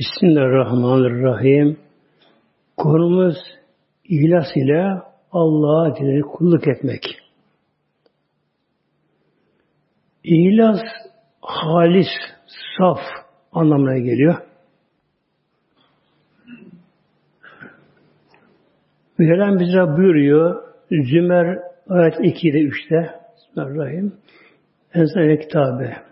Bismillahirrahmanirrahim. 0.00 1.78
Konumuz 2.76 3.36
ihlas 4.04 4.46
ile 4.56 5.02
Allah'a 5.32 5.96
dileri 5.96 6.20
kulluk 6.20 6.68
etmek. 6.68 7.02
İhlas 10.24 10.80
halis, 11.40 12.08
saf 12.78 12.98
anlamına 13.52 13.98
geliyor. 13.98 14.34
Mevlam 19.18 19.58
bize 19.58 19.96
buyuruyor 19.96 20.62
Zümer 20.90 21.58
ayet 21.88 22.14
2'de 22.14 22.58
3'te 22.58 23.20
Bismillahirrahmanirrahim. 23.36 24.16
Enzele 24.94 25.38
kitabe. 25.38 26.09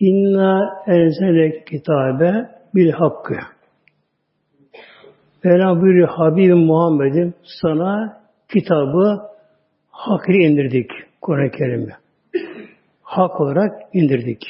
İnna 0.00 0.82
enzele 0.86 1.64
kitabe 1.64 2.50
bil 2.74 2.90
hakkı. 2.90 3.34
Mevlam 5.44 5.80
buyuruyor 5.80 6.08
Habibim 6.08 6.58
Muhammed'im 6.58 7.34
sana 7.62 8.20
kitabı 8.52 9.20
hak 9.90 10.28
indirdik 10.28 10.90
Kur'an-ı 11.20 11.50
Kerim'i. 11.50 11.92
Hak 13.02 13.40
olarak 13.40 13.72
indirdik. 13.92 14.42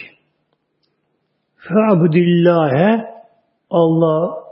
Fe'abudillâhe 1.56 3.04
Allah 3.70 4.44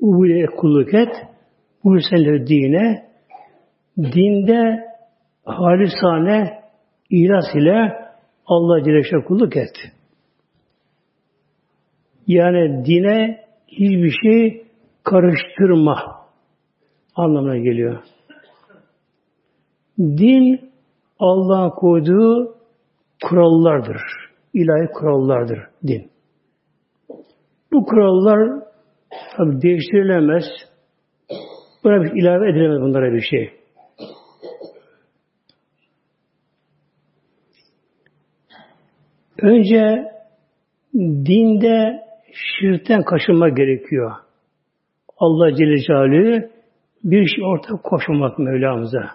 ubudiyet 0.00 0.50
kulluk 0.50 0.94
et. 0.94 1.26
Bu 1.84 1.98
dine 2.46 3.08
dinde 3.98 4.92
halisane 5.44 6.60
ihlas 7.10 7.54
ile 7.54 7.92
Allah 8.46 8.84
Celle 8.84 9.24
kulluk 9.24 9.56
et. 9.56 9.92
Yani 12.26 12.84
dine 12.84 13.44
hiçbir 13.68 14.14
şey 14.22 14.66
karıştırma 15.04 16.26
anlamına 17.14 17.58
geliyor. 17.58 18.02
Din 19.98 20.72
Allah'ın 21.18 21.70
koyduğu 21.70 22.56
kurallardır. 23.22 24.02
İlahi 24.54 24.92
kurallardır 24.92 25.58
din. 25.86 26.10
Bu 27.72 27.84
kurallar 27.84 28.62
tabi 29.36 29.62
değiştirilemez. 29.62 30.44
Buna 31.84 32.02
bir 32.02 32.22
ilave 32.22 32.50
edilemez 32.50 32.80
bunlara 32.80 33.12
bir 33.12 33.20
şey. 33.20 33.50
Önce 39.42 40.12
dinde 40.94 42.02
şirkten 42.32 43.02
kaçınma 43.02 43.48
gerekiyor. 43.48 44.12
Allah 45.18 45.54
Celle 45.56 45.78
Celaluhu 45.78 46.48
bir 47.04 47.26
şey 47.26 47.44
ortak 47.44 47.84
koşmamak 47.84 48.38
Mevlamıza. 48.38 49.10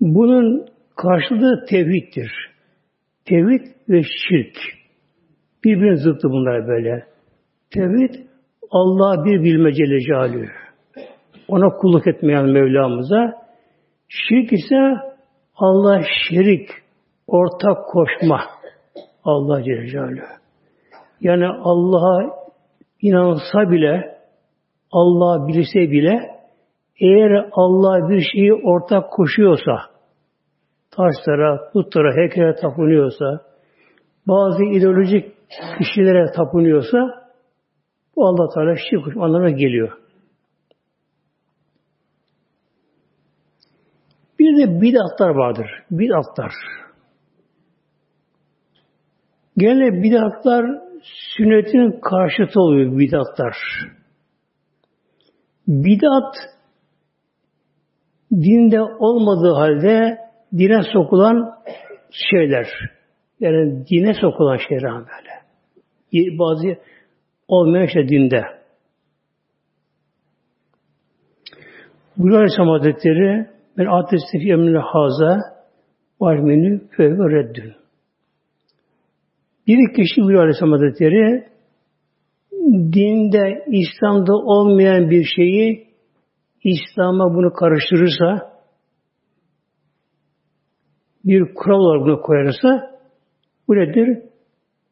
Bunun 0.00 0.66
karşılığı 0.96 1.64
tevhiddir. 1.68 2.32
Tevhid 3.24 3.66
ve 3.88 4.02
şirk. 4.02 4.56
Birbirine 5.64 5.96
zıttı 5.96 6.30
bunlar 6.30 6.68
böyle. 6.68 7.06
Tevhid 7.70 8.14
Allah 8.70 9.24
bir 9.24 9.42
bilme 9.42 9.72
Celle 9.72 10.00
Celaluhu. 10.00 10.46
Ona 11.48 11.68
kulluk 11.68 12.06
etmeyen 12.06 12.44
Mevlamıza. 12.44 13.32
Şirk 14.08 14.52
ise 14.52 14.76
Allah 15.56 16.02
şerik, 16.28 16.68
ortak 17.26 17.86
koşma. 17.86 18.40
Allah 19.24 19.62
Celle 19.62 19.86
Celaluhu. 19.86 20.41
Yani 21.22 21.46
Allah'a 21.46 22.46
inansa 23.00 23.70
bile, 23.70 24.18
Allah 24.92 25.48
bilse 25.48 25.80
bile, 25.80 26.42
eğer 27.00 27.48
Allah 27.52 28.08
bir 28.08 28.20
şeyi 28.32 28.54
ortak 28.54 29.10
koşuyorsa, 29.12 29.78
taşlara, 30.90 31.70
putlara, 31.72 32.16
heykele 32.16 32.54
tapınıyorsa, 32.54 33.40
bazı 34.28 34.64
ideolojik 34.64 35.32
kişilere 35.78 36.32
tapınıyorsa, 36.36 36.98
bu 38.16 38.26
Allah 38.26 38.54
Teala 38.54 38.76
şirk 38.76 39.16
anlamına 39.16 39.50
geliyor. 39.50 39.98
Bir 44.38 44.56
de 44.56 44.80
bid'atlar 44.80 45.28
vardır. 45.28 45.70
Bid'atlar. 45.90 46.52
Gene 49.56 50.02
bid'atlar 50.02 50.91
sünnetin 51.02 52.00
karşıtı 52.00 52.60
oluyor 52.60 52.98
bid'atlar. 52.98 53.56
Bid'at 55.66 56.34
dinde 58.32 58.82
olmadığı 58.82 59.52
halde 59.52 60.18
dine 60.52 60.82
sokulan 60.92 61.54
şeyler. 62.10 62.66
Yani 63.40 63.86
dine 63.86 64.14
sokulan 64.14 64.56
şeyler 64.68 64.92
böyle. 64.92 65.42
Bazı 66.38 66.78
olmayan 67.48 67.86
şey 67.86 68.08
dinde. 68.08 68.44
Buyuruyor 72.16 72.40
Aleyhisselam 72.40 72.68
Hazretleri 72.68 73.46
ben 73.78 73.86
atesti 73.86 74.38
fi 74.38 74.52
emrine 74.52 74.78
haza 74.78 75.38
var 76.20 76.36
menü 76.36 76.88
fevve 76.96 77.30
reddün. 77.30 77.81
Bir 79.66 79.94
kişi 79.96 80.20
buyuruyor 80.20 80.42
Aleyhisselam 80.42 80.72
Hazretleri 80.72 81.44
dinde, 82.92 83.64
İslam'da 83.66 84.32
olmayan 84.32 85.10
bir 85.10 85.24
şeyi 85.36 85.86
İslam'a 86.64 87.34
bunu 87.34 87.52
karıştırırsa 87.52 88.52
bir 91.24 91.54
kural 91.54 91.78
olarak 91.78 92.06
bunu 92.06 92.22
koyarsa 92.22 92.98
bu 93.68 93.76
nedir? 93.76 94.18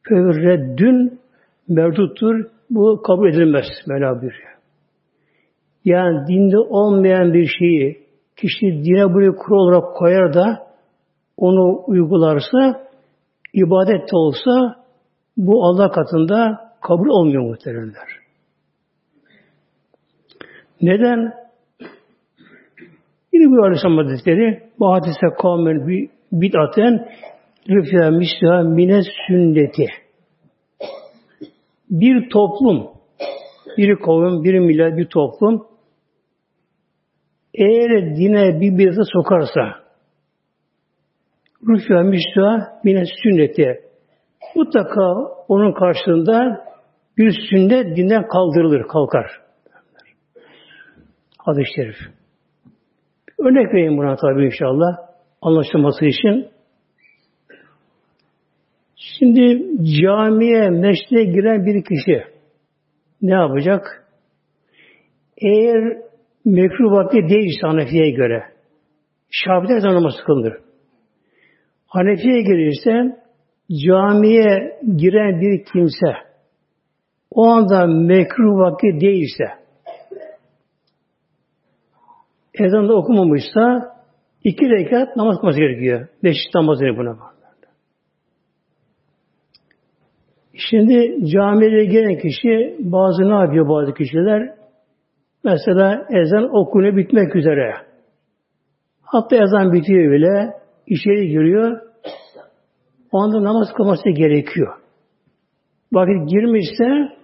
Fevreddün 0.09 1.21
merduttur. 1.69 2.47
Bu 2.71 3.03
kabul 3.03 3.29
edilmez. 3.29 3.67
Mevla 3.87 4.21
buyuruyor. 4.21 4.51
Yani 5.85 6.27
dinde 6.29 6.59
olmayan 6.59 7.33
bir 7.33 7.47
şeyi 7.59 8.07
kişi 8.37 8.67
dine 8.67 9.15
bunu 9.15 9.37
kural 9.37 9.59
olarak 9.59 9.97
koyar 9.97 10.35
da 10.35 10.67
onu 11.37 11.83
uygularsa 11.87 12.90
ibadet 13.53 14.13
de 14.13 14.17
olsa 14.17 14.85
bu 15.37 15.65
Allah 15.65 15.91
katında 15.91 16.71
kabul 16.81 17.09
olmuyor 17.09 17.43
muhteremler. 17.43 18.09
Neden? 20.83 21.33
Yine 23.33 23.51
bu 23.51 23.63
Aleyhisselam 23.63 23.97
Hazretleri 23.97 24.63
bu 24.79 24.93
hadise 24.93 25.27
kavmen 25.43 26.09
bid'aten 26.33 27.09
rüfya 27.69 28.11
misla 28.11 28.63
mine 28.63 29.03
sünneti. 29.27 29.87
Bir 31.91 32.31
toplum, 32.31 32.91
bir 33.77 33.97
kavim, 33.97 34.45
bir 34.45 34.59
millet, 34.59 34.97
bir 34.97 35.07
toplum 35.07 35.71
eğer 37.55 38.17
dine 38.17 38.61
bir 38.61 38.79
bidatı 38.79 39.03
sokarsa 39.13 39.90
rüfya 41.69 42.03
misla 42.03 42.81
mine 42.85 43.05
sünneti 43.23 43.81
mutlaka 44.57 45.13
onun 45.49 45.73
karşılığında 45.73 46.65
bir 47.19 47.33
sünnet 47.51 47.97
dinden 47.97 48.29
kaldırılır, 48.29 48.83
kalkar. 48.89 49.27
Hadis-i 51.39 51.75
şerif. 51.77 51.97
Örnek 53.39 53.75
vereyim 53.75 53.99
buna 53.99 54.17
tabi 54.17 54.47
inşallah. 54.47 54.97
Anlaşılması 55.43 56.05
için. 56.05 56.49
Şimdi 58.97 59.65
camiye, 60.01 60.71
meşte 60.71 61.25
giren 61.25 61.67
bir 61.67 61.85
kişi 61.85 62.25
ne 63.23 63.35
yapacak? 63.35 64.07
Eğer 65.37 65.99
mekruh 66.45 66.93
vakti 66.93 67.17
değilse 67.17 67.67
Hanefi'ye 67.67 68.11
göre 68.11 68.43
Şafi'de 69.31 69.81
namaz 69.81 70.15
kılınır. 70.27 70.70
Hanefi'ye 71.91 72.43
gelirse 72.43 73.21
camiye 73.87 74.81
giren 74.97 75.41
bir 75.41 75.65
kimse 75.65 76.13
o 77.31 77.47
anda 77.47 77.87
mekruh 77.87 78.59
vakti 78.59 79.01
değilse 79.01 79.45
ezan 82.55 82.89
da 82.89 82.95
okumamışsa 82.95 83.95
iki 84.45 84.71
rekat 84.71 85.17
namaz 85.17 85.41
kılması 85.41 85.59
gerekiyor. 85.59 86.09
Beş 86.25 86.37
namaz 86.55 86.79
buna 86.81 87.17
Şimdi 90.55 91.27
camiye 91.33 91.85
gelen 91.85 92.19
kişi 92.19 92.77
bazı 92.79 93.31
ne 93.31 93.35
yapıyor 93.35 93.69
bazı 93.69 93.95
kişiler? 93.95 94.55
Mesela 95.45 96.07
ezan 96.11 96.57
okunuyor 96.57 96.97
bitmek 96.97 97.37
üzere. 97.37 97.75
Hatta 99.03 99.37
ezan 99.37 99.73
bitiyor 99.73 100.13
bile 100.13 100.60
içeri 100.91 101.29
giriyor. 101.29 101.81
O 103.13 103.19
anda 103.19 103.45
namaz 103.45 103.69
kılması 103.77 104.11
gerekiyor. 104.11 104.77
vakit 105.93 106.31
girmişse 106.31 107.17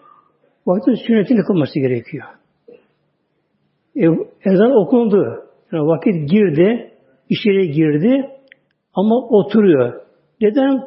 vaktin 0.67 1.07
sünnetini 1.07 1.45
kılması 1.45 1.81
gerekiyor. 1.81 2.27
E, 3.97 4.05
ezan 4.45 4.71
okundu. 4.71 5.47
Yani 5.73 5.87
vakit 5.87 6.31
girdi, 6.31 6.93
içeri 7.29 7.71
girdi 7.71 8.31
ama 8.95 9.15
oturuyor. 9.29 10.01
Neden? 10.41 10.81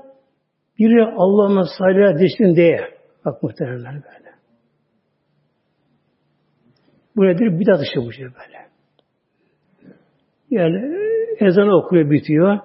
Biri 0.80 1.06
Allah'ın 1.18 1.68
salih 1.78 2.20
desin 2.20 2.56
diye. 2.56 2.80
Bak 3.26 3.44
muhteremler 3.44 3.94
böyle. 3.94 4.30
Bu 7.16 7.26
nedir? 7.26 7.60
Bidat 7.60 7.80
dışı 7.80 8.06
bu 8.06 8.12
şey 8.12 8.26
böyle. 8.26 8.70
Yani 10.50 10.98
ezan 11.40 11.70
okuyor, 11.70 12.12
bitiyor. 12.12 12.60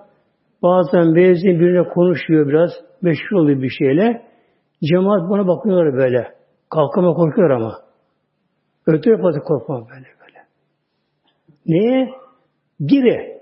Bazen 0.64 1.06
müezzin 1.06 1.60
birine 1.60 1.88
konuşuyor 1.88 2.48
biraz. 2.48 2.70
Meşhur 3.02 3.36
oluyor 3.36 3.62
bir 3.62 3.68
şeyle. 3.68 4.22
Cemaat 4.84 5.30
bana 5.30 5.46
bakıyorlar 5.46 5.94
böyle. 5.94 6.34
Kalkama 6.70 7.14
korkuyor 7.14 7.50
ama. 7.50 7.78
Öte 8.86 9.10
yapmadı 9.10 9.38
korkma 9.44 9.88
böyle 9.88 10.06
böyle. 10.20 10.38
Neye? 11.66 12.10
Biri. 12.80 13.34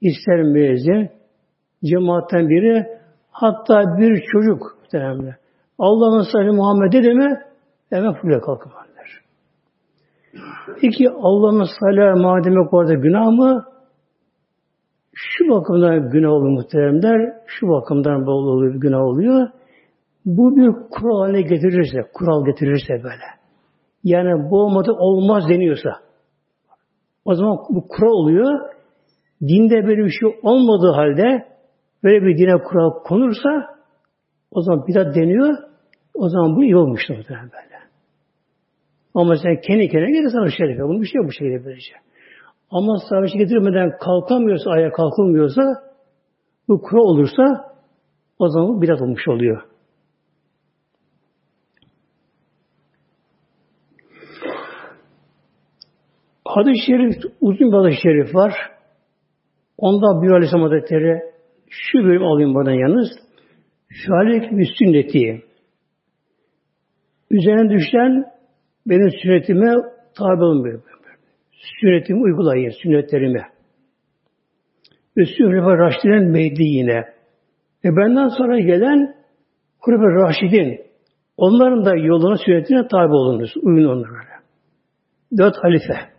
İster 0.00 0.42
müezzin, 0.42 1.10
cemaatten 1.84 2.48
biri, 2.48 2.98
hatta 3.30 3.98
bir 3.98 4.24
çocuk 4.32 4.62
muhtemelen. 4.80 5.36
Allah'ın 5.78 6.32
salli 6.32 6.50
Muhammed'e 6.50 7.02
de 7.02 7.14
mi? 7.14 7.40
Hemen 7.90 8.14
fulle 8.14 8.40
kalkmalıdır. 8.40 9.24
Peki 10.80 11.10
Allah'ın 11.10 11.64
salli 11.80 12.22
madem 12.22 12.54
orada 12.72 12.94
günah 12.94 13.26
mı? 13.26 13.73
Şu 15.14 15.48
bakımdan 15.48 16.10
günah 16.10 16.30
oluyor 16.30 16.52
muhteremler, 16.52 17.32
şu 17.46 17.68
bakımdan 17.68 18.26
bol 18.26 18.46
oluyor, 18.46 18.74
günah 18.74 19.00
oluyor. 19.00 19.48
Bu 20.24 20.56
bir 20.56 20.72
kural 20.90 21.18
haline 21.18 21.42
getirirse, 21.42 22.10
kural 22.14 22.46
getirirse 22.46 22.94
böyle. 22.94 23.24
Yani 24.04 24.50
bu 24.50 24.60
olmadı 24.60 24.92
olmaz 24.92 25.44
deniyorsa. 25.48 25.90
O 27.24 27.34
zaman 27.34 27.58
bu 27.70 27.88
kural 27.88 28.10
oluyor. 28.10 28.60
Dinde 29.42 29.86
böyle 29.86 30.04
bir 30.04 30.10
şey 30.10 30.38
olmadığı 30.42 30.90
halde 30.90 31.46
böyle 32.04 32.26
bir 32.26 32.38
dine 32.38 32.62
kural 32.62 32.90
konursa 32.90 33.76
o 34.50 34.62
zaman 34.62 34.86
bidat 34.86 35.16
deniyor. 35.16 35.56
O 36.14 36.28
zaman 36.28 36.56
bu 36.56 36.64
iyi 36.64 36.76
olmuştur 36.76 37.16
muhtemelen 37.16 37.50
böyle. 37.52 37.74
Ama 39.14 39.36
sen 39.36 39.60
kendi 39.60 39.88
kendine 39.88 40.10
gelirsen 40.10 40.46
şerife. 40.58 40.82
Bunun 40.82 41.02
bir 41.02 41.06
şey 41.06 41.18
yok 41.18 41.26
bu 41.26 41.32
şekilde 41.32 41.64
böylece. 41.64 41.92
Ama 42.74 42.98
sarhoş 43.08 43.32
getirmeden 43.32 43.98
kalkamıyorsa, 43.98 44.70
ayağa 44.70 44.92
kalkılmıyorsa, 44.92 45.62
bu 46.68 46.82
kura 46.82 47.00
olursa 47.00 47.74
o 48.38 48.48
zaman 48.48 48.82
bidat 48.82 49.02
olmuş 49.02 49.28
oluyor. 49.28 49.62
Hadis-i 56.44 56.86
şerif, 56.86 57.14
uzun 57.40 57.72
bir 57.72 57.76
hadis-i 57.76 58.02
şerif 58.02 58.34
var. 58.34 58.52
Onda 59.78 60.22
bir 60.22 60.30
Aleyhisselam 60.30 60.62
Hazretleri 60.62 61.22
şu 61.68 61.98
bölüm 61.98 62.22
alayım 62.22 62.54
buradan 62.54 62.72
yalnız. 62.72 63.08
Şalik 63.88 64.52
bir 64.52 64.74
sünneti. 64.78 65.44
Üzerine 67.30 67.70
düşen 67.70 68.24
benim 68.86 69.10
sünnetime 69.22 69.74
tabi 70.18 70.44
olun 70.44 70.64
sünnetimi 71.80 72.20
uygulayın, 72.20 72.72
sünnetlerimi. 72.82 73.42
Ve 75.16 75.24
Sührefe 75.24 75.78
Raşid'in 75.78 76.30
meydiğine. 76.30 77.04
Ve 77.84 77.96
benden 77.96 78.28
sonra 78.28 78.60
gelen 78.60 79.14
Kurefe 79.80 80.02
Raşid'in 80.02 80.80
onların 81.36 81.84
da 81.84 81.96
yoluna, 81.96 82.36
sünnetine 82.36 82.88
tabi 82.88 83.12
olunuz. 83.12 83.54
Uyun 83.62 83.88
onlara. 83.88 84.24
Dört 85.38 85.56
halife. 85.56 86.14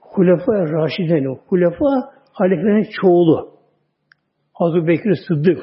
Hulefa 0.00 0.52
Raşid'in, 0.52 1.38
Hulefa 1.46 2.12
halifelerin 2.32 2.86
çoğulu. 3.00 3.54
Hazreti 4.54 4.86
Bekir 4.86 5.14
Sıddık, 5.28 5.58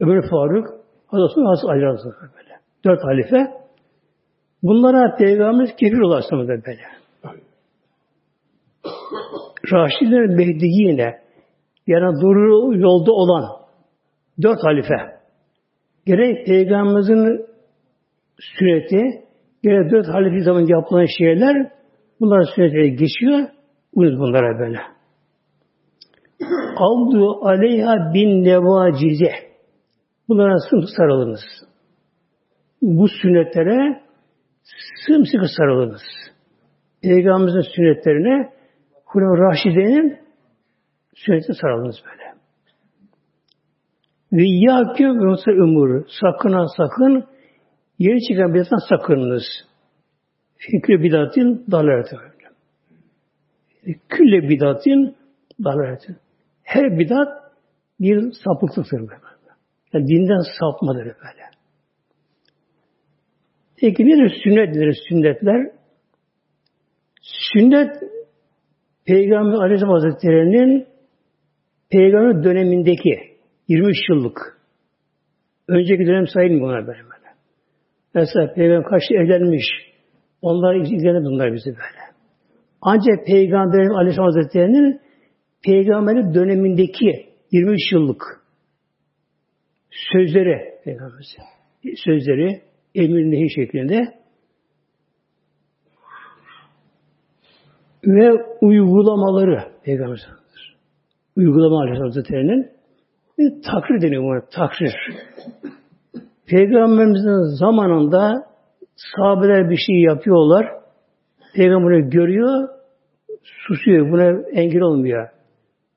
Ömer 0.00 0.30
Faruk, 0.30 0.66
Hazreti 1.06 1.40
Hazreti 1.40 1.72
Ali 1.72 1.86
Hazreti 1.86 2.34
böyle. 2.36 2.60
Dört 2.84 3.04
halife. 3.04 3.52
Bunlara 4.62 5.16
Peygamberimiz 5.16 5.76
kefir 5.76 5.98
ulaştırmadı 5.98 6.48
böyle. 6.48 6.95
Raşidler 9.72 10.26
Mehdi'yine 10.26 11.18
yani 11.86 12.22
doğru 12.22 12.78
yolda 12.78 13.12
olan 13.12 13.44
dört 14.42 14.58
halife 14.64 14.94
gerek 16.06 16.46
Peygamberimizin 16.46 17.46
sünneti 18.38 19.24
gerek 19.62 19.92
dört 19.92 20.08
halife 20.08 20.40
zaman 20.40 20.66
yapılan 20.66 21.06
şeyler 21.18 21.70
bunlar 22.20 22.46
sünnetleri 22.54 22.96
geçiyor 22.96 23.48
uyuz 23.94 24.18
bunlara 24.18 24.58
böyle. 24.58 24.78
Abdu 26.76 27.46
aleyha 27.46 28.14
bin 28.14 28.44
nevacize 28.44 29.32
bunlara 30.28 30.58
sımsıkı 30.70 30.92
sarılınız. 30.96 31.40
Bu 32.82 33.08
sünnetlere 33.08 34.02
sımsıkı 35.06 35.46
sarılınız. 35.56 36.02
Peygamberimizin 37.02 37.74
sünnetlerine 37.76 38.55
Hulefâ 39.06 39.38
Raşide'nin 39.38 40.18
sünnetine 41.14 41.56
sarılınız 41.60 41.96
böyle. 42.04 42.36
Ve 44.32 44.44
yâküm 44.46 45.20
yoksa 45.20 45.50
ömür. 45.50 46.06
Sakın 46.20 46.52
ha 46.52 46.66
sakın 46.76 47.24
yeni 47.98 48.20
çıkan 48.28 48.54
bidattan 48.54 48.88
sakınınız. 48.88 49.42
Fikri 50.56 51.02
bidatin 51.02 51.64
dalaleti. 51.70 52.16
Külle 54.08 54.48
bidatin 54.48 55.16
dalaleti. 55.64 56.16
Her 56.62 56.98
bidat 56.98 57.28
bir 58.00 58.32
sapıklıktır 58.32 58.98
böyle. 58.98 59.20
Yani 59.92 60.06
dinden 60.06 60.42
sapmadır 60.60 61.04
böyle. 61.04 61.46
Peki 63.76 64.06
nedir 64.06 64.30
sünnetler? 64.42 64.94
Sünnetler 65.08 65.70
Sünnet 67.22 68.02
Peygamber 69.06 69.54
Aleyhisselam 69.54 69.92
Hazretleri'nin 69.92 70.86
Peygamber 71.90 72.44
dönemindeki 72.44 73.14
23 73.68 73.96
yıllık 74.10 74.58
önceki 75.68 76.06
dönem 76.06 76.26
sayılmıyor 76.26 76.68
bunlar 76.68 76.86
böyle. 76.86 77.06
Mesela 78.14 78.54
Peygamber 78.54 78.90
kaçta 78.90 79.14
evlenmiş 79.14 79.64
onlar 80.42 80.74
izlenir 80.74 81.24
bunlar 81.24 81.52
bizi 81.52 81.70
böyle. 81.70 82.06
Ancak 82.80 83.26
Peygamber 83.26 83.86
Aleyhisselam 83.86 84.26
Hazretleri'nin 84.26 85.00
Peygamberin 85.64 86.34
dönemindeki 86.34 87.26
23 87.52 87.92
yıllık 87.92 88.22
sözleri 89.90 90.80
Peygamber'in 90.84 91.94
sözleri 92.04 92.60
emir 92.94 93.24
nehi 93.30 93.50
şeklinde 93.54 94.14
ve 98.06 98.44
uygulamaları 98.60 99.64
Peygamber 99.84 100.28
Uygulama 101.36 101.80
Aleyhisselam 101.80 102.08
Hazretleri'nin 102.08 102.70
bir 103.38 103.62
takrir 103.62 104.00
deniyor 104.00 104.22
buna, 104.22 104.40
takrir. 104.50 104.94
Peygamberimizin 106.46 107.56
zamanında 107.58 108.46
sahabeler 108.96 109.70
bir 109.70 109.76
şey 109.76 110.00
yapıyorlar. 110.00 110.66
Peygamber 111.54 111.98
görüyor, 111.98 112.68
susuyor. 113.42 114.12
Buna 114.12 114.50
engel 114.52 114.80
olmuyor. 114.80 115.28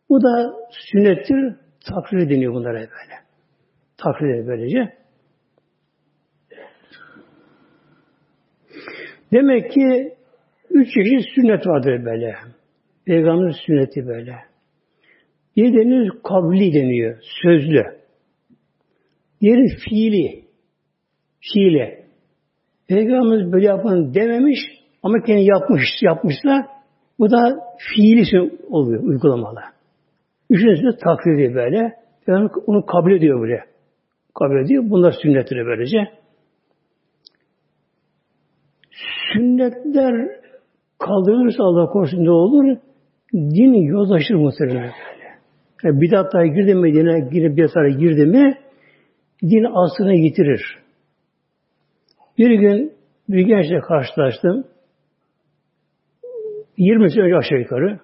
Bu 0.09 0.23
da 0.23 0.53
sünnettir, 0.69 1.55
takrir 1.93 2.29
deniyor 2.29 2.53
bunlara 2.53 2.73
böyle. 2.73 3.19
Takrir 3.97 4.47
böylece. 4.47 4.93
Demek 9.31 9.71
ki 9.71 10.18
Üç 10.69 10.93
çeşit 10.93 11.29
sünnet 11.35 11.67
vardır 11.67 12.05
böyle. 12.05 12.35
Peygamberin 13.05 13.55
sünneti 13.65 14.07
böyle. 14.07 14.35
Bir 15.55 15.73
deniyor 15.73 16.21
kavli 16.23 16.73
deniyor, 16.73 17.17
sözlü. 17.43 17.85
Diğeri 19.41 19.67
fiili, 19.89 20.43
fiili. 21.39 22.05
Peygamberimiz 22.87 23.51
böyle 23.51 23.65
yapın 23.65 24.13
dememiş 24.13 24.59
ama 25.03 25.21
kendi 25.21 25.41
yapmış, 25.41 25.85
yapmışsa 26.01 26.67
bu 27.19 27.31
da 27.31 27.59
fiili 27.77 28.51
oluyor, 28.69 29.03
uygulamalı. 29.03 29.59
Üçüncüsü 30.49 30.97
takdir 30.97 31.33
ediyor 31.33 31.55
böyle. 31.55 31.93
Yani 32.27 32.49
onu 32.67 32.85
kabul 32.85 33.11
ediyor 33.11 33.41
böyle. 33.41 33.63
Kabul 34.39 34.65
ediyor. 34.65 34.83
Bunlar 34.85 35.11
sünnetleri 35.21 35.65
böylece. 35.65 35.97
Sünnetler 39.33 40.39
kaldırılırsa 41.09 41.63
Allah 41.63 41.85
korusun 41.85 42.25
ne 42.25 42.31
olur? 42.31 42.77
Din 43.33 43.73
yozlaşır 43.73 44.35
muhtemelen 44.35 44.81
böyle. 44.81 45.29
Yani 45.83 46.01
bidatlara 46.01 46.47
girdi 46.47 46.75
mi, 46.75 46.93
dine 46.93 47.29
girip 47.31 47.57
bidatlara 47.57 47.89
girdi 47.89 48.25
mi 48.25 48.57
din 49.43 49.63
aslını 49.63 50.15
yitirir. 50.15 50.61
Bir 52.37 52.51
gün 52.51 52.93
bir 53.29 53.39
gençle 53.39 53.79
karşılaştım. 53.79 54.67
20 56.77 57.11
sene 57.11 57.23
önce 57.23 57.37
aşağı 57.37 57.59
yukarı. 57.59 57.99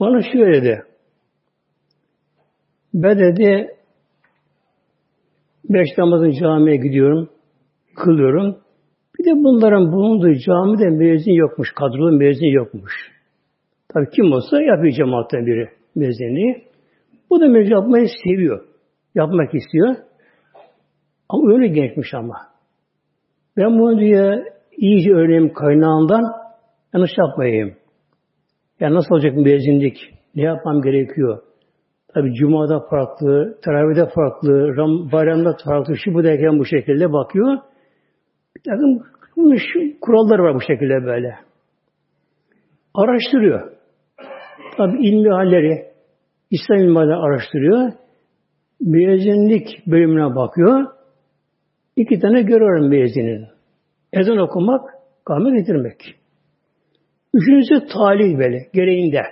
Bana 0.00 0.22
şöyle 0.32 0.62
dedi. 0.62 0.82
Ben 2.94 3.18
dedi 3.18 3.68
beş 5.70 5.88
namazın 5.98 6.30
camiye 6.30 6.76
gidiyorum, 6.76 7.30
kılıyorum. 7.96 8.63
Bir 9.18 9.24
de 9.24 9.30
bunların 9.30 9.92
bulunduğu 9.92 10.34
camide 10.34 10.88
müezzin 10.88 11.32
yokmuş, 11.32 11.68
kadrolu 11.74 12.12
müezzin 12.12 12.46
yokmuş. 12.46 12.92
Tabii 13.88 14.10
kim 14.10 14.32
olsa 14.32 14.62
yapıyor 14.62 14.92
cemaatten 14.92 15.46
biri 15.46 15.68
müezzinliği. 15.94 16.64
Bu 17.30 17.40
da 17.40 17.48
müezzin 17.48 17.74
yapmayı 17.74 18.06
seviyor. 18.24 18.64
Yapmak 19.14 19.54
istiyor. 19.54 19.96
Ama 21.28 21.52
öyle 21.52 21.66
gençmiş 21.66 22.14
ama. 22.14 22.36
Ben 23.56 23.78
bunu 23.78 24.00
diye 24.00 24.44
iyice 24.76 25.10
öğreneyim 25.10 25.52
kaynağından 25.52 26.24
yanlış 26.94 27.10
yapmayayım. 27.18 27.74
Yani 28.80 28.94
nasıl 28.94 29.14
olacak 29.14 29.36
müezzinlik? 29.36 29.96
Ne 30.34 30.42
yapmam 30.42 30.82
gerekiyor? 30.82 31.42
Tabi 32.14 32.34
Cuma'da 32.34 32.80
farklı, 32.90 33.58
teravihde 33.64 34.06
farklı, 34.14 34.76
Ram, 34.76 35.12
bayramda 35.12 35.56
farklı, 35.64 35.96
şu 35.96 36.14
bu 36.14 36.24
derken 36.24 36.58
bu 36.58 36.64
şekilde 36.64 37.12
bakıyor. 37.12 37.58
Bir 38.66 38.70
takım 38.70 39.02
bunun 39.36 39.56
şu 39.56 40.00
kuralları 40.00 40.42
var 40.42 40.54
bu 40.54 40.60
şekilde 40.60 41.04
böyle. 41.04 41.36
Araştırıyor. 42.94 43.72
Tabi 44.76 45.08
ilmi 45.08 45.28
halleri, 45.28 45.86
İslam 46.50 46.78
ilmi 46.78 46.98
halleri 46.98 47.16
araştırıyor. 47.16 47.92
Müezzinlik 48.80 49.86
bölümüne 49.86 50.36
bakıyor. 50.36 50.86
İki 51.96 52.18
tane 52.18 52.42
görüyorum 52.42 52.88
müezzinin. 52.88 53.46
Ezan 54.12 54.38
okumak, 54.38 54.80
kâme 55.24 55.58
getirmek. 55.58 56.00
Üçüncüsü 57.34 57.86
talih 57.86 58.38
böyle, 58.38 58.58
gereğinde. 58.72 59.22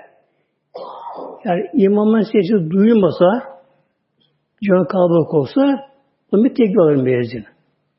Yani 1.45 1.63
imamın 1.75 2.21
sesi 2.21 2.71
duyulmasa, 2.71 3.27
can 4.63 4.87
kalabalık 4.87 5.35
olsa, 5.35 5.91
o 6.33 6.45
bir 6.45 6.55
tekbir 6.55 6.79
alır 6.79 7.03
müezzin. 7.03 7.45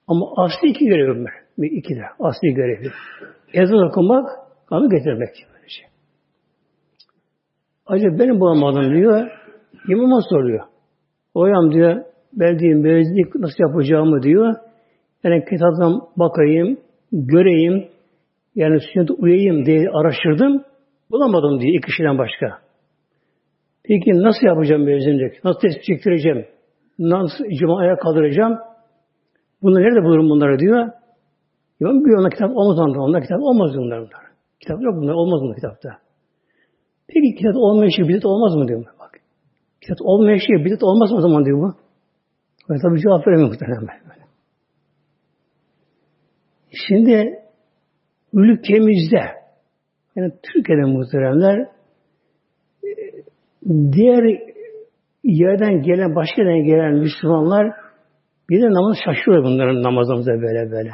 Ama 0.08 0.26
asli 0.38 0.68
iki 0.70 0.86
görev 0.86 1.24
var. 1.24 1.34
İki 1.58 1.96
de 1.96 2.02
asli 2.20 2.54
görevi. 2.54 2.88
Ezan 3.54 3.88
okumak, 3.88 4.30
kanı 4.70 4.90
getirmek. 4.90 5.30
Böylece. 5.54 5.82
Acaba 7.86 8.20
benim 8.20 8.40
bulamadım 8.40 8.96
diyor. 8.96 9.28
İmama 9.90 10.22
soruyor. 10.30 10.64
Hocam 11.34 11.72
diyor, 11.72 12.04
ben 12.34 12.60
diyeyim 12.60 12.80
müezzinlik 12.80 13.36
nasıl 13.36 13.64
yapacağımı 13.64 14.24
diyor. 14.24 14.56
Yani 15.24 15.46
kitaptan 15.50 16.02
bakayım, 16.18 16.78
göreyim, 17.12 17.88
yani 18.56 18.80
sünnete 18.80 19.14
uyayım 19.14 19.66
diye 19.66 19.90
araştırdım. 19.90 20.64
Bulamadım 21.12 21.60
diye 21.60 21.72
iki 21.72 21.86
kişiden 21.86 22.18
başka. 22.18 22.60
Peki 23.84 24.12
nasıl 24.12 24.48
yapacağım 24.48 24.84
müezzinlik? 24.84 25.44
Nasıl 25.44 25.60
tespit 25.60 25.84
çektireceğim? 25.84 26.46
Nasıl 27.00 27.46
cumaya 27.60 27.96
kaldıracağım? 27.96 28.58
Bunları 29.64 29.84
nerede 29.84 30.04
bulurum 30.04 30.30
bunları 30.30 30.60
diyor. 30.60 30.92
İmam 31.80 32.06
bir 32.06 32.20
ona 32.20 32.30
kitap 32.30 32.52
olmaz 32.58 32.80
onda. 32.80 33.02
Onda 33.02 33.22
kitap 33.22 33.40
olmaz 33.42 33.72
bunlar 33.76 34.00
bunlar. 34.00 34.24
Kitap 34.60 34.82
yok 34.82 34.96
bunlar. 34.96 35.14
Olmaz 35.14 35.42
bunlar 35.42 35.56
kitapta. 35.56 35.90
Peki 37.08 37.36
kitap 37.36 37.56
olmayan 37.56 37.90
şey 37.90 38.08
bidat 38.08 38.26
olmaz 38.26 38.56
mı 38.56 38.68
diyor. 38.68 38.86
Bak. 39.00 39.20
Kitap 39.82 39.98
olmayan 40.02 40.38
şey 40.38 40.66
bidat 40.66 40.84
olmaz 40.84 41.12
mı 41.12 41.18
o 41.18 41.22
zaman 41.22 41.46
diyor 41.46 41.58
bu. 41.58 41.74
Ben 42.70 42.78
tabii 42.82 43.02
cevap 43.02 43.28
veremiyorum 43.28 43.52
muhtemelen. 43.54 44.04
Şimdi 46.88 47.40
ülkemizde 48.34 49.22
yani 50.16 50.32
Türkiye'de 50.44 50.82
muhteremler 50.86 51.68
diğer 53.92 54.40
yerden 55.24 55.82
gelen, 55.82 56.16
başka 56.16 56.42
yerden 56.42 56.64
gelen 56.64 56.94
Müslümanlar 56.94 57.83
bir 58.50 58.62
de 58.62 58.66
namaz 58.66 58.98
şaşırıyor 59.06 59.44
bunların 59.44 59.84
namazımıza 59.84 60.32
böyle 60.32 60.72
böyle. 60.72 60.92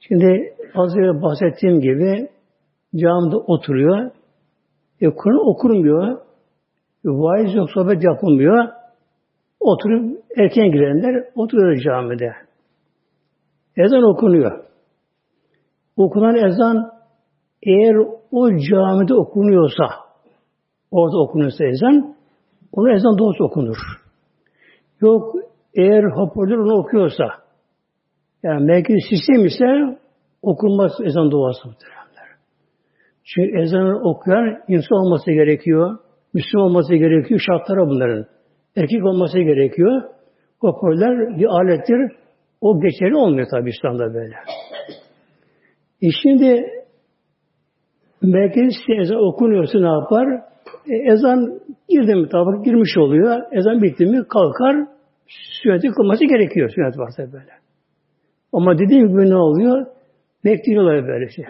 Şimdi 0.00 0.54
az 0.74 0.96
önce 0.96 1.22
bahsettiğim 1.22 1.80
gibi 1.80 2.28
camide 2.96 3.36
oturuyor. 3.36 4.10
E, 5.00 5.10
Kur'an 5.10 5.48
okunmuyor. 5.48 6.18
E, 7.04 7.08
vaiz 7.08 7.54
yok, 7.54 7.70
sohbet 7.70 8.04
yapılmıyor. 8.04 8.68
Oturup 9.60 10.18
erken 10.36 10.70
girenler 10.72 11.24
oturuyor 11.34 11.82
camide. 11.84 12.32
Ezan 13.76 14.02
okunuyor. 14.02 14.64
Okunan 15.96 16.34
ezan 16.34 16.92
eğer 17.62 17.96
o 18.32 18.50
camide 18.50 19.14
okunuyorsa 19.14 19.84
orada 20.90 21.18
okunuyorsa 21.18 21.64
ezan 21.64 22.16
onu 22.72 22.92
ezan 22.92 23.18
doğrusu 23.18 23.44
okunur. 23.44 23.76
Yok 25.00 25.34
eğer 25.74 26.04
hoparlör 26.04 26.58
onu 26.58 26.78
okuyorsa 26.78 27.24
yani 28.42 28.64
merkez 28.64 28.98
sistem 29.10 29.44
ise 29.46 29.98
okunmaz 30.42 30.92
ezan 31.04 31.30
duası 31.30 31.68
muhtemelenler. 31.68 32.28
Çünkü 33.24 33.60
ezanı 33.62 34.00
okuyan 34.10 34.58
insan 34.68 34.98
olması 34.98 35.32
gerekiyor. 35.32 35.98
Müslüman 36.34 36.66
olması 36.66 36.94
gerekiyor. 36.94 37.40
Şartları 37.46 37.80
bunların. 37.80 38.26
Erkek 38.76 39.04
olması 39.04 39.38
gerekiyor. 39.38 40.02
Hoparlör 40.60 41.38
bir 41.38 41.46
alettir. 41.46 42.16
O 42.60 42.80
geçerli 42.80 43.16
olmuyor 43.16 43.46
tabi 43.50 43.70
İslam'da 43.70 44.14
böyle. 44.14 44.34
E 46.02 46.06
şimdi 46.22 46.66
merkez 48.22 48.74
ezan 49.00 49.28
okunuyorsa 49.28 49.78
ne 49.78 49.88
yapar? 49.88 50.26
E, 50.90 51.12
ezan 51.12 51.60
girdi 51.88 52.14
mi 52.14 52.28
tabi 52.28 52.62
girmiş 52.64 52.98
oluyor. 52.98 53.42
Ezan 53.52 53.82
bitti 53.82 54.06
mi 54.06 54.22
kalkar 54.28 54.76
sünneti 55.62 55.88
kılması 55.88 56.24
gerekiyor 56.24 56.70
sünnet 56.74 56.98
varsa 56.98 57.32
böyle. 57.32 57.52
Ama 58.52 58.78
dediğim 58.78 59.08
gibi 59.08 59.30
ne 59.30 59.36
oluyor? 59.36 59.86
Bekliyorlar 60.44 61.06
böyle 61.08 61.28
şey. 61.28 61.44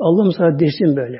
Allah 0.00 0.30
sana 0.38 0.58
desin 0.58 0.96
böyle. 0.96 1.18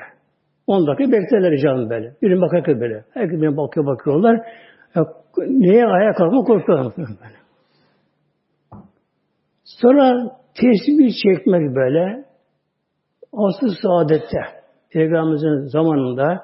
10 0.67 0.87
dakika 0.87 1.11
beklerler 1.11 1.57
canım 1.57 1.89
böyle. 1.89 2.13
Birini 2.21 2.41
bakarken 2.41 2.81
böyle. 2.81 3.05
Herkes 3.13 3.41
birine 3.41 3.57
bakıyor 3.57 3.85
bakıyorlar. 3.85 4.39
Ya, 4.95 5.05
neye 5.37 5.85
ayağa 5.85 6.13
kalkma 6.13 6.43
korkuyorlar 6.43 6.93
böyle. 6.97 7.09
Sonra 9.63 10.31
tesbih 10.53 11.13
çekmek 11.23 11.75
böyle 11.75 12.25
asıl 13.33 13.69
saadette 13.81 14.39
Peygamberimizin 14.89 15.67
zamanında 15.67 16.37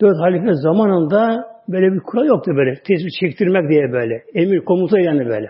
dört 0.00 0.16
halife 0.18 0.54
zamanında 0.54 1.51
böyle 1.68 1.92
bir 1.92 2.00
kural 2.00 2.26
yoktu 2.26 2.52
böyle. 2.56 2.74
Tesbih 2.74 3.10
çektirmek 3.20 3.70
diye 3.70 3.92
böyle. 3.92 4.24
Emir, 4.34 4.64
komuta 4.64 5.00
yani 5.00 5.26
böyle. 5.26 5.46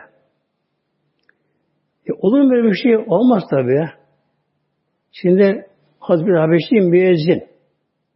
E, 2.06 2.12
olur 2.18 2.40
mu 2.40 2.50
böyle 2.50 2.68
bir 2.68 2.76
şey? 2.82 2.96
Olmaz 2.96 3.42
tabii 3.50 3.74
ya. 3.74 3.90
Şimdi 5.12 5.66
Hazreti 5.98 6.32
Habeşli 6.32 6.80
müezzin. 6.80 7.42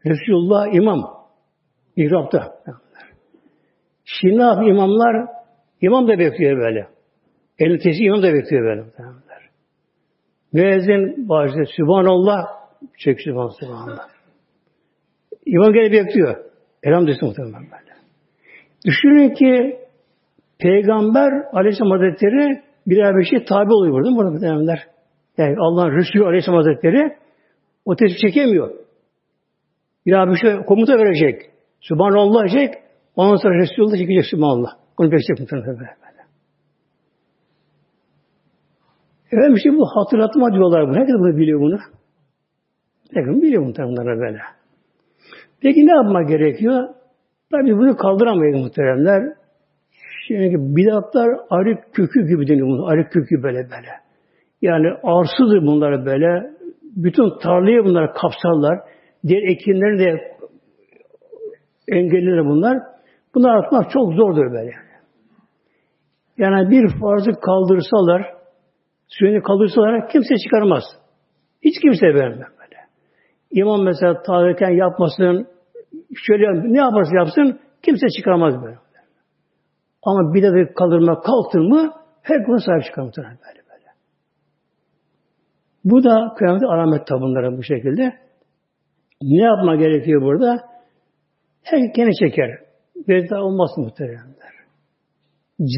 Resulullah 0.07 0.75
imam. 0.75 1.17
İhrapta. 1.97 2.63
Şimdi 4.05 4.39
ne 4.39 4.69
imamlar? 4.69 5.29
İmam 5.81 6.09
da 6.09 6.19
bekliyor 6.19 6.59
böyle. 6.59 6.89
Elin 7.59 7.79
tesi 7.79 8.05
imam 8.05 8.23
da 8.23 8.35
bekliyor 8.35 8.65
böyle. 8.65 8.85
Müezzin 10.53 11.29
başlıyor. 11.29 11.67
Sübhanallah. 11.77 12.45
Çek 12.99 13.21
Sübhan, 13.21 13.49
Sübhanallah. 13.61 14.09
İmam 15.47 15.73
gene 15.73 15.93
bekliyor. 15.93 16.46
Elham 16.87 17.07
desin 17.07 17.29
muhtemelen 17.29 17.63
böyle. 17.63 17.93
Düşünün 18.87 19.35
ki 19.35 19.79
Peygamber 20.59 21.33
Aleyhisselam 21.53 21.91
Hazretleri 21.91 22.63
birer 22.87 23.17
bir 23.17 23.25
şey 23.25 23.45
tabi 23.45 23.73
oluyor 23.73 23.95
burada 23.95 24.17
burada 24.17 24.31
muhtemelenler. 24.31 24.87
Yani 25.39 25.57
Allah'ın 25.59 25.97
Resulü 25.97 26.25
Aleyhisselam 26.25 26.57
Hazretleri 26.57 27.17
o 27.85 27.97
tespih 27.97 28.19
çekemiyor. 28.21 28.71
Bir 30.07 30.13
bir 30.13 30.37
şey 30.37 30.57
komuta 30.67 30.99
verecek. 30.99 31.43
Sübhanallah 31.81 32.49
diyecek. 32.49 32.75
Ondan 33.17 33.37
sonra 33.37 33.59
Resulullah 33.59 33.97
çekecek 33.97 34.27
Sübhanallah. 34.27 34.71
Onu 34.99 35.07
bekleyecek 35.07 35.41
muhtemelen 35.41 35.79
böyle. 35.79 35.97
Efendim 39.33 39.55
işte 39.55 39.71
bu 39.71 39.87
hatırlatma 39.95 40.53
diyorlar 40.53 40.89
bu. 40.89 40.95
Herkes 40.95 41.15
bunu 41.15 41.37
biliyor 41.37 41.61
bunu. 41.61 41.79
Herkes 43.15 43.43
biliyor 43.43 43.63
bunları 43.67 44.21
böyle. 44.21 44.39
Peki 45.63 45.87
ne 45.87 45.93
yapmak 45.93 46.29
gerekiyor? 46.29 46.89
Tabi 47.51 47.79
bunu 47.79 47.97
kaldıramayız 47.97 48.65
muhteremler. 48.65 49.23
Şimdi 50.27 50.57
bidatlar 50.77 51.29
arık 51.51 51.95
kökü 51.95 52.29
gibi 52.29 52.49
deniyor 52.49 52.67
bunu. 52.67 52.87
Arık 52.87 53.13
kökü 53.13 53.43
böyle 53.43 53.59
böyle. 53.59 53.89
Yani 54.63 54.87
arsızdır 55.03 55.67
bunlar 55.67 56.07
böyle. 56.07 56.51
Bütün 56.83 57.39
tarlayı 57.39 57.85
bunlar 57.85 58.15
kapsarlar. 58.15 58.79
Diğer 59.27 59.43
ekinleri 59.43 59.99
de 59.99 60.37
engelliler 61.89 62.45
bunlar. 62.45 62.79
Bunlar 63.35 63.65
atmak 63.65 63.91
çok 63.91 64.13
zordur 64.13 64.53
böyle. 64.53 64.73
Yani 66.39 66.71
bir 66.71 67.01
farzı 67.01 67.31
kaldırsalar, 67.41 68.27
sünnet 69.09 69.43
kaldırsalar 69.43 70.09
kimse 70.09 70.35
çıkarmaz. 70.45 70.83
Hiç 71.63 71.81
kimse 71.83 72.07
böyle. 72.07 72.56
İmam 73.51 73.85
mesela 73.85 74.23
tavreken 74.23 74.71
yapmasın, 74.71 75.49
şöyle 76.15 76.73
ne 76.73 76.79
yaparsa 76.79 77.17
yapsın 77.17 77.61
kimse 77.83 78.07
çıkarmaz 78.09 78.63
böyle. 78.63 78.79
Ama 80.03 80.35
bir 80.35 80.43
de 80.43 80.73
kaldırma 80.75 81.21
kalktın 81.21 81.69
mı 81.69 81.93
her 82.23 82.45
konu 82.45 82.61
sahip 82.61 82.85
çıkar 82.85 83.05
böyle 83.05 83.63
böyle. 83.71 83.91
Bu 85.85 86.05
da 86.05 86.35
kıyamet 86.39 86.63
alamet 86.63 87.07
tabunları 87.07 87.59
bu 87.59 87.63
şekilde. 87.63 88.13
Ne 89.23 89.43
yapma 89.43 89.77
gerekiyor 89.77 90.23
burada? 90.23 90.57
Her 91.63 91.79
gene 91.79 92.13
çeker. 92.13 92.51
Bir 93.09 93.31
daha 93.31 93.43
olmaz 93.43 93.71
muhteremler. 93.77 94.53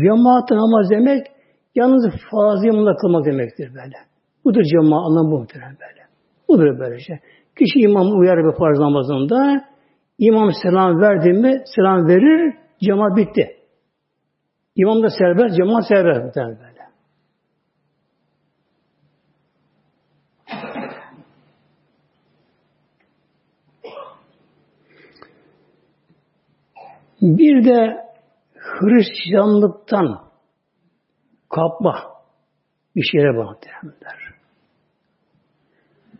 Cemaat 0.02 0.50
namaz 0.50 0.90
demek 0.90 1.26
yalnız 1.75 2.04
fazla 2.30 2.96
kılmak 2.96 3.26
demektir 3.26 3.75
böyle. 3.75 3.96
Budur 4.44 4.62
cemaat 4.62 5.06
anlamı 5.06 5.38
muhterem 5.38 5.76
böyle. 5.80 6.02
Budur 6.48 6.80
böyle 6.80 7.00
şey. 7.00 7.16
Kişi 7.59 7.79
imam 7.81 8.19
uyar 8.21 8.38
bir 8.38 8.59
farz 8.59 8.79
namazında 8.79 9.65
imam 10.19 10.50
selam 10.62 11.00
verdi 11.00 11.33
mi 11.33 11.62
selam 11.77 12.09
verir 12.09 12.55
cemaat 12.81 13.17
bitti. 13.17 13.57
İmam 14.77 15.03
da 15.03 15.09
serbest, 15.11 15.57
cemaat 15.57 15.88
serbest 15.88 16.25
muhterem 16.25 16.59
böyle. 16.61 16.79
Bir 27.23 27.65
de 27.65 28.09
Hristiyanlıktan 28.55 30.29
kapma 31.50 31.95
bir 32.97 33.03
şeye 33.03 33.37
baktılar. 33.37 34.27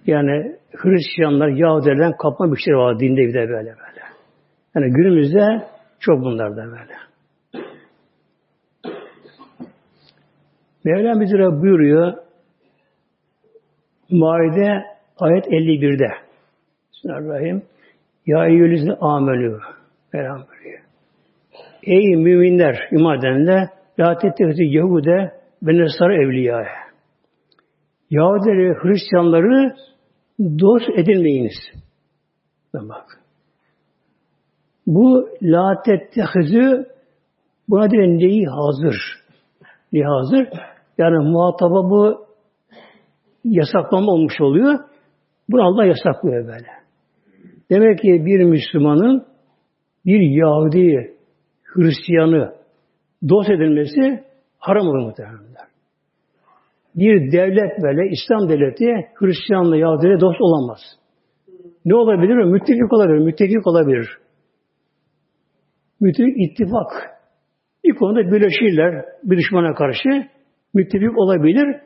Yani 0.09 0.57
Hristiyanlar, 0.77 1.49
Yahudilerden 1.49 2.13
kapma 2.17 2.57
şey 2.65 2.75
var 2.75 3.01
dinde 3.01 3.21
bir 3.21 3.35
de 3.35 3.49
böyle 3.49 3.71
böyle. 3.71 4.03
Yani 4.75 4.93
günümüzde 4.93 5.67
çok 6.01 6.21
bunlar 6.21 6.57
da 6.57 6.65
böyle. 6.65 6.95
Mevlam 10.85 11.21
bize 11.21 11.37
buyuruyor 11.39 12.15
Maide 14.11 14.85
ayet 15.19 15.47
51'de 15.47 16.09
Bismillahirrahmanirrahim 16.93 17.63
Ya 18.27 18.47
eyyülüzü 18.47 18.93
amelü 19.01 19.61
Mevlam 20.13 20.47
buyuruyor. 20.49 20.81
Ey 21.83 22.17
müminler, 22.17 22.89
iman 22.93 23.19
edenler, 23.19 23.69
la 23.99 24.19
tettehizi 24.19 24.65
Yahude 24.65 25.33
ve 25.63 25.79
Nesara 25.79 26.15
evliyaya. 26.15 26.89
Yahudileri, 28.11 28.75
Hristiyanları 28.75 29.75
dost 30.39 30.89
edinmeyiniz. 30.97 31.57
Bak. 32.75 33.21
Bu 34.87 35.29
la 35.43 35.83
tettehizi 35.83 36.87
buna 37.69 37.91
diren 37.91 38.19
neyi 38.19 38.47
hazır? 38.47 38.97
Neyi 39.93 40.05
hazır? 40.05 40.49
Yani 40.99 41.31
muhataba 41.31 41.91
bu 41.91 42.27
yasaklama 43.45 44.13
olmuş 44.13 44.41
oluyor. 44.41 44.79
Bunu 45.49 45.63
Allah 45.63 45.85
yasaklıyor 45.85 46.47
böyle. 46.47 46.69
Demek 47.71 47.99
ki 47.99 48.09
bir 48.27 48.45
Müslümanın 48.45 49.27
bir 50.07 50.21
Yahudi 50.21 51.17
Hristiyanı 51.63 52.55
dost 53.29 53.51
edilmesi 53.51 54.25
haram 54.59 54.89
olur 54.89 55.07
muhtemelen. 55.07 55.48
Bir 56.99 57.33
devlet 57.33 57.83
böyle, 57.83 58.11
İslam 58.11 58.49
devleti 58.49 58.87
Hristiyanla 59.15 59.77
Yahudi'yle 59.77 60.21
dost 60.21 60.41
olamaz. 60.41 60.79
Ne 61.85 61.95
olabilir? 61.95 62.35
Müttefik 62.35 62.93
olabilir, 62.93 63.19
müttefik 63.19 63.67
olabilir. 63.67 64.09
Müttefik 66.01 66.35
ittifak. 66.39 66.91
Bir 67.85 67.95
konuda 67.95 68.33
birleşirler 68.33 69.05
bir 69.25 69.37
düşmana 69.37 69.75
karşı. 69.75 70.09
Müttefik 70.75 71.19
olabilir. 71.19 71.77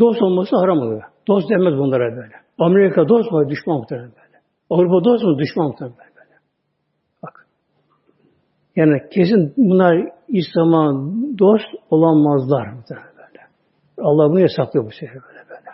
Dost 0.00 0.22
olması 0.22 0.56
haram 0.56 0.78
oluyor. 0.78 1.02
Dost 1.28 1.50
demez 1.50 1.78
bunlara 1.78 2.16
böyle. 2.16 2.34
Amerika 2.58 3.08
dost 3.08 3.32
mu? 3.32 3.48
Düşman 3.48 3.78
muhtemelen 3.78 4.10
böyle. 4.10 4.40
Avrupa 4.70 5.04
dost 5.04 5.24
mu? 5.24 5.38
Düşman 5.38 5.66
muhtemelen 5.66 5.96
böyle. 5.98 6.36
Yani 8.76 9.02
kesin 9.10 9.54
bunlar 9.56 10.08
İslam'a 10.28 11.10
dost 11.38 11.66
olamazlar. 11.90 12.66
Böyle. 12.90 13.15
Allah 13.98 14.30
bunu 14.30 14.40
yasaklıyor 14.40 14.86
bu 14.86 14.90
sefer 14.90 15.22
böyle 15.22 15.48
böyle. 15.48 15.70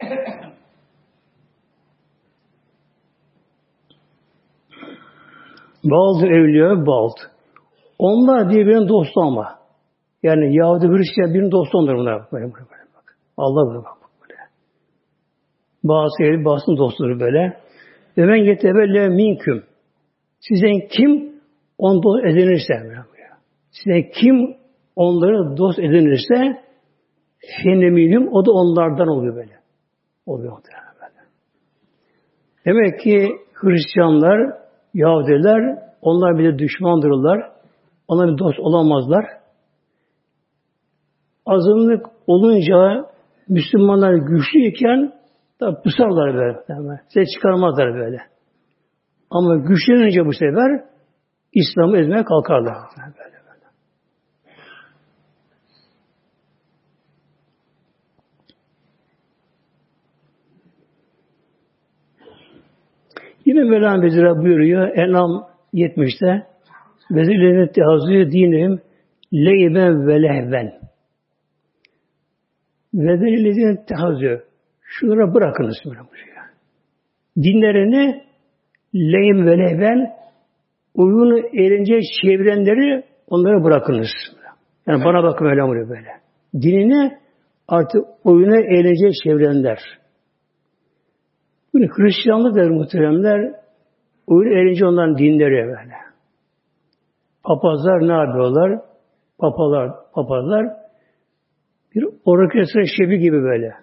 Bazı 5.84 6.26
evliya 6.26 6.86
bazı. 6.86 7.38
Onlar 7.98 8.48
birbirinin 8.48 8.88
dostu 8.88 9.20
ama. 9.20 9.58
Yani 10.22 10.56
Yahudi 10.56 10.86
Hristiyan 10.88 11.34
birinin 11.34 11.50
dostu 11.50 11.78
onlar 11.78 11.96
bunlar. 11.96 12.22
Böyle, 12.32 12.44
böyle, 12.44 12.54
böyle, 12.54 12.82
bak. 12.94 13.18
Allah 13.36 13.66
bunu 13.66 13.84
bak. 13.84 13.96
Böyle. 14.22 14.34
Bazı 15.84 16.22
evli 16.22 16.44
bazısının 16.44 16.76
dostları 16.76 17.20
böyle. 17.20 17.60
Ve 18.18 18.26
men 18.26 18.44
yetebelle 18.44 19.08
minküm. 19.08 19.64
Sizden 20.40 20.88
kim 20.88 21.40
on 21.78 22.02
dost 22.02 22.24
edinirse 22.24 22.74
Sizden 23.70 24.10
kim 24.10 24.57
onları 24.98 25.56
dost 25.56 25.78
edinirse 25.78 26.62
feneminim 27.62 28.28
o 28.32 28.46
da 28.46 28.52
onlardan 28.52 29.08
oluyor 29.08 29.36
böyle. 29.36 29.58
Oluyor 30.26 30.52
böyle. 30.52 31.28
Demek 32.66 33.00
ki 33.00 33.28
Hristiyanlar, 33.54 34.58
Yahudiler 34.94 35.78
onlar 36.02 36.38
bile 36.38 36.58
düşmandırlar. 36.58 37.52
Onlar 38.08 38.32
bir 38.32 38.38
dost 38.38 38.58
olamazlar. 38.60 39.24
Azınlık 41.46 42.06
olunca 42.26 43.06
Müslümanlar 43.48 44.14
güçlüyken 44.14 45.12
Tabi 45.58 45.76
pusarlar 45.82 46.34
böyle. 46.34 46.58
Yani. 46.68 47.00
Size 47.08 47.26
çıkarmazlar 47.34 47.94
böyle. 47.94 48.18
Ama 49.30 49.56
güçlenince 49.56 50.26
bu 50.26 50.32
sefer 50.32 50.84
İslam'ı 51.52 51.98
ezmeye 51.98 52.24
kalkarlar 52.24 52.76
böyle. 52.96 53.38
Yine 63.48 63.64
Mevlam 63.64 64.02
Bezira 64.02 64.42
buyuruyor 64.42 64.96
Enam 64.96 65.48
70'te 65.74 66.46
Vezirlerin 67.10 67.66
tehazü 67.66 68.32
dinim 68.32 68.80
leyben 69.32 70.06
ve 70.06 70.22
lehven. 70.22 70.72
Vezirlerin 72.94 73.80
tehazü 73.88 74.42
Şunlara 74.82 75.34
bırakınız 75.34 75.76
buyuruyor. 75.84 76.08
Dinlerini 77.36 78.22
lehim 78.94 79.46
ve 79.46 79.58
lehben 79.58 80.10
uygun 80.94 81.36
eğlence 81.52 82.00
çevirenleri 82.22 83.04
onlara 83.26 83.64
bırakınız. 83.64 84.10
Yani 84.86 85.04
bana 85.04 85.22
bakın 85.22 85.44
öyle 85.44 85.88
böyle. 85.88 86.10
Dinini 86.54 87.18
artık 87.68 88.04
oyuna 88.24 88.56
eğlence 88.56 89.10
çevirenler. 89.24 89.78
Bunu 91.78 91.86
Hristiyanlık 91.86 92.56
der 92.56 92.70
muhteremler 92.70 93.54
oyun 94.26 94.50
eğlence 94.50 94.86
onların 94.86 95.18
dinleri 95.18 95.66
böyle. 95.66 95.94
Papazlar 97.44 98.08
ne 98.08 98.12
yapıyorlar? 98.12 98.80
Papalar, 99.38 99.90
papazlar 100.14 100.66
bir 101.94 102.04
orkestra 102.24 102.84
şefi 102.84 103.18
gibi 103.18 103.42
böyle. 103.42 103.74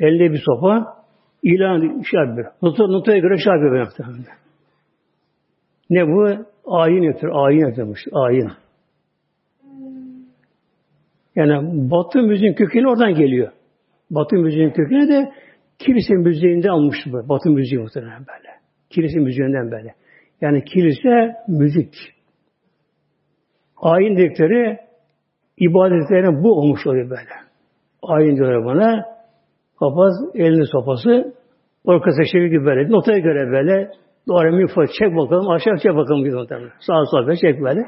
Elde 0.00 0.32
bir 0.32 0.42
sopa 0.46 0.96
ilan 1.42 2.02
şey 2.10 2.20
yapıyor. 2.20 2.52
Nota, 2.62 2.86
notaya 2.86 3.18
göre 3.18 3.38
şey 3.38 3.52
yapıyor. 3.52 4.16
Ne 5.90 6.06
bu? 6.06 6.46
Ayin 6.66 7.02
yapıyor. 7.02 7.32
Ayin 7.36 7.66
yapıyormuş. 7.66 8.00
Ayin. 8.12 8.50
Yani 11.36 11.90
Batı 11.90 12.22
müziğin 12.22 12.54
kökeni 12.54 12.88
oradan 12.88 13.14
geliyor. 13.14 13.52
Batı 14.10 14.36
müziğin 14.36 14.70
kökeni 14.70 15.08
de 15.08 15.32
kilise 15.78 16.14
müziğinde 16.14 16.70
almış 16.70 16.96
bu. 17.06 17.28
Batı 17.28 17.50
müziği 17.50 17.80
muhtemelen 17.80 18.18
böyle. 18.18 18.48
Kilise 18.90 19.18
müziğinden 19.18 19.70
böyle. 19.70 19.94
Yani 20.40 20.64
kilise 20.64 21.36
müzik. 21.48 21.94
Ayin 23.76 24.16
dedikleri 24.16 24.78
ibadetlerine 25.58 26.42
bu 26.42 26.52
olmuş 26.52 26.86
oluyor 26.86 27.10
böyle. 27.10 27.30
Ayin 28.02 28.36
diyorlar 28.36 28.64
bana. 28.64 29.04
Papaz 29.80 30.14
elini 30.34 30.66
sopası 30.66 31.34
orkası 31.84 32.22
şefi 32.32 32.48
gibi 32.48 32.64
böyle 32.64 32.90
notaya 32.90 33.18
göre 33.18 33.50
böyle 33.50 33.90
doğru 34.28 34.56
mi 34.56 34.66
çek 34.98 35.16
bakalım 35.16 35.50
aşağı 35.50 35.78
çek 35.82 35.94
bakalım 35.94 36.24
bir 36.24 36.32
notaya. 36.32 36.60
Sağa 36.80 37.04
sola 37.10 37.36
çek 37.36 37.60
böyle. 37.62 37.80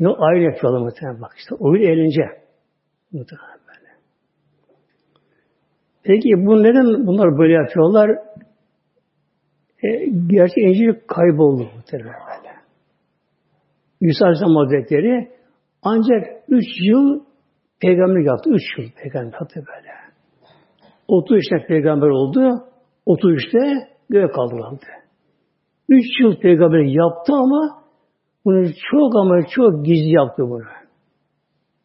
Ne 0.00 0.08
ayrı 0.08 0.42
yapıyorlar 0.42 0.80
muhtemelen 0.80 1.22
bak 1.22 1.32
işte. 1.36 1.54
Oyun 1.54 1.82
eğlence. 1.82 2.22
Muhtemelen 3.12 3.48
böyle. 3.50 3.61
Peki 6.04 6.46
bu 6.46 6.62
neden 6.62 7.06
bunlar 7.06 7.38
böyle 7.38 7.52
yapıyorlar? 7.52 8.10
E, 9.82 9.88
gerçi 10.26 10.60
İncil 10.60 11.00
kayboldu 11.06 11.62
muhtemelen 11.76 12.12
böyle. 12.12 12.52
Yusuf 14.00 14.22
Aleyhisselam 14.22 14.56
Hazretleri 14.56 15.30
ancak 15.82 16.24
üç 16.48 16.66
yıl 16.80 17.20
peygamberlik 17.80 18.26
yaptı. 18.26 18.50
Üç 18.50 18.78
yıl 18.78 18.90
peygamber 19.02 19.32
yaptı 19.32 19.64
böyle. 19.68 19.92
30 21.08 21.36
yaşında 21.36 21.66
peygamber 21.66 22.08
oldu. 22.08 22.64
33'te 23.06 23.88
göğe 24.10 24.28
kaldırıldı. 24.28 24.86
Üç 25.88 26.20
yıl 26.20 26.36
peygamber 26.36 26.78
yaptı 26.78 27.32
ama 27.32 27.82
bunu 28.44 28.66
çok 28.90 29.16
ama 29.16 29.46
çok 29.54 29.84
gizli 29.84 30.10
yaptı 30.10 30.42
bunu. 30.42 30.64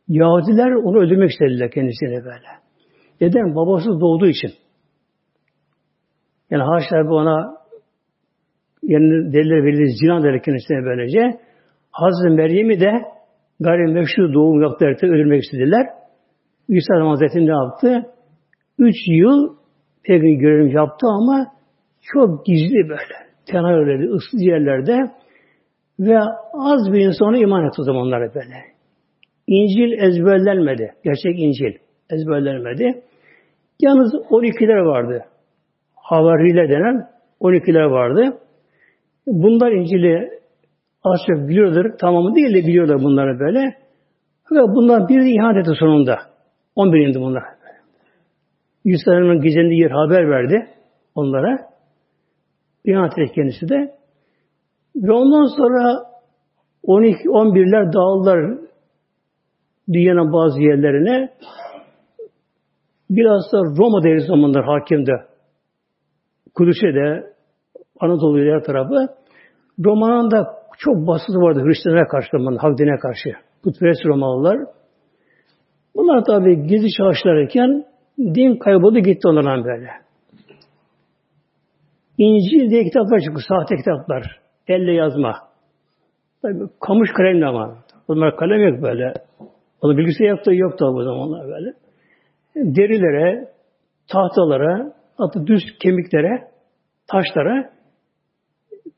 Yahudiler 0.07 0.71
onu 0.71 0.97
öldürmek 0.97 1.31
istediler 1.31 1.71
kendisine 1.71 2.25
böyle. 2.25 2.66
Neden? 3.21 3.55
Babası 3.55 3.89
doğduğu 3.89 4.27
için. 4.27 4.51
Yani 6.49 6.63
haşa 6.63 7.09
ona 7.09 7.57
yani 8.83 9.33
deliller 9.33 9.63
verildi 9.63 9.91
zina 10.01 10.23
der 10.23 10.43
kendisine 10.43 10.85
böylece. 10.85 11.39
Hazreti 11.91 12.35
Meryem'i 12.35 12.79
de 12.79 12.91
gayrimeşru 13.59 14.33
doğum 14.33 14.61
yaptı 14.61 14.85
öldürmek 14.85 15.43
istediler. 15.43 15.87
İsa 16.69 17.09
Hazretleri 17.09 17.45
ne 17.45 17.51
yaptı? 17.51 18.11
Üç 18.79 18.95
yıl 19.07 19.55
peygamber 20.03 20.39
görev 20.39 20.73
yaptı 20.73 21.07
ama 21.07 21.47
çok 22.01 22.45
gizli 22.45 22.89
böyle. 22.89 23.17
Tenha 23.45 23.73
öyleydi, 23.73 24.11
ıssız 24.11 24.41
yerlerde 24.41 25.11
ve 25.99 26.19
az 26.53 26.93
bir 26.93 27.05
insana 27.05 27.37
iman 27.37 27.67
etti 27.67 27.81
o 27.81 27.83
zamanlara 27.83 28.33
böyle. 28.35 28.55
İncil 29.47 29.91
ezberlenmedi. 29.91 30.93
Gerçek 31.03 31.39
İncil 31.39 31.77
ezberlenmedi. 32.09 33.03
Yalnız 33.79 34.13
12'ler 34.13 34.85
vardı. 34.85 35.25
Havariler 35.95 36.69
denen 36.69 37.09
12'ler 37.41 37.91
vardı. 37.91 38.37
Bunlar 39.27 39.71
İncil'i 39.71 40.29
az 41.03 41.19
çok 41.27 41.47
biliyordur. 41.47 41.97
Tamamı 41.99 42.35
değil 42.35 42.55
de 42.55 42.67
biliyorlar 42.67 43.03
bunları 43.03 43.39
böyle. 43.39 43.59
Ve 44.51 44.61
bundan 44.75 45.07
biri 45.07 45.25
de 45.25 45.29
ihanet 45.29 45.67
etti 45.67 45.77
sonunda. 45.79 46.17
11 46.75 47.07
indi 47.07 47.19
bunlar. 47.19 47.43
Yusuf 48.85 49.07
Aleyhisselam'ın 49.07 49.41
gizlendiği 49.41 49.81
yer 49.81 49.91
haber 49.91 50.29
verdi 50.29 50.67
onlara. 51.15 51.57
İhanet 52.85 53.17
etti 53.17 53.33
kendisi 53.35 53.69
de. 53.69 53.95
Ve 54.95 55.11
ondan 55.11 55.45
sonra 55.57 56.03
12 56.83 57.17
11'ler 57.23 57.93
dağıldılar 57.93 58.57
dünyanın 59.93 60.33
bazı 60.33 60.61
yerlerine. 60.61 61.29
Biraz 63.09 63.51
da 63.53 63.57
Roma 63.57 64.03
devri 64.03 64.21
zamanlar 64.21 64.65
hakimde. 64.65 65.11
Kudüs'e 66.55 66.93
de 66.93 67.33
Anadolu'ya 67.99 68.55
her 68.55 68.63
tarafı. 68.63 69.13
Roma'nın 69.85 70.31
da 70.31 70.47
çok 70.77 70.95
baskısı 71.07 71.39
vardı 71.39 71.59
Hristiyanlara 71.63 72.07
karşı, 72.07 72.27
hak 72.57 72.77
dine 72.77 72.97
karşı. 72.99 73.29
Kutperest 73.63 74.05
Romalılar. 74.05 74.57
Bunlar 75.95 76.25
tabi 76.25 76.67
gizli 76.67 76.91
çalışlarken 76.91 77.85
din 78.19 78.55
kayboldu 78.55 78.99
gitti 78.99 79.27
onlardan 79.27 79.65
böyle. 79.65 79.89
İncil 82.17 82.69
diye 82.69 82.83
kitaplar 82.83 83.19
çıktı, 83.19 83.41
sahte 83.47 83.75
kitaplar. 83.75 84.39
Elle 84.67 84.93
yazma. 84.93 85.33
Tabii 86.41 86.67
kamış 86.81 87.09
kalemle 87.17 87.45
ama. 87.45 87.77
Bunlar 88.07 88.35
kalem 88.35 88.61
yok 88.61 88.81
böyle. 88.81 89.13
Onun 89.81 89.97
bilgisayar 89.97 90.29
yoktu, 90.29 90.53
yoktu 90.53 90.85
o 90.85 91.03
zamanlar 91.03 91.47
böyle. 91.47 91.73
Derilere, 92.57 93.47
tahtalara, 94.11 94.93
hatta 95.17 95.47
düz 95.47 95.63
kemiklere, 95.79 96.47
taşlara 97.07 97.69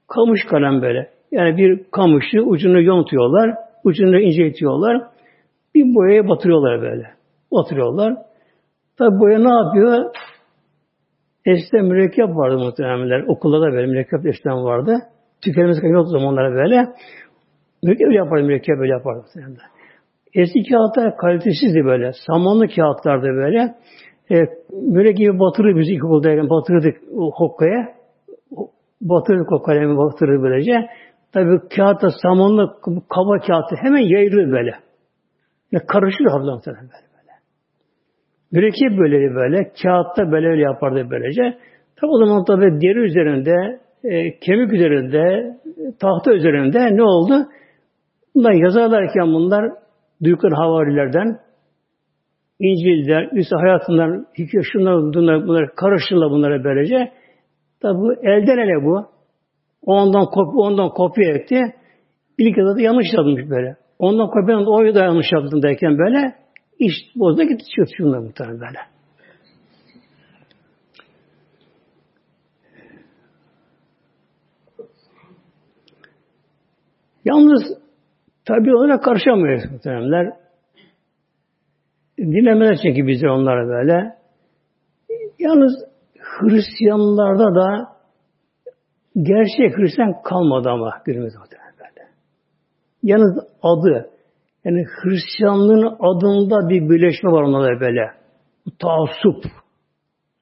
kamış 0.08 0.39
kalem 0.50 0.82
böyle. 0.82 1.10
Yani 1.32 1.58
bir 1.58 1.84
kamışı 1.91 2.41
ucunu 2.41 2.82
yontuyorlar, 2.82 3.56
ucunu 3.84 4.19
inceltiyorlar. 4.19 5.02
Bir 5.76 5.95
boyaya 5.95 6.28
batırıyorlar 6.28 6.82
böyle. 6.82 7.08
Batırıyorlar. 7.52 8.17
Tabi 8.98 9.19
boya 9.19 9.39
ne 9.39 9.54
yapıyor? 9.54 10.12
Eskiden 11.45 11.86
mürekkep 11.86 12.30
vardı 12.30 12.58
muhtemelenler. 12.58 13.24
Okulda 13.28 13.62
da 13.62 13.72
böyle 13.72 13.88
mürekkep 13.88 14.26
eskiden 14.26 14.63
vardı. 14.63 14.95
Tükenmesi 15.41 15.88
yok 15.88 16.08
zamanlara 16.08 16.56
böyle. 16.56 16.86
Mürekkep 17.84 18.13
yapardı, 18.13 18.43
mürekkep 18.43 18.78
böyle 18.80 18.91
yapardı. 18.91 19.26
Eski 20.34 20.63
kağıtlar 20.63 21.18
kalitesizdi 21.18 21.86
böyle. 21.86 22.12
Samanlı 22.28 22.68
kağıtlardı 22.68 23.28
böyle. 23.28 23.76
E, 24.32 24.36
mürekkebi 24.72 25.39
batırır 25.39 25.80
biz 25.80 25.89
ilkokuldayken 25.89 26.50
batırırdık 26.50 26.98
o 27.15 27.32
hokkaya. 27.36 27.88
Batırırdık 29.02 29.52
o 29.52 29.62
kalemi 29.62 29.98
batırır 29.98 30.42
böylece. 30.42 30.89
Tabi 31.34 31.60
kağıtta 31.76 32.08
samanlı 32.22 32.76
kaba 33.10 33.39
kağıtı 33.48 33.76
hemen 33.76 34.02
yayılır 34.02 34.52
böyle. 34.52 34.72
Ne 35.72 35.80
karışır 35.80 36.26
hafızam 36.26 36.62
böyle 36.68 36.78
böyle. 36.80 37.34
Mürekkep 38.52 39.00
böyle 39.00 39.36
böyle. 39.36 39.72
Kağıtta 39.84 40.32
böyle 40.32 40.48
öyle 40.48 40.62
yapardı 40.62 41.08
böylece. 41.12 41.58
Tabi 41.96 42.12
o 42.12 42.26
zaman 42.26 42.46
tabi 42.46 42.82
deri 42.82 43.00
üzerinde, 43.00 43.80
e, 44.04 44.39
kemik 44.39 44.74
üzerinde, 44.74 45.56
tahta 46.00 46.34
üzerinde 46.34 46.96
ne 46.96 47.04
oldu? 47.04 47.48
Bunlar 48.36 48.52
yazarlarken 48.52 49.34
bunlar 49.34 49.72
duydukları 50.23 50.55
havarilerden 50.55 51.39
İncil'den, 52.60 53.39
İsa 53.39 53.58
hayatından, 53.58 54.25
hikaye 54.38 54.63
şunlar, 54.63 55.13
bunlar, 55.13 55.47
bunlar 55.47 55.75
karıştırırlar 55.75 56.29
bunlara 56.32 56.63
böylece. 56.63 57.12
Tabi 57.82 57.93
bu 57.93 58.13
elden 58.13 58.58
ele 58.58 58.86
bu. 58.86 59.05
Ondan 59.82 60.25
kopya, 60.25 60.60
ondan 60.60 60.89
kopya 60.89 61.29
etti. 61.29 61.75
İlk 62.38 62.58
da 62.58 62.82
yanlış 62.82 63.08
yazmış 63.17 63.49
böyle. 63.49 63.75
Ondan 63.99 64.27
kopya, 64.27 64.60
o 64.60 64.95
da 64.95 65.03
yanlış 65.03 65.27
yaptım 65.34 65.62
derken 65.63 65.97
böyle 65.97 66.36
iş 66.79 66.93
bozda 67.15 67.43
gitti 67.43 67.65
çıktı 67.75 67.93
şunlar 67.97 68.19
muhtemelen 68.19 68.60
böyle. 68.60 68.79
Yalnız 77.25 77.62
tabi 78.49 78.75
onlara 78.75 78.99
karışamıyoruz 78.99 79.71
muhtemelenler. 79.71 80.33
Dinlemeler 82.17 82.77
çünkü 82.83 83.07
bizi 83.07 83.29
onlara 83.29 83.67
böyle. 83.67 84.15
Yalnız 85.39 85.73
Hristiyanlarda 86.19 87.55
da 87.55 87.95
gerçek 89.15 89.77
Hristiyan 89.77 90.21
kalmadı 90.23 90.69
ama 90.69 91.01
günümüzde 91.05 91.38
böyle. 91.79 92.09
Yalnız 93.03 93.39
adı 93.62 94.09
yani 94.65 94.85
Hristiyanlığın 95.01 95.95
adında 95.99 96.69
bir 96.69 96.89
birleşme 96.89 97.31
var 97.31 97.41
onlarda 97.41 97.79
böyle. 97.79 98.12
Bu 98.65 98.71
taassup, 98.77 99.43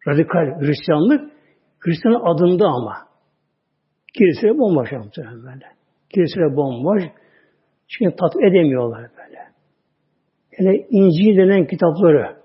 radikal 0.08 0.60
Hristiyanlık 0.60 1.32
Hristiyan 1.80 2.36
adında 2.36 2.66
ama. 2.68 2.94
Kiliseye 4.18 4.58
bomboş 4.58 4.92
muhtemelen 4.92 5.44
böyle. 5.44 5.66
Kiliseye 6.14 6.56
bomboş. 6.56 7.04
Çünkü 7.88 8.16
tat 8.16 8.36
edemiyorlar 8.36 9.02
böyle. 9.18 9.40
Yani 10.60 10.86
İncil 10.90 11.38
denen 11.38 11.68
kitapları 11.68 12.36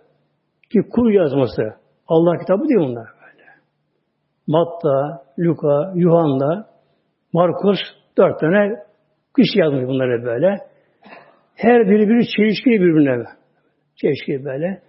ki 0.73 0.81
kul 0.91 1.13
yazması 1.13 1.63
Allah 2.09 2.39
kitabı 2.39 2.69
değil 2.69 2.81
bunlar 2.81 3.07
böyle. 3.07 3.49
Matta, 4.47 5.23
Luka, 5.39 5.93
Yuhanna, 5.95 6.67
Markus 7.33 7.79
dört 8.19 8.41
tane 8.41 8.77
kişi 9.37 9.59
yazmış 9.59 9.89
bunları 9.89 10.25
böyle. 10.25 10.59
Her 11.55 11.89
biri 11.89 12.09
biri 12.09 12.27
çelişkili 12.37 12.81
birbirine. 12.81 13.25
Çelişkili 13.97 14.45
böyle. 14.45 14.83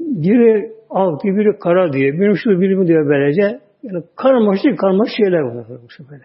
Biri 0.00 0.72
altı, 0.90 1.28
biri 1.28 1.58
kara 1.58 1.92
diyor. 1.92 2.18
Biri 2.18 2.36
şu, 2.36 2.60
biri 2.60 2.78
bu 2.78 2.86
diyor 2.86 3.08
böylece. 3.08 3.60
Yani 3.82 4.04
karmaşık 4.16 4.78
karmaşık 4.78 5.16
şeyler 5.16 5.44
bunlar 5.44 5.66
böyle. 6.10 6.24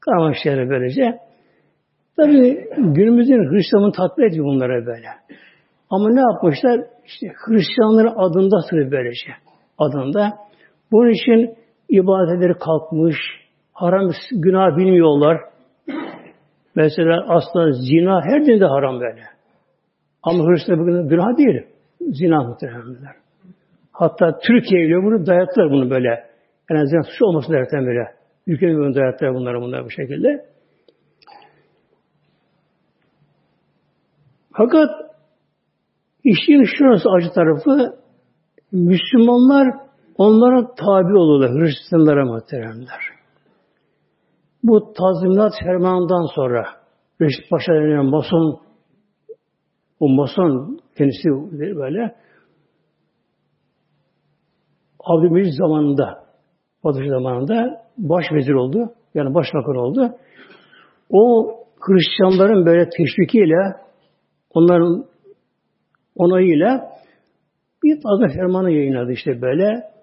Karmaşık 0.00 0.42
şeyler 0.42 0.70
böylece. 0.70 1.18
Tabi 2.16 2.66
günümüzün 2.78 3.50
Hristiyanlığı 3.50 3.92
tatmin 3.92 4.28
ediyor 4.28 4.46
bunlara 4.46 4.86
böyle. 4.86 5.08
Ama 5.90 6.10
ne 6.10 6.20
yapmışlar? 6.20 6.80
İşte 7.06 7.26
Hristiyanların 7.46 8.12
adında 8.16 8.60
sırrı 8.70 8.90
böylece. 8.90 9.30
Adında. 9.78 10.32
Bunun 10.92 11.10
için 11.10 11.54
ibadetleri 11.88 12.54
kalkmış, 12.58 13.16
haram 13.72 14.10
günah 14.32 14.76
bilmiyorlar. 14.76 15.40
Mesela 16.74 17.26
aslında 17.28 17.72
zina 17.72 18.20
her 18.24 18.46
dinde 18.46 18.64
haram 18.64 19.00
böyle. 19.00 19.22
Ama 20.22 20.44
Hristiyan 20.44 20.80
bugün 20.80 21.08
günah 21.08 21.38
değil. 21.38 21.62
Zina 22.00 22.42
muhtemelenler. 22.42 23.16
Hatta 23.92 24.38
Türkiye 24.46 24.86
ile 24.86 24.94
bunu 24.94 25.26
dayattılar 25.26 25.70
bunu 25.70 25.90
böyle. 25.90 26.24
En 26.70 26.76
azından 26.76 27.02
suç 27.02 27.22
olması 27.22 27.52
derken 27.52 27.86
böyle. 27.86 28.04
Ülkenin 28.46 28.78
bunu 28.78 28.94
dayattılar 28.94 29.34
bunları 29.34 29.60
bunlar 29.60 29.84
bu 29.84 29.90
şekilde. 29.90 30.53
Fakat 34.56 34.90
işin 36.24 36.64
şurası 36.64 37.08
acı 37.10 37.32
tarafı 37.34 37.98
Müslümanlar 38.72 39.74
onlara 40.18 40.74
tabi 40.74 41.18
olurlar. 41.18 41.50
Hristiyanlara 41.50 42.24
muhteremler. 42.24 43.00
Bu 44.62 44.92
tazminat 44.92 45.52
fermanından 45.64 46.34
sonra 46.34 46.64
Reşit 47.20 47.50
Paşa 47.50 47.72
denilen 47.72 48.06
mason 48.06 48.60
o 50.00 50.08
mason 50.08 50.78
kendisi 50.98 51.28
böyle 51.76 52.14
Abdülmecid 55.04 55.52
zamanında 55.52 56.24
Padişah 56.82 57.08
zamanında 57.08 57.84
başvezir 57.98 58.52
oldu. 58.52 58.92
Yani 59.14 59.34
başbakan 59.34 59.76
oldu. 59.76 60.12
O 61.10 61.50
Hristiyanların 61.80 62.66
böyle 62.66 62.88
teşvikiyle 62.88 63.83
onların 64.54 65.04
onayıyla 66.16 66.90
bir 67.82 68.00
tazminat 68.02 68.34
fermanı 68.34 68.70
yayınladı 68.70 69.12
işte 69.12 69.42
böyle. 69.42 69.94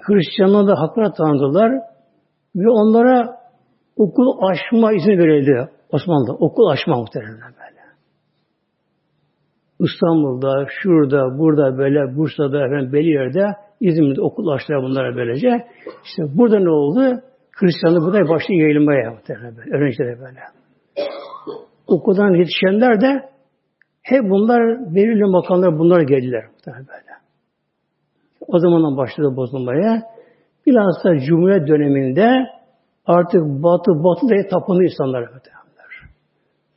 Hristiyanlara 0.00 0.66
da 0.66 0.80
haklar 0.80 1.14
tanıdılar 1.14 1.72
ve 2.56 2.70
onlara 2.70 3.36
okul 3.96 4.38
açma 4.50 4.92
izni 4.92 5.18
verildi 5.18 5.68
Osmanlı'da. 5.92 6.32
Okul 6.32 6.66
açma 6.66 6.96
muhtemelen 6.96 7.40
böyle. 7.40 7.78
İstanbul'da, 9.80 10.66
şurada, 10.82 11.38
burada 11.38 11.78
böyle, 11.78 12.16
Bursa'da, 12.16 12.66
efendim, 12.66 12.92
belli 12.92 13.10
yerde 13.10 13.44
İzmir'de 13.80 14.20
okul 14.20 14.48
açtılar 14.48 14.82
bunlara 14.82 15.16
böylece. 15.16 15.48
İşte 16.04 16.22
burada 16.38 16.58
ne 16.58 16.70
oldu? 16.70 17.22
Hristiyanlık 17.52 18.02
burada 18.02 18.28
başladı 18.28 18.52
yayılmaya 18.52 19.10
muhtemelen 19.10 19.56
böyle. 19.56 19.76
Öğrencilere 19.76 20.20
böyle. 20.20 20.40
Okuldan 21.86 22.34
yetişenler 22.34 23.00
de 23.00 23.28
hep 24.10 24.30
bunlar 24.30 24.94
belirli 24.94 25.24
makamlar 25.24 25.78
bunlar 25.78 26.00
geldiler 26.00 26.44
böyle. 26.66 27.12
O 28.48 28.58
zamandan 28.58 28.96
başladı 28.96 29.36
bozulmaya. 29.36 30.02
Bilhassa 30.66 31.18
Cumhuriyet 31.26 31.68
döneminde 31.68 32.46
artık 33.06 33.42
batı 33.42 33.90
batı 33.90 34.28
diye 34.28 34.48
tapındı 34.48 34.82
insanlar 34.82 35.20
muhtemelen. 35.20 35.58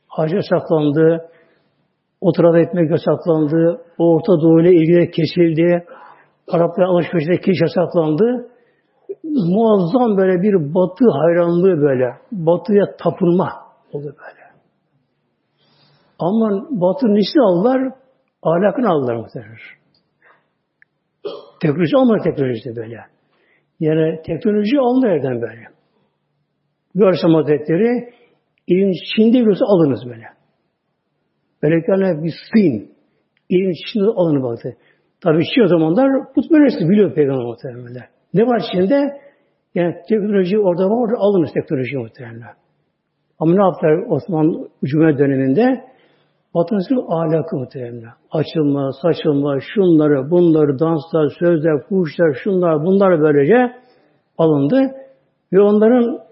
Hac 0.08 0.32
yasaklandı, 0.32 1.28
oturada 2.20 2.58
etmek 2.58 2.90
yasaklandı, 2.90 3.80
Orta 3.98 4.32
Doğu 4.42 4.60
ile 4.60 4.70
ilgili 4.70 5.10
kesildi, 5.10 5.84
Araplar 6.48 6.84
alışverişte 6.84 7.36
keş 7.36 7.56
yasaklandı. 7.60 8.48
Muazzam 9.24 10.16
böyle 10.16 10.42
bir 10.42 10.74
batı 10.74 11.04
hayranlığı 11.10 11.80
böyle, 11.80 12.16
batıya 12.32 12.84
tapınma 12.98 13.48
oldu 13.92 14.04
böyle. 14.04 14.41
Ama 16.22 16.66
batı 16.70 17.06
nesini 17.06 17.42
aldılar? 17.42 17.92
Ahlakını 18.42 18.88
aldılar 18.88 19.16
muhtemelen. 19.16 19.56
Teknoloji 21.62 21.96
almadı 21.96 22.20
teknolojide 22.24 22.76
böyle. 22.76 23.00
Yani 23.80 24.22
teknoloji 24.26 24.78
aldı 24.80 25.06
yerden 25.06 25.42
böyle. 25.42 25.62
Görsem 26.94 27.30
Hazretleri 27.34 28.12
İlim 28.66 28.92
Çin'de 28.92 29.38
biliyorsa 29.40 29.64
alınız 29.64 30.00
böyle. 30.06 30.26
Meleklerle 31.62 32.22
bir 32.22 32.34
Sin. 32.52 32.92
İlim 33.48 33.72
Çin'de 33.72 34.04
alını 34.04 34.42
baktı. 34.42 34.76
Tabi 35.20 35.44
Çin 35.54 35.62
o 35.62 35.66
zamanlar 35.66 36.32
putperest 36.34 36.80
biliyor 36.80 37.14
peygamber 37.14 37.44
muhtemelen. 37.44 38.06
Ne 38.34 38.46
var 38.46 38.62
Çin'de? 38.72 39.20
Yani 39.74 39.94
teknoloji 40.08 40.58
orada 40.58 40.84
var, 40.84 40.90
orada 40.90 41.16
alınız 41.18 41.52
teknoloji 41.52 41.96
muhtemelen. 41.96 42.54
Ama 43.38 43.54
ne 43.54 43.62
yaptılar 43.62 44.10
Osmanlı 44.10 44.68
Cumhuriyet 44.84 45.18
döneminde? 45.18 45.91
Batının 46.54 47.06
ahlakı 47.08 47.56
muhtemelen. 47.56 48.12
Açılma, 48.30 48.90
saçılma, 49.02 49.58
şunları, 49.74 50.30
bunları, 50.30 50.78
danslar, 50.78 51.28
sözler, 51.38 51.88
kuşlar, 51.88 52.32
şunlar, 52.44 52.84
bunlar 52.84 53.20
böylece 53.20 53.72
alındı. 54.38 54.90
Ve 55.52 55.60
onların 55.60 56.22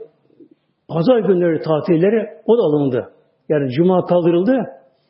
Pazar 0.90 1.18
günleri 1.18 1.60
tatilleri 1.60 2.28
o 2.46 2.58
da 2.58 2.62
alındı. 2.62 3.12
Yani 3.48 3.70
cuma 3.70 4.04
kaldırıldı. 4.04 4.58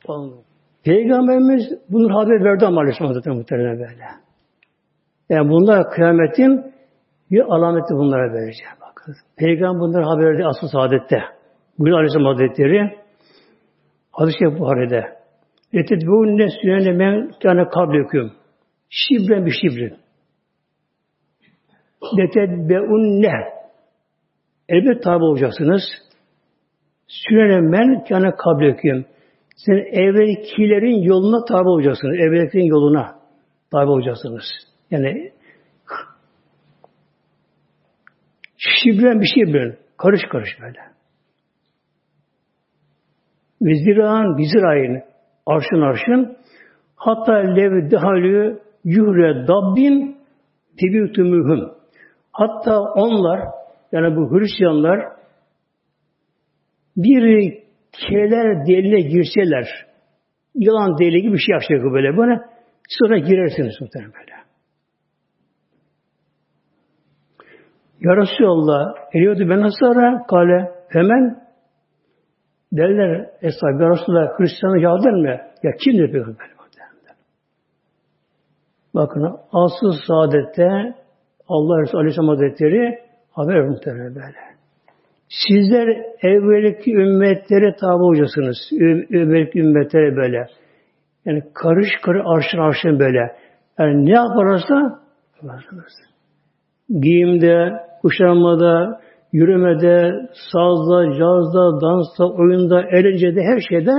Alındı. 0.08 0.36
Peygamberimiz 0.84 1.62
bunu 1.88 2.14
haber 2.14 2.44
verdi 2.44 2.66
ama 2.66 2.80
Aleyhisselam 2.80 3.08
Hazretleri 3.08 3.36
muhtemelen 3.36 3.78
böyle. 3.78 4.04
Yani 5.28 5.50
bunlar 5.50 5.90
kıyametin 5.90 6.72
bir 7.30 7.40
alameti 7.40 7.94
bunlara 7.94 8.32
vereceğim. 8.32 8.76
Bakın. 8.88 9.14
Peygamber 9.36 9.80
bunları 9.80 10.04
haber 10.04 10.24
verdi 10.24 10.44
asıl 10.46 10.68
saadette. 10.68 11.18
Buyur 11.78 11.94
Aleyhisselam 11.94 12.26
Hazretleri 12.26 12.99
Hadis-i 14.12 14.38
Şerif 14.38 14.58
Buhari'de 14.58 15.20
Etedbeunne 15.72 16.48
sünene 16.62 16.92
men 16.92 17.30
kâne 17.42 17.68
kableküm 17.68 18.32
şibren 18.88 19.46
bir 19.46 19.54
şibrin 19.62 19.96
Letedbeunne 22.18 23.60
Elbet 24.70 25.02
tabi 25.02 25.24
olacaksınız. 25.24 25.82
Sürene 27.08 27.60
men 27.60 28.04
kâne 28.04 28.30
kableküm. 28.36 29.06
Sen 29.56 29.74
evvelkilerin 29.74 31.02
yoluna 31.02 31.44
tabi 31.44 31.68
olacaksınız. 31.68 32.14
Evvelkilerin 32.14 32.66
yoluna 32.66 33.18
tabi 33.70 33.90
olacaksınız. 33.90 34.44
Yani 34.90 35.32
şibren 38.56 39.20
bir 39.20 39.26
şibren. 39.34 39.76
Karış 39.96 40.20
karış 40.32 40.50
böyle. 40.60 40.80
Ve 43.62 43.74
ziraan 43.74 44.38
arşın 45.46 45.80
arşın 45.80 46.36
hatta 46.96 47.32
lev 47.32 47.90
dehalü 47.90 48.60
yuhre 48.84 49.48
dabbin 49.48 50.16
tebiyütümühüm. 50.80 51.68
Hatta 52.32 52.80
onlar 52.80 53.40
yani 53.92 54.16
bu 54.16 54.30
Hristiyanlar 54.30 55.00
bir 56.96 57.54
keler 57.92 58.66
deline 58.66 59.00
girseler, 59.00 59.66
yılan 60.54 60.98
deli 60.98 61.22
gibi 61.22 61.32
bir 61.32 61.38
şey 61.38 61.52
yapacak 61.52 61.92
böyle 61.92 62.16
bana, 62.16 62.40
sonra 62.88 63.18
girersiniz 63.18 63.80
muhtemelen 63.80 64.12
böyle. 64.12 64.40
Ya 68.00 68.16
Resulallah, 68.16 68.94
eliyordu 69.12 69.40
ben 69.40 69.60
nasara 69.60 70.26
kale 70.26 70.70
hemen 70.88 71.39
derler 72.72 73.30
Eshab-ı 73.42 73.82
Ya 73.82 73.90
Resulallah 73.90 74.38
Hristiyanı 74.38 74.80
yağdır 74.80 75.10
mı? 75.10 75.40
Ya 75.62 75.72
kimdir 75.84 76.12
peygamber? 76.12 76.50
Bakın 78.94 79.36
asıl 79.52 79.92
saadette 80.06 80.94
Allah 81.48 81.82
Resulü 81.82 82.00
Aleyhisselam 82.00 82.28
Hazretleri 82.28 82.98
Haber 83.32 83.68
muhtemelen 83.68 84.14
böyle. 84.14 84.36
Sizler 85.28 85.88
evvelki 86.22 86.94
ümmetlere 86.94 87.76
tabi 87.80 88.02
olacaksınız. 88.02 88.56
Evvelki 89.10 89.58
ümmetlere 89.58 90.16
böyle. 90.16 90.46
Yani 91.24 91.42
karış 91.54 91.88
karış 92.02 92.22
arşın 92.26 92.58
arşın 92.58 92.98
böyle. 92.98 93.36
Yani 93.78 94.06
ne 94.06 94.10
yaparsa 94.10 95.00
yaparsınız. 95.42 95.92
Giyimde, 97.00 97.72
kuşanmada, 98.02 99.00
yürümede, 99.32 100.28
sazda, 100.52 101.12
cazda, 101.18 101.80
dansta, 101.80 102.24
oyunda, 102.24 102.82
eğlencede, 102.82 103.40
her 103.42 103.60
şeyde 103.68 103.92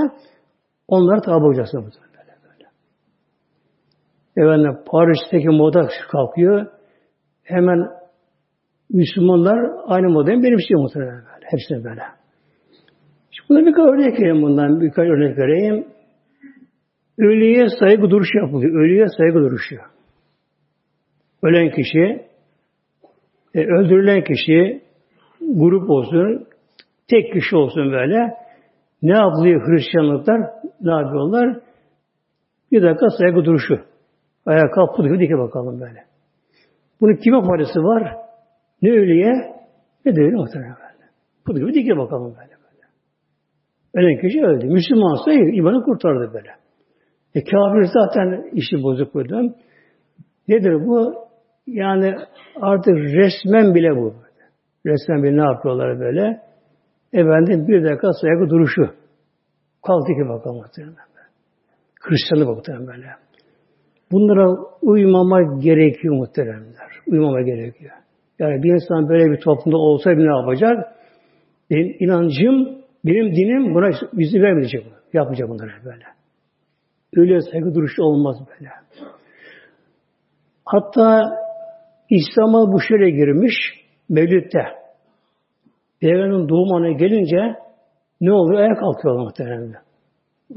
onlara 0.88 1.20
tabi 1.20 1.44
olacaksınız. 1.44 1.94
Böyle, 1.94 2.34
böyle. 2.44 2.68
Efendim, 4.36 4.82
Paris'teki 4.86 5.48
moda 5.48 5.88
kalkıyor. 6.10 6.66
Hemen 7.42 7.88
Müslümanlar 8.90 9.70
aynı 9.86 10.08
modeli 10.08 10.42
benimsiyor 10.42 10.80
muhtemelen 10.80 11.14
böyle. 11.14 11.46
Hepsine 11.50 11.84
böyle. 11.84 12.02
Şimdi 13.30 13.48
buna 13.48 13.66
birkaç 13.66 13.84
örnek 13.84 14.20
vereyim 14.20 14.42
bundan. 14.42 14.80
Birkaç 14.80 15.08
örnek 15.08 15.38
vereyim. 15.38 15.86
Ölüye 17.18 17.66
saygı 17.78 18.10
duruşu 18.10 18.38
yapılıyor. 18.38 18.84
Ölüye 18.84 19.06
saygı 19.18 19.38
duruşu. 19.38 19.76
Ölen 21.42 21.70
kişi, 21.70 22.26
e, 23.54 23.60
öldürülen 23.60 24.24
kişi 24.24 24.82
grup 25.54 25.90
olsun, 25.90 26.46
tek 27.08 27.32
kişi 27.32 27.56
olsun 27.56 27.92
böyle 27.92 28.34
ne 29.02 29.12
yapılıyor 29.12 29.66
Hristiyanlıklar? 29.66 30.40
Ne 30.80 30.90
yapıyorlar? 30.90 31.60
Bir 32.72 32.82
dakika 32.82 33.06
saygı 33.10 33.44
duruşu. 33.44 33.80
Ayağa 34.46 34.70
kalk, 34.70 34.96
put 34.96 35.06
gibi 35.06 35.20
dike 35.20 35.38
bakalım 35.38 35.80
böyle. 35.80 36.04
Bunun 37.00 37.16
kime 37.16 37.42
faydası 37.42 37.80
var? 37.80 38.16
Ne 38.82 38.90
ölüye 38.90 39.32
ne 40.04 40.16
de 40.16 40.20
öyle 40.20 40.36
muhtemelen 40.36 40.76
böyle. 40.80 41.10
Bu 41.46 41.54
gibi 41.54 41.74
dike 41.74 41.96
bakalım 41.96 42.34
böyle 42.38 42.50
böyle. 42.50 42.86
Ölen 43.94 44.20
kişi 44.20 44.44
öldü. 44.44 44.66
Müslümansa 44.66 45.32
imanı 45.32 45.84
kurtardı 45.84 46.34
böyle. 46.34 46.50
E 47.34 47.44
kafir 47.44 47.84
zaten 47.94 48.50
işi 48.52 48.82
bozuk 48.82 49.14
burada. 49.14 49.42
Nedir 50.48 50.86
bu? 50.86 51.14
Yani 51.66 52.14
artık 52.60 52.94
resmen 52.96 53.74
bile 53.74 53.96
bu. 53.96 54.14
Resmen 54.86 55.22
bile 55.22 55.36
ne 55.36 55.52
yapıyorlar 55.52 56.00
böyle? 56.00 56.40
Efendim 57.12 57.68
bir 57.68 57.84
dakika 57.84 58.12
saygı 58.12 58.50
duruşu. 58.50 58.82
Kalktı 59.86 60.12
ki 60.12 60.28
bakalım 60.28 60.56
muhtemelen. 60.56 60.96
Hristiyanlık 62.00 62.56
muhtemelen 62.56 62.86
böyle. 62.86 63.06
Bunlara 64.12 64.56
uymama 64.82 65.42
gerekiyor 65.42 66.14
muhteremler. 66.14 66.90
Uymama 67.06 67.42
gerekiyor. 67.42 67.92
Yani 68.38 68.62
bir 68.62 68.72
insan 68.72 69.08
böyle 69.08 69.30
bir 69.30 69.40
toplumda 69.40 69.76
olsa 69.76 70.10
ne 70.10 70.40
yapacak? 70.40 70.96
Benim 71.70 71.96
inancım, 72.00 72.82
benim 73.04 73.36
dinim 73.36 73.74
buna 73.74 73.90
yüzü 74.12 74.42
vermeyecek. 74.42 74.86
Yapmayacak 75.12 75.48
bunları 75.48 75.70
böyle. 75.84 76.04
Öyle 77.16 77.40
saygı 77.40 77.74
duruşu 77.74 78.02
olmaz 78.02 78.36
böyle. 78.50 78.70
Hatta 80.64 81.38
İslam'a 82.10 82.72
bu 82.72 82.80
şöyle 82.80 83.10
girmiş, 83.10 83.54
Mevlüt'te. 84.12 84.64
Peygamberin 86.00 86.48
doğum 86.48 86.72
anı 86.72 86.90
gelince 86.90 87.56
ne 88.20 88.32
oluyor? 88.32 88.60
Ayak 88.60 88.78
kalkıyorlar 88.78 89.24
muhtemelen. 89.24 89.74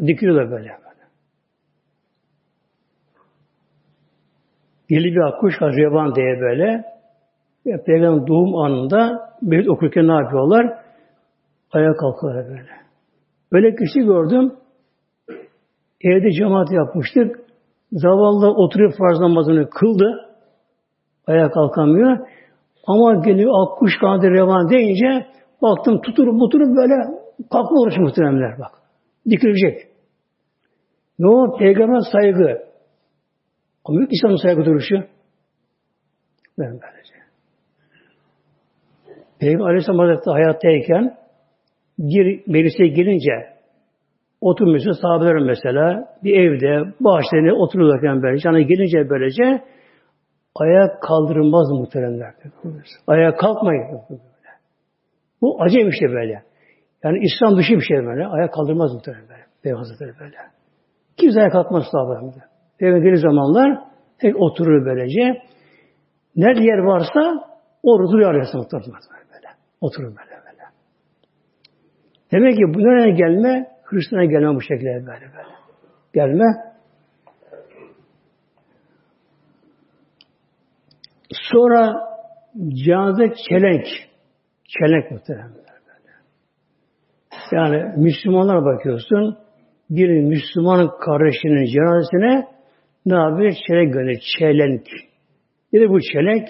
Dikiliyorlar 0.07 0.51
böyle. 0.51 0.71
Deli 4.89 5.05
bir 5.05 5.21
akkuş 5.21 5.61
var 5.61 5.75
Revan 5.75 6.15
diye 6.15 6.39
böyle. 6.41 6.83
Ya, 7.65 7.83
Peygamber 7.83 8.27
doğum 8.27 8.55
anında 8.55 9.29
Mevlüt 9.41 9.69
okurken 9.69 10.07
ne 10.07 10.13
yapıyorlar? 10.13 10.79
Ayağa 11.71 11.93
kalkıyorlar 11.93 12.47
böyle. 12.47 12.69
Böyle 13.51 13.75
kişi 13.75 13.99
gördüm. 13.99 14.53
Evde 16.01 16.31
cemaat 16.31 16.71
yapmıştık. 16.71 17.39
Zavallı 17.91 18.47
oturuyor 18.47 18.93
farz 18.97 19.19
namazını 19.19 19.69
kıldı. 19.69 20.35
Ayağa 21.27 21.51
kalkamıyor. 21.51 22.27
Ama 22.87 23.25
geliyor 23.25 23.51
akkuş 23.63 23.91
kanadı 23.99 24.27
revan 24.27 24.69
deyince 24.69 25.27
baktım 25.61 26.01
tuturup 26.01 26.39
tuturup 26.39 26.77
böyle 26.77 26.93
kalkma 27.51 27.81
uğraşı 27.81 28.01
muhteremler 28.01 28.59
bak. 28.59 28.71
Dikilecek. 29.29 29.81
Ne 31.19 31.27
o? 31.27 31.57
Peygamber 31.57 32.01
saygı. 32.11 32.65
Ama 33.85 34.01
yok 34.01 34.09
İslam'ın 34.13 34.35
saygı 34.35 34.65
duruşu. 34.65 34.95
Ben 36.59 36.79
böylece. 36.81 37.15
Peygamber 39.39 39.65
Aleyhisselam 39.65 39.99
Hazretleri 39.99 40.33
hayattayken 40.33 41.17
bir 41.99 42.43
meclise 42.47 42.87
gelince 42.87 43.55
oturmuşsa 44.41 44.93
sahabeler 44.93 45.35
mesela 45.35 46.15
bir 46.23 46.39
evde 46.39 46.93
bahçede 46.99 47.53
otururken 47.53 48.23
böyle 48.23 48.37
canı 48.37 48.61
gelince 48.61 49.09
böylece 49.09 49.63
ayağa 50.55 50.99
kaldırılmaz 50.99 51.71
muhteremler. 51.71 52.33
Ayağa 53.07 53.35
kalkmayın. 53.35 54.01
Bu 55.41 55.61
acayip 55.61 55.93
şey 55.99 56.09
böyle. 56.09 56.43
Yani 57.03 57.19
İslam 57.19 57.57
dışı 57.57 57.73
bir 57.73 57.81
şey 57.81 57.97
böyle. 57.97 58.27
Ayağa 58.27 58.49
kaldırmaz 58.51 58.93
muhterem 58.93 59.21
böyle. 59.29 59.45
Peygamber 59.63 59.87
Hazretleri 59.87 60.19
böyle. 60.19 60.37
Kimse 61.17 61.39
ayağa 61.39 61.49
kalkmaz 61.49 61.83
sahabeler. 61.91 62.33
Peygamber 62.79 63.15
zamanlar 63.15 63.79
tek 64.19 64.41
oturur 64.41 64.85
böylece. 64.85 65.41
Nerede 66.35 66.63
yer 66.63 66.77
varsa 66.77 67.45
orada 67.83 68.11
duruyor 68.11 68.29
Aleyhisselam 68.29 68.65
böyle. 69.33 69.47
Oturur 69.81 70.07
böyle 70.07 70.31
böyle. 70.45 70.63
Demek 72.31 72.55
ki 72.55 72.63
bu 72.73 72.79
nereye 72.79 73.11
gelme? 73.15 73.67
Hristiyan'a 73.83 74.25
gelme 74.25 74.55
bu 74.55 74.61
şekilde 74.61 74.89
böyle 74.89 75.07
böyle. 75.07 75.55
Gelme. 76.13 76.74
Sonra 81.51 81.93
cenaze 82.85 83.33
çelenk. 83.49 83.85
Çelenk 84.67 85.11
muhtemelen. 85.11 85.65
Yani 87.51 87.93
Müslümanlar 87.97 88.65
bakıyorsun 88.65 89.37
bir 89.89 90.09
Müslüman 90.09 90.97
kardeşinin 90.99 91.65
cenazesine 91.65 92.47
ne 93.05 93.15
yapıyor? 93.15 93.53
Çelenk 93.67 93.93
gönderiyor. 93.93 94.21
Çelenk. 94.39 94.87
Bir 95.73 95.89
bu 95.89 95.99
çelenk 96.01 96.47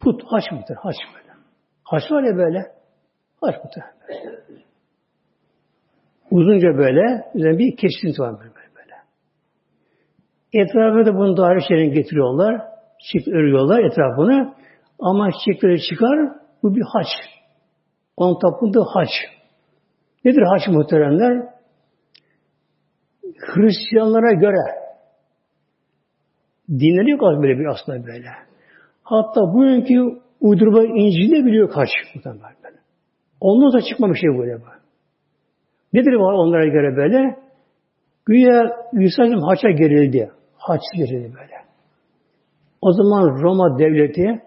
put 0.00 0.22
haç 0.26 0.52
mıdır? 0.52 0.76
Haç 0.76 0.96
böyle. 1.14 1.32
Haç 1.84 2.02
var 2.10 2.22
ya 2.22 2.36
böyle. 2.36 2.58
Haç 3.40 3.54
mıdır? 3.64 3.82
Uzunca 6.30 6.78
böyle, 6.78 7.24
üzerine 7.34 7.58
bir 7.58 7.76
kesinti 7.76 8.22
var 8.22 8.38
böyle 8.40 8.50
böyle. 8.50 8.94
Etrafına 10.52 11.06
da 11.06 11.14
bunu 11.14 11.36
daire 11.36 11.60
çelenk 11.68 11.94
getiriyorlar. 11.94 12.73
Çift 13.12 13.28
örüyorlar 13.28 13.84
etrafını. 13.84 14.54
Ama 14.98 15.30
çiftleri 15.44 15.82
çıkar, 15.82 16.18
bu 16.62 16.74
bir 16.74 16.82
haç. 16.92 17.06
Onun 18.16 18.38
tapındığı 18.38 18.84
haç. 18.94 19.08
Nedir 20.24 20.42
haç 20.42 20.68
muhteremler? 20.68 21.48
Hristiyanlara 23.38 24.32
göre 24.32 24.84
dinleri 26.68 27.10
yok 27.10 27.20
az 27.22 27.42
böyle 27.42 27.58
bir 27.58 27.66
aslında 27.66 28.06
böyle. 28.06 28.28
Hatta 29.02 29.40
bugünkü 29.40 30.20
uydurma 30.40 30.82
İncil'de 30.82 31.46
biliyor 31.46 31.70
kaç. 31.70 31.88
Böyle. 32.24 32.76
Ondan 33.40 33.72
da 33.72 33.80
çıkmamış 33.88 34.20
şey 34.20 34.30
böyle. 34.38 34.58
Nedir 35.92 36.12
var 36.12 36.32
onlara 36.32 36.66
göre 36.66 36.96
böyle? 36.96 37.38
Güya 38.26 38.76
İsa'cığım 38.92 39.42
haça 39.42 39.70
gerildi. 39.70 40.30
Haç 40.56 40.80
gerildi 40.96 41.34
böyle. 41.34 41.53
O 42.84 42.92
zaman 42.92 43.42
Roma 43.42 43.78
devleti, 43.78 44.42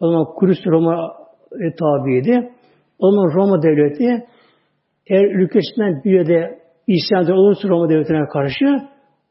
o 0.00 0.06
zaman 0.06 0.24
Kudüs 0.24 0.66
Roma 0.66 1.12
e, 1.52 1.74
tabiydi. 1.74 2.52
O 2.98 3.10
zaman 3.10 3.34
Roma 3.34 3.62
devleti 3.62 4.26
eğer 5.06 5.24
ülkesinden 5.24 6.04
bir 6.04 6.10
yerde 6.10 6.58
isyancı 6.86 7.34
olursa 7.34 7.68
Roma 7.68 7.88
devletine 7.88 8.28
karşı 8.28 8.64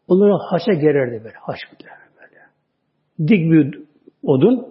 onları 0.08 0.34
haça 0.50 0.74
gererdi 0.74 1.24
böyle. 1.24 1.36
Haç 1.42 1.58
böyle. 1.72 2.42
Dik 3.28 3.52
bir 3.52 3.80
odun, 4.24 4.68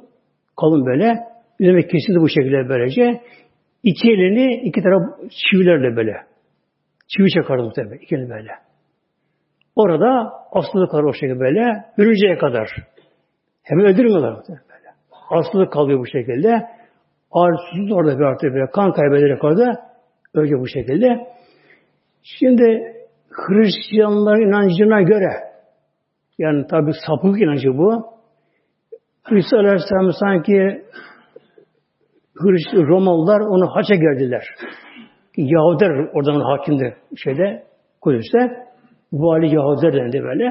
kalın 0.61 0.87
böyle. 0.87 1.19
Üzerine 1.61 1.87
kesildi 1.87 2.21
bu 2.21 2.29
şekilde 2.29 2.69
böylece. 2.69 3.21
İki 3.83 4.11
elini 4.11 4.69
iki 4.69 4.83
taraf 4.83 5.03
çivilerle 5.31 5.97
böyle. 5.97 6.17
Çivi 7.09 7.31
çakardı 7.31 7.63
muhtemelen 7.63 7.99
iki 7.99 8.15
elini 8.15 8.31
böyle. 8.31 8.51
Orada 9.77 10.33
asılı 10.53 10.89
kalır 10.89 11.05
o 11.05 11.13
şekilde 11.13 11.41
böyle. 11.41 11.85
Ölünceye 11.99 12.39
kadar. 12.39 12.69
Hemen 13.63 13.87
öldürmüyorlar 13.87 14.37
böyle. 14.37 14.61
Asılı 15.31 15.71
kalıyor 15.71 15.99
bu 15.99 16.07
şekilde. 16.07 16.67
Ağrısız 17.33 17.93
orada 17.93 18.19
bir 18.19 18.25
artık 18.25 18.55
böyle 18.55 18.71
kan 18.71 18.93
kaybederek 18.93 19.45
orada 19.45 19.91
öyle 20.35 20.61
bu 20.61 20.67
şekilde. 20.69 21.27
Şimdi 22.23 22.97
Hristiyanlar 23.31 24.39
inancına 24.39 25.03
göre 25.03 25.33
yani 26.39 26.67
tabi 26.67 26.91
sapık 27.07 27.43
inancı 27.43 27.79
bu. 27.79 28.07
Hristiyan 29.23 29.65
Aleyhisselam 29.65 30.13
sanki 30.21 30.83
Hristiyan 32.35 32.87
Romalılar 32.87 33.41
onu 33.41 33.67
haça 33.77 33.95
geldiler. 33.95 34.45
Yahudiler 35.37 36.09
oradan 36.15 36.41
hakimdi 36.41 36.97
şeyde 37.17 37.65
Kudüs'te. 38.01 38.39
Vali 39.13 39.55
Yahudiler 39.55 39.93
dendi 39.93 40.23
böyle. 40.23 40.45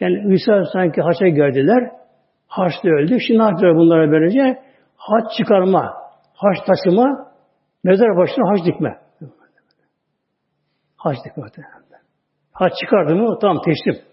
Yani 0.00 0.28
Hristiyan 0.28 0.64
sanki 0.72 1.00
haça 1.02 1.28
geldiler. 1.28 2.01
Haçlı 2.52 2.90
öldü. 2.90 3.20
Şimdi 3.26 3.40
ne 3.40 3.44
yapıyorlar 3.44 3.76
bunlara 3.76 4.10
böylece? 4.10 4.62
Haç 4.96 5.36
çıkarma, 5.38 5.94
haç 6.34 6.56
taşıma, 6.66 7.32
mezar 7.84 8.16
başına 8.16 8.50
haç 8.50 8.66
dikme. 8.66 8.98
Haç 10.96 11.16
dikme. 11.24 11.44
Haç 12.52 12.72
çıkardı 12.80 13.16
mı? 13.16 13.38
Tamam 13.40 13.62
teslim. 13.64 14.04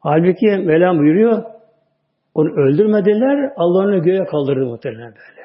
Halbuki 0.00 0.46
Mevlam 0.46 0.98
buyuruyor, 0.98 1.44
onu 2.34 2.48
öldürmediler, 2.48 3.52
Allah 3.56 3.98
göğe 3.98 4.24
kaldırdı 4.24 4.66
muhtemelen 4.66 5.14
böyle. 5.14 5.42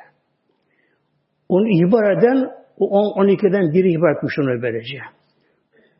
Onu 1.50 1.68
ihbar 1.68 2.18
eden, 2.18 2.52
o 2.78 3.22
12'den 3.22 3.74
biri 3.74 3.92
ihbar 3.92 4.16
etmiş 4.18 4.40
onu 4.40 4.62
böylece. 4.62 4.98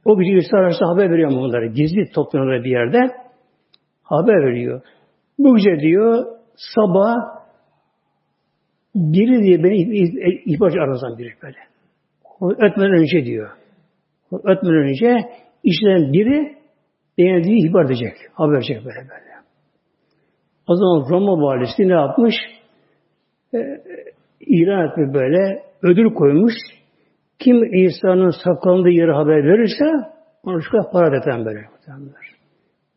O 0.06 0.22
İsa 0.22 0.58
arası 0.58 0.86
haber 0.86 1.12
veriyor 1.12 1.32
bunları. 1.32 1.68
Gizli 1.68 2.12
toplanıyorlar 2.12 2.64
bir 2.64 2.72
yerde. 2.72 3.23
Haber 4.14 4.46
veriyor. 4.46 4.82
Bu 5.40 5.56
gece 5.56 5.80
diyor, 5.80 6.26
sabah 6.76 7.16
biri 8.96 9.44
diye 9.44 9.64
beni 9.64 9.76
ihbarcı 10.46 10.80
aranızdan 10.80 11.18
biri 11.18 11.34
böyle. 11.44 11.58
Ötmeden 12.42 12.92
önce 12.92 13.26
diyor. 13.26 13.50
Ötmeden 14.32 14.76
önce 14.76 15.30
işleyen 15.64 16.14
biri 16.14 16.58
beğendiği 17.18 17.70
ihbar 17.70 17.86
edecek. 17.86 18.14
Haber 18.34 18.54
verecek 18.54 18.78
böyle 18.86 19.00
böyle. 19.00 19.34
O 20.68 20.76
zaman 20.76 21.10
Roma 21.10 21.32
valisi 21.32 21.88
ne 21.88 21.94
yapmış? 21.94 22.36
Ee, 23.54 23.58
ilan 24.40 24.88
etmiş 24.88 25.14
böyle. 25.14 25.64
Ödül 25.82 26.14
koymuş. 26.14 26.54
Kim 27.40 27.86
İsa'nın 27.86 28.32
saklandığı 28.44 28.90
yeri 28.90 29.12
haber 29.12 29.44
verirse 29.44 29.86
ona 30.44 30.62
şu 30.62 30.72
kadar 30.72 30.92
para 30.92 31.12
deten 31.12 31.46
böyle. 31.46 31.66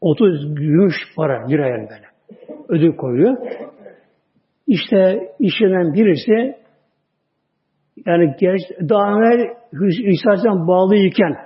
30 0.07 0.55
gümüş 0.55 0.95
para 1.17 1.49
bir 1.49 1.59
ayar 1.59 1.81
böyle. 1.81 2.07
Ödül 2.69 2.97
koyuyor. 2.97 3.37
İşte 4.67 5.33
işlenen 5.39 5.95
birisi 5.95 6.57
yani 8.07 8.37
daha 8.89 9.11
evvel 9.11 9.57
İsa'dan 10.13 10.69
bağlıyken 10.69 11.37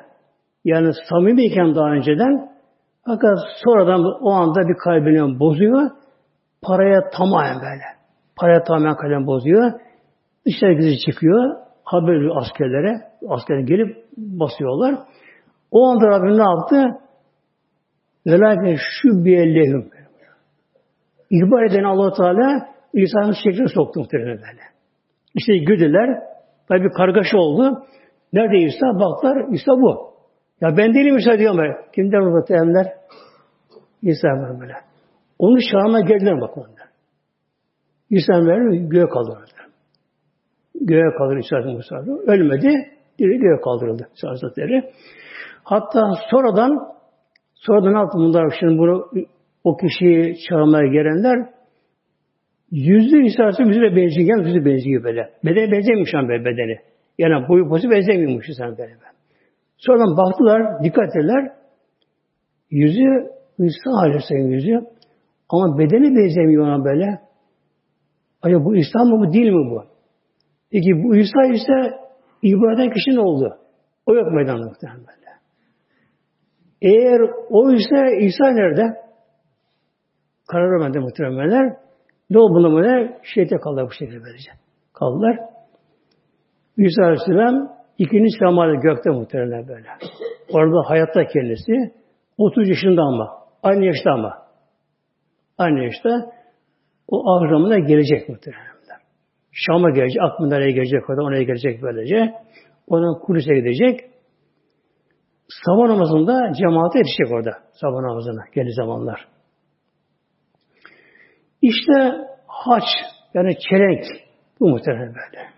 Yani 0.65 0.93
samimiyken 1.09 1.75
daha 1.75 1.91
önceden 1.91 2.51
fakat 3.07 3.39
sonradan 3.65 4.05
o 4.21 4.31
anda 4.31 4.69
bir 4.69 4.77
kalbini 4.85 5.41
bozuyor. 5.41 5.91
Paraya 6.63 7.11
tamamen 7.11 7.57
böyle. 7.57 7.85
Paraya 8.37 8.63
tamamen 8.63 8.97
kalem 8.97 9.27
bozuyor. 9.27 9.73
Dışarı 10.47 10.73
gizi 10.73 10.99
çıkıyor. 10.99 11.57
Haber 11.85 12.37
askerlere. 12.37 13.01
Askerler 13.29 13.61
gelip 13.61 13.97
basıyorlar. 14.17 14.95
O 15.71 15.87
anda 15.89 16.09
Rabbim 16.09 16.39
ne 16.39 16.43
yaptı? 16.43 17.01
Velakin 18.31 18.77
şu 18.77 19.25
biyellehüm. 19.25 19.91
İhbar 21.31 21.63
eden 21.63 21.85
allah 21.85 22.13
Teala 22.13 22.69
İsa'nın 22.93 23.35
şekline 23.45 23.69
soktu 23.69 24.01
muhtemelen 24.01 24.37
böyle. 24.37 24.63
İşte 25.35 25.59
güdüler. 25.59 26.23
Tabi 26.69 26.85
bir 26.85 26.91
kargaşa 26.91 27.39
oldu. 27.39 27.87
Nerede 28.33 28.59
İsa? 28.59 28.87
Baklar 28.87 29.53
İsa 29.53 29.73
bu. 29.73 30.15
Ya 30.61 30.77
ben 30.77 30.95
değilim 30.95 31.17
İsa 31.17 31.39
diyor 31.39 31.59
böyle. 31.59 31.77
Kimden 31.95 32.25
muhtemelenler? 32.25 32.87
İsa 34.03 34.29
var 34.29 34.61
böyle. 34.61 34.75
Onun 35.39 35.59
şahına 35.73 36.01
geldiler 36.01 36.41
bak 36.41 36.59
onlar. 36.59 36.89
İsa 38.11 38.33
böyle 38.33 38.77
göğe 38.77 39.09
kaldırıldı. 39.09 39.51
Göğe 40.81 41.15
kaldırıldı 41.19 41.41
İsa 41.41 41.73
Musa. 41.73 41.97
Ölmedi. 42.27 42.69
Diri 43.19 43.39
göğe 43.39 43.61
kaldırıldı 43.65 44.09
İsa 44.15 44.29
Hazretleri. 44.29 44.91
Hatta 45.65 46.01
sonradan 46.31 47.00
sonradan 47.67 47.95
ne 47.95 47.99
yaptı 47.99 48.19
bunlar? 48.19 48.55
Şimdi 48.61 48.79
bunu 48.79 49.11
o 49.65 49.77
kişiyi 49.77 50.37
çağırmaya 50.49 50.93
gelenler 50.93 51.39
İsa 52.73 53.43
Aleyhisselam 53.43 53.69
yüzüne 53.69 53.97
benziyor. 53.97 54.29
Yani 54.29 54.49
yüzü 54.49 54.65
benziyor 54.65 55.05
böyle. 55.05 55.31
Bedeni 55.45 55.73
benzemiyormuş 55.73 56.15
an 56.15 56.29
böyle 56.29 56.45
bedeni. 56.45 56.79
Yani 57.19 57.49
boyu 57.49 57.69
pozu 57.69 57.91
benzemiyormuş 57.91 58.47
sen 58.59 58.79
böyle. 58.79 58.95
Sonradan 59.77 60.17
baktılar, 60.17 60.85
dikkat 60.85 61.09
ettiler. 61.09 61.53
Yüzü 62.71 63.31
İsa 63.59 63.91
Aleyhisselam 63.91 64.51
yüzü. 64.51 64.81
Ama 65.49 65.79
bedeni 65.79 66.17
benzemiyor 66.17 66.67
ona 66.67 66.85
böyle. 66.85 67.21
Acaba 68.43 68.65
bu 68.65 68.77
İsa 68.77 69.05
mı 69.05 69.21
bu 69.21 69.33
değil 69.33 69.53
mi 69.53 69.71
bu? 69.71 69.85
Peki 70.71 70.91
bu 71.05 71.17
İsa 71.17 71.47
ise 71.47 71.97
ibadet 72.43 72.95
kişi 72.95 73.17
ne 73.17 73.21
oldu? 73.21 73.59
O 74.07 74.15
yok 74.15 74.33
meydanda 74.33 74.67
muhtemelen. 74.67 75.20
Eğer 76.83 77.21
o 77.51 77.73
ise 77.73 78.17
İsa 78.21 78.51
nerede? 78.51 78.97
Karar 80.49 80.71
vermedi 80.71 80.99
muhtemelenler. 80.99 81.77
Ne 82.31 82.39
oldu 82.39 82.55
buna 82.55 82.77
böyle? 82.77 83.19
Şeyde 83.23 83.57
kaldılar 83.57 83.87
bu 83.87 83.93
şekilde 83.93 84.23
böylece. 84.23 84.51
Kaldılar. 84.93 85.39
İsa 86.77 87.03
Aleyhisselam 87.03 87.77
ikinci 87.99 88.39
semada 88.39 88.75
gökte 88.75 89.11
muhtemelen 89.11 89.69
böyle. 89.69 89.89
Orada 90.53 90.91
hayatta 90.91 91.27
kendisi. 91.27 91.73
30 92.39 92.69
yaşında 92.69 93.03
ama. 93.03 93.29
Aynı 93.63 93.85
yaşta 93.85 94.11
ama. 94.11 94.47
Aynı 95.59 95.85
yaşta. 95.85 96.33
O 97.09 97.31
ahramına 97.31 97.79
gelecek 97.79 98.29
muhtemelen. 98.29 98.71
Şam'a 99.53 99.91
gelecek. 99.91 100.23
Aklında 100.23 100.57
nereye 100.57 100.73
gelecek 100.73 101.11
orada. 101.11 101.23
Oraya 101.23 101.43
gelecek 101.43 101.83
böylece. 101.83 102.35
Oradan 102.87 103.19
Kudüs'e 103.19 103.55
gidecek. 103.55 104.10
Sabah 105.65 105.89
namazında 105.89 106.53
cemaate 106.53 106.99
yetişecek 106.99 107.33
orada. 107.33 107.51
Sabah 107.73 108.01
namazına. 108.01 108.45
Geli 108.55 108.73
zamanlar. 108.73 109.29
İşte 111.63 111.93
haç 112.47 112.85
yani 113.35 113.57
çelenk 113.71 114.05
bu 114.61 114.69
muhtemelen 114.69 115.15
böyle. 115.15 115.49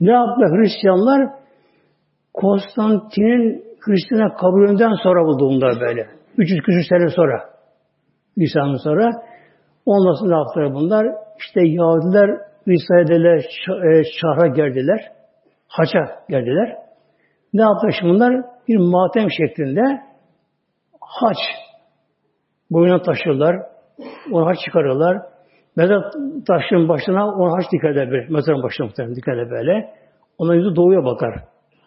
Ne 0.00 0.12
yaptılar 0.12 0.50
Hristiyanlar? 0.50 1.30
Konstantin'in 2.34 3.64
Hristiyan'a 3.80 4.34
kabulünden 4.34 4.94
sonra 5.02 5.24
buldu 5.24 5.48
bunlar 5.50 5.80
böyle. 5.80 6.06
300 6.38 6.60
küsur 6.62 6.82
sene 6.88 7.08
sonra. 7.08 7.44
İsa'nın 8.36 8.76
sonra. 8.76 9.10
Ondan 9.86 10.14
sonra 10.14 10.30
ne 10.30 10.38
yaptılar 10.38 10.74
bunlar? 10.74 11.06
İşte 11.38 11.60
Yahudiler 11.60 12.30
İsa'ya 12.66 13.06
dediler, 13.06 13.44
şahra 14.20 14.46
geldiler. 14.46 15.12
Haça 15.68 15.98
geldiler. 16.28 16.76
Ne 17.54 17.62
yaptılar 17.62 17.96
şimdi 18.00 18.14
bunlar? 18.14 18.44
Bir 18.68 18.76
matem 18.76 19.30
şeklinde 19.30 19.82
haç 21.00 21.36
boyuna 22.70 23.02
taşırlar. 23.02 23.56
Onu 24.32 24.46
haç 24.46 24.58
çıkarırlar. 24.64 25.22
Mezar 25.76 26.02
taşının 26.46 26.88
başına 26.88 27.26
onu 27.26 27.56
haç 27.56 27.64
dikerler 27.72 28.10
böyle. 28.10 28.26
Mezarın 28.28 28.62
başına 28.62 28.86
muhtemelen 28.86 29.16
dikerler 29.16 29.50
böyle. 29.50 29.94
Onların 30.38 30.58
yüzü 30.58 30.76
doğuya 30.76 31.04
bakar. 31.04 31.34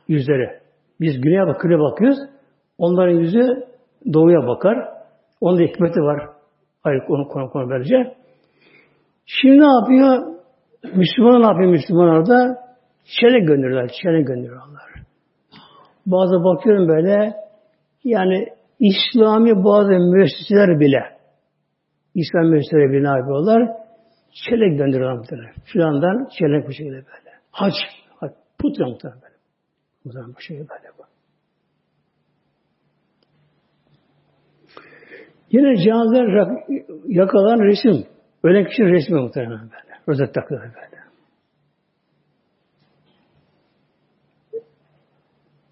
Yüzleri. 0.08 0.50
Biz 1.02 1.22
güneye 1.22 1.48
bak, 1.48 1.62
güneye 1.62 1.80
bakıyoruz. 1.80 2.18
Onların 2.78 3.14
yüzü 3.14 3.64
doğuya 4.14 4.48
bakar. 4.48 4.78
Onun 5.42 5.60
da 5.60 5.64
hikmeti 5.64 6.00
var. 6.00 6.30
Hayır 6.84 7.02
onu 7.10 7.28
konu 7.28 7.50
konu 7.50 7.70
böylece. 7.70 8.16
Şimdi 9.26 9.60
ne 9.60 9.66
yapıyor? 9.66 10.36
Müslüman 10.96 11.42
ne 11.42 11.48
yapıyor 11.48 11.72
Müslümanlar 11.72 12.28
da? 12.28 12.58
Çene 13.22 13.40
gönderiyorlar. 13.40 13.92
Çene 14.02 14.22
gönderiyorlar. 14.22 14.95
Bazı 16.06 16.44
bakıyorum 16.44 16.88
böyle 16.88 17.34
yani 18.04 18.48
İslami 18.80 19.64
bazı 19.64 19.90
müesseseler 19.90 20.80
bile 20.80 21.16
İslam 22.16 22.46
müesseseleri 22.46 22.92
bile 22.92 23.04
ne 23.04 23.18
yapıyorlar? 23.18 23.70
Çelenk 24.50 24.78
gönderiyorlar 24.78 25.18
muhtemelen. 25.18 25.54
Filandan 25.66 26.30
çelenk 26.40 26.68
bu 26.68 26.72
şekilde 26.72 26.96
böyle. 26.96 27.32
Hac. 27.52 27.74
hac 28.16 28.32
putra 28.60 28.86
muhtemelen 28.86 29.22
böyle. 29.22 29.36
Muhtemelen 30.06 30.36
bu 30.36 30.42
şekilde 30.42 30.70
böyle 30.70 30.90
bu. 30.98 31.04
Yine 35.52 35.78
cenazeler 35.84 36.64
yakalan 37.08 37.60
resim. 37.60 38.08
Ölen 38.44 38.66
kişinin 38.66 38.88
resmi 38.88 39.20
muhtemelen 39.22 39.60
böyle. 39.60 40.00
Rozet 40.08 40.34
takılar 40.34 40.62
böyle. 40.62 40.95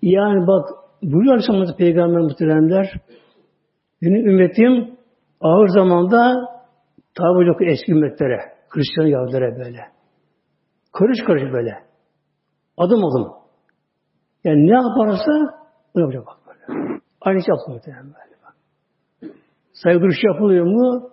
Yani 0.04 0.48
bak 0.48 0.70
buyuruyor 1.04 1.34
Aleyhisselam 1.34 1.78
Peygamber 1.78 2.22
muhteremler 2.22 2.94
benim 4.02 4.28
ümmetim 4.28 4.98
ağır 5.42 5.68
zamanda 5.68 6.50
tabi 7.16 7.48
yok 7.48 7.62
eski 7.62 7.92
ümmetlere, 7.92 8.40
Hristiyan 8.70 9.08
Yahudilere 9.08 9.60
böyle. 9.60 9.80
Karış 10.94 11.20
karış 11.28 11.54
böyle. 11.54 11.72
Adım 12.78 13.06
adım. 13.06 13.34
Yani 14.44 14.68
ne 14.68 14.74
yaparsa 14.74 15.32
ne 15.96 16.02
yapacak 16.02 16.26
bak 16.26 16.38
böyle. 16.48 17.00
Aynı 17.22 17.40
şey 17.40 17.56
yaptı 17.56 17.72
muhtemelen 17.72 18.06
böyle. 18.06 18.36
Bak. 18.44 18.56
Saygı 19.74 20.02
duruş 20.02 20.24
yapılıyor 20.24 20.66
mu? 20.66 21.10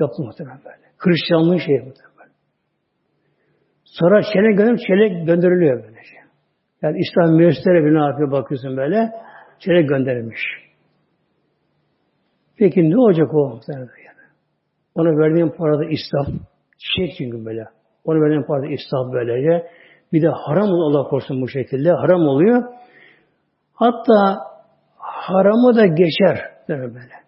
Yaptı 0.00 0.22
muhtemelen 0.22 0.60
böyle. 0.64 0.92
Hristiyanlığın 0.98 1.58
şeyi 1.66 1.78
muhtemelen. 1.78 2.32
Sonra 3.84 4.22
çelenk 4.32 4.58
gönderip 4.58 4.78
çelenk 4.86 5.26
gönderiliyor 5.26 5.82
böyle 5.84 6.04
şey. 6.04 6.17
Yani 6.82 6.98
İslam 6.98 7.36
müesseseleri 7.36 7.84
bir 7.84 7.94
ne 7.94 8.04
yapıyor 8.06 8.30
bakıyorsun 8.30 8.76
böyle. 8.76 9.12
Çelenk 9.58 9.88
gönderilmiş. 9.88 10.40
Peki 12.56 12.90
ne 12.90 12.98
olacak 12.98 13.34
o 13.34 13.60
yani? 13.68 13.88
Ona 14.94 15.08
verdiğim 15.08 15.50
parada 15.50 15.84
İslam. 15.84 16.26
Çiçek 16.78 17.14
çünkü 17.18 17.44
böyle. 17.44 17.64
Ona 18.04 18.20
verdiğim 18.20 18.46
parada 18.46 18.66
İslam 18.66 19.12
böylece. 19.12 19.66
Bir 20.12 20.22
de 20.22 20.28
haram 20.28 20.70
Allah 20.70 21.08
korusun 21.08 21.42
bu 21.42 21.48
şekilde. 21.48 21.92
Haram 21.92 22.20
oluyor. 22.20 22.62
Hatta 23.72 24.36
haramı 24.96 25.76
da 25.76 25.86
geçer. 25.86 26.38
Böyle. 26.68 27.18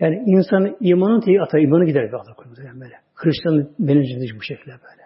Yani 0.00 0.22
insanın 0.26 0.76
imanın 0.80 1.20
teyi 1.20 1.42
atar. 1.42 1.60
imanı 1.60 1.84
gider 1.84 2.12
Allah 2.12 2.34
korusun 2.34 2.80
böyle. 2.80 2.94
Hristiyanın 3.14 3.74
benim 3.78 4.38
bu 4.38 4.42
şekilde 4.42 4.72
böyle. 4.72 5.05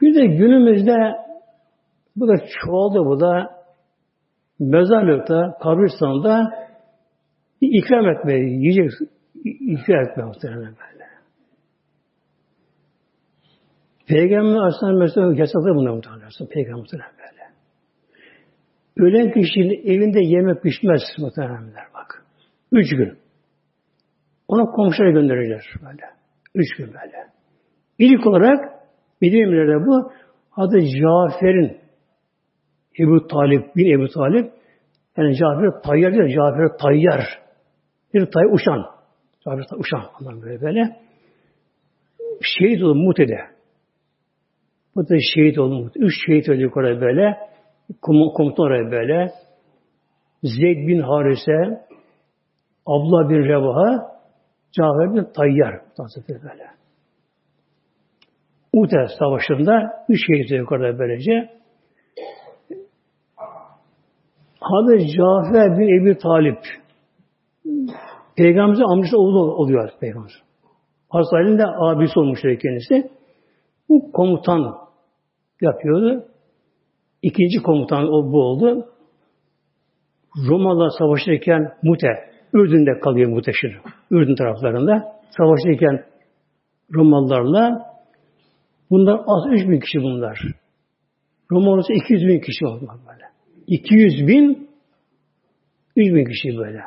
Bir 0.00 0.14
de 0.14 0.26
günümüzde 0.26 0.96
bu 2.16 2.28
da 2.28 2.34
çoğaldı 2.36 2.98
bu 2.98 3.20
da 3.20 3.58
mezarlıkta, 4.58 5.58
kabristanında 5.62 6.50
bir 7.62 7.82
ikram 7.82 8.08
etme, 8.08 8.34
yiyecek 8.34 8.90
ikram 9.44 10.04
etme 10.04 10.24
muhtemelen 10.24 10.74
böyle. 10.76 11.08
Peygamber 14.06 14.58
Aleyhisselam 14.58 14.98
mesela 14.98 15.26
yasakladı 15.26 15.74
bunu 15.74 15.94
muhtemelen. 15.94 16.30
Peygamber 16.50 16.80
muhtemelen 16.80 17.12
böyle. 17.18 17.38
Ölen 18.96 19.32
kişinin 19.32 19.86
evinde 19.86 20.20
yemek 20.20 20.62
pişmez 20.62 21.02
muhtemelen 21.18 21.72
bak. 21.94 22.24
Üç 22.72 22.90
gün. 22.90 23.18
Ona 24.48 24.64
komşulara 24.64 25.10
gönderirler 25.10 25.64
böyle. 25.82 26.02
Üç 26.54 26.76
gün 26.76 26.86
böyle. 26.86 27.26
İlk 27.98 28.26
olarak 28.26 28.77
Medine'lerde 29.20 29.86
bu 29.86 30.12
adı 30.56 30.78
Cafer'in 30.80 31.78
Ebu 33.00 33.26
Talip 33.26 33.76
bin 33.76 33.98
Ebu 33.98 34.08
Talip 34.08 34.52
yani 35.18 35.36
Cafer 35.36 35.82
Tayyar 35.82 36.12
değil, 36.12 36.36
Cafer 36.36 36.78
Tayyar. 36.78 37.24
Bir 38.14 38.26
tay 38.26 38.44
uçan. 38.52 38.86
Cafer 39.44 39.66
tay 39.66 39.78
uçan. 39.78 40.02
Ondan 40.20 40.42
böyle 40.42 40.60
böyle. 40.60 40.96
Şehit 42.42 42.82
oldu 42.82 42.94
Mute'de. 42.94 43.38
Da 44.96 45.16
şehit 45.34 45.58
oldu. 45.58 45.90
Üç 45.96 46.14
şehit 46.26 46.48
öldü 46.48 46.70
oraya 46.76 47.00
böyle. 47.00 47.36
Komutan 48.02 48.64
oraya 48.64 48.90
böyle. 48.90 49.32
Zeyd 50.42 50.88
bin 50.88 51.00
Harise, 51.00 51.86
Abla 52.86 53.30
bin 53.30 53.48
Revaha, 53.48 54.20
Cafer 54.72 55.14
bin 55.14 55.32
Tayyar. 55.32 55.80
Hazretleri 55.96 56.42
böyle. 56.42 56.77
Ute 58.72 59.06
Savaşı'nda 59.18 60.04
üç 60.08 60.20
şehit 60.26 60.50
yukarıda 60.50 60.98
böylece. 60.98 61.50
Hazreti 64.60 65.06
Cafer 65.06 65.78
bin 65.78 66.02
Ebi 66.02 66.18
Talip 66.18 66.58
Peygamberimizin 68.36 68.92
amcası 68.92 69.18
oğlu 69.18 69.54
oluyor 69.54 69.90
Peygamber. 70.00 70.42
Hazreti 71.08 71.36
Ali'nin 71.36 71.58
de 71.58 71.64
abisi 71.66 72.18
olmuş 72.18 72.40
kendisi. 72.42 73.10
Bu 73.88 74.12
komutan 74.12 74.74
yapıyordu. 75.60 76.24
İkinci 77.22 77.62
komutan 77.62 78.04
o 78.04 78.32
bu 78.32 78.42
oldu. 78.42 78.88
Romalılar 80.48 80.90
savaşırken 80.98 81.72
Mute, 81.82 82.08
Ürdün'de 82.52 83.00
kalıyor 83.00 83.30
Mute 83.30 83.52
şimdi. 83.60 83.76
Ürdün 84.10 84.34
taraflarında. 84.34 85.12
Savaşırken 85.36 86.04
Romalılarla 86.94 87.87
bunlar 88.90 89.20
az 89.26 89.52
3 89.52 89.68
bin 89.68 89.80
kişi 89.80 90.02
bunlar. 90.02 90.38
Romalısı 91.52 91.92
200 91.92 92.22
bin 92.28 92.40
kişi 92.40 92.66
oldular 92.66 92.96
böyle. 93.08 93.24
200 93.66 94.28
bin 94.28 94.68
3 95.96 96.14
bin 96.14 96.24
kişi 96.24 96.58
böyle. 96.58 96.80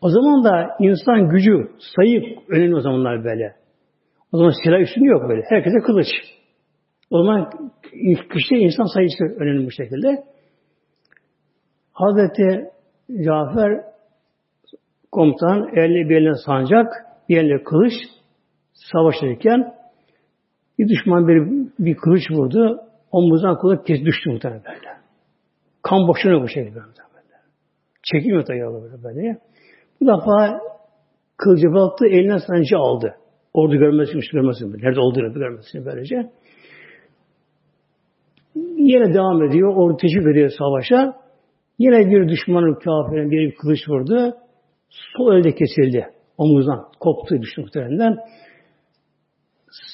O 0.00 0.08
zaman 0.08 0.44
da 0.44 0.76
insan 0.80 1.28
gücü, 1.28 1.70
sayı 1.96 2.36
önemli 2.48 2.76
o 2.76 2.80
zamanlar 2.80 3.24
böyle. 3.24 3.54
O 4.32 4.36
zaman 4.38 4.52
silah 4.64 4.80
üstünü 4.80 5.08
yok 5.08 5.28
böyle. 5.28 5.42
Herkese 5.48 5.78
kılıç. 5.78 6.06
O 7.10 7.22
zaman 7.22 7.50
kişide 8.32 8.58
insan 8.58 8.84
sayısı 8.94 9.24
önemli 9.24 9.66
bu 9.66 9.70
şekilde. 9.70 10.24
Hazreti 11.92 12.70
Cafer 13.24 13.80
komutan 15.12 15.68
elli 15.76 16.08
bir 16.08 16.16
eline 16.16 16.34
sancak, 16.46 16.86
bir 17.28 17.36
eline 17.36 17.62
kılıç 17.62 17.92
savaşırken 18.72 19.75
bir 20.78 20.88
düşman 20.88 21.28
bir, 21.28 21.68
bir 21.78 21.96
kılıç 21.96 22.30
vurdu. 22.30 22.80
Omuzdan 23.12 23.58
kılıç 23.58 23.86
kes 23.86 24.00
düştü 24.04 24.30
muhtemelen 24.30 24.62
böyle. 24.64 24.96
Kan 25.82 26.08
boşuna 26.08 26.42
bu 26.42 26.48
şekilde 26.48 26.74
böyle. 26.74 27.36
Çekilmiyor 28.02 28.44
tabii 28.44 28.60
böyle 28.60 29.04
böyle. 29.04 29.38
Bu 30.00 30.06
defa 30.06 30.60
kılıcı 31.36 31.72
baktı, 31.72 32.06
eline 32.06 32.38
sancı 32.38 32.78
aldı. 32.78 33.16
Ordu 33.54 33.76
görmesin, 33.76 34.20
görmesin. 34.32 34.72
Nerede 34.82 35.00
olduğunu 35.00 35.34
görmesin 35.34 35.84
böylece. 35.86 36.30
Yine 38.76 39.14
devam 39.14 39.42
ediyor. 39.42 39.76
Ordu 39.76 39.96
teşvik 39.96 40.26
ediyor 40.26 40.50
savaşa. 40.58 41.16
Yine 41.78 42.10
bir 42.10 42.28
düşmanın 42.28 42.74
kafirin 42.74 43.30
bir 43.30 43.54
kılıç 43.54 43.88
vurdu. 43.88 44.34
Sol 44.90 45.36
elde 45.36 45.54
kesildi. 45.54 46.06
Omuzdan 46.38 46.84
koptu 47.00 47.42
düştü 47.42 47.60
muhtemelen. 47.60 48.16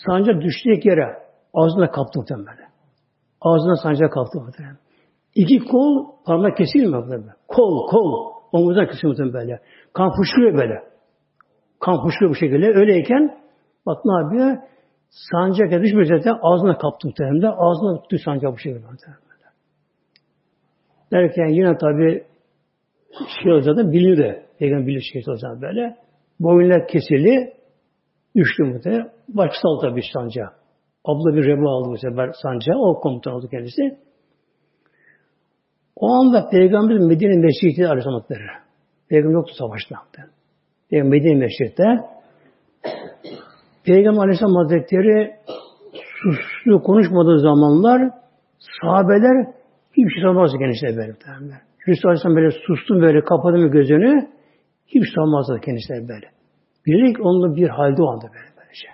Sancak 0.07 0.43
düştüğü 0.43 0.89
yere 0.89 1.19
ağzına 1.55 1.91
kaptı 1.91 2.19
muhtemelen. 2.19 2.71
Ağzına 3.41 3.77
sancak 3.77 4.13
kaptı 4.13 4.41
muhtemelen. 4.41 4.79
İki 5.35 5.59
kol 5.59 6.07
parmak 6.27 6.57
kesilmiyor 6.57 7.05
muhtemelen. 7.05 7.35
Kol, 7.49 7.87
kol. 7.87 8.33
Omuzdan 8.53 8.87
kesilmiyor 8.87 9.19
muhtemelen 9.19 9.35
böyle. 9.35 9.61
Kan 9.93 10.11
fışkırıyor 10.17 10.59
böyle. 10.59 10.83
Kan 11.81 12.05
fışkırıyor 12.07 12.31
bu 12.31 12.35
şekilde. 12.35 12.67
Öyleyken 12.67 13.39
bak 13.87 14.05
ne 14.05 14.23
yapıyor? 14.23 14.57
Sancak 15.11 15.83
düşmüyor 15.83 16.07
zaten 16.17 16.39
ağzına 16.43 16.79
kaptı 16.79 17.09
muhtemelen. 17.09 17.53
Ağzına 17.57 18.03
tuttu 18.03 18.17
sancak 18.25 18.53
bu 18.53 18.59
şekilde 18.59 18.87
muhtemelen. 18.87 19.23
Derken 21.13 21.47
yine 21.47 21.79
tabi 21.79 22.25
şey 23.43 23.53
o 23.53 23.61
zaten 23.61 23.93
bilir 23.93 24.19
de. 24.19 24.47
Peygamber 24.59 24.87
bilir 24.87 25.05
şey 25.13 25.23
o 25.29 25.37
zaman 25.37 25.63
böyle. 25.63 25.97
Boyunlar 26.41 26.89
kesildi. 26.89 27.53
Düştü 28.37 28.65
muhtemelen. 28.65 29.11
Başkası 29.29 29.69
aldı 29.69 29.89
tabi 29.89 30.03
sancağı. 30.13 30.51
Abla 31.05 31.35
bir 31.35 31.45
reba 31.45 31.71
aldı 31.71 31.89
bu 31.89 31.99
sefer 31.99 32.33
sancağı. 32.43 32.77
O 32.79 33.01
komutan 33.01 33.33
oldu 33.35 33.49
kendisi. 33.51 33.99
O 35.97 36.15
anda 36.15 36.49
Peygamber 36.49 36.99
Medine 36.99 37.37
Mescid'i 37.37 37.89
arasamadılar. 37.89 38.41
Peygamber 39.09 39.35
yoktu 39.35 39.55
savaşta. 39.59 39.97
Peygamber 40.91 41.19
Medine 41.19 41.35
Mescid'de 41.35 42.01
Peygamber 43.85 44.21
Aleyhisselam 44.21 44.55
Hazretleri 44.55 45.37
suslu 46.23 46.83
konuşmadığı 46.83 47.39
zamanlar 47.39 48.11
sahabeler 48.81 49.47
hiçbir 49.93 50.11
şey 50.11 50.23
sormazdı 50.23 50.59
kendisine 50.59 50.97
böyle. 50.97 51.13
Resulullah 51.89 52.05
Aleyhisselam 52.05 52.37
böyle 52.37 52.51
sustum 52.51 53.03
böyle 53.03 53.21
kapadı 53.25 53.59
mı 53.59 53.69
gözünü 53.69 54.29
hiçbir 54.87 55.07
şey 55.07 55.15
sormazdı 55.15 55.61
kendisine 55.65 56.09
böyle. 56.09 56.27
Bilerek 56.87 57.21
onunla 57.21 57.57
bir 57.57 57.69
halde 57.69 58.03
o 58.03 58.09
anda 58.09 58.23
böyle 58.23 58.53
böylece. 58.57 58.89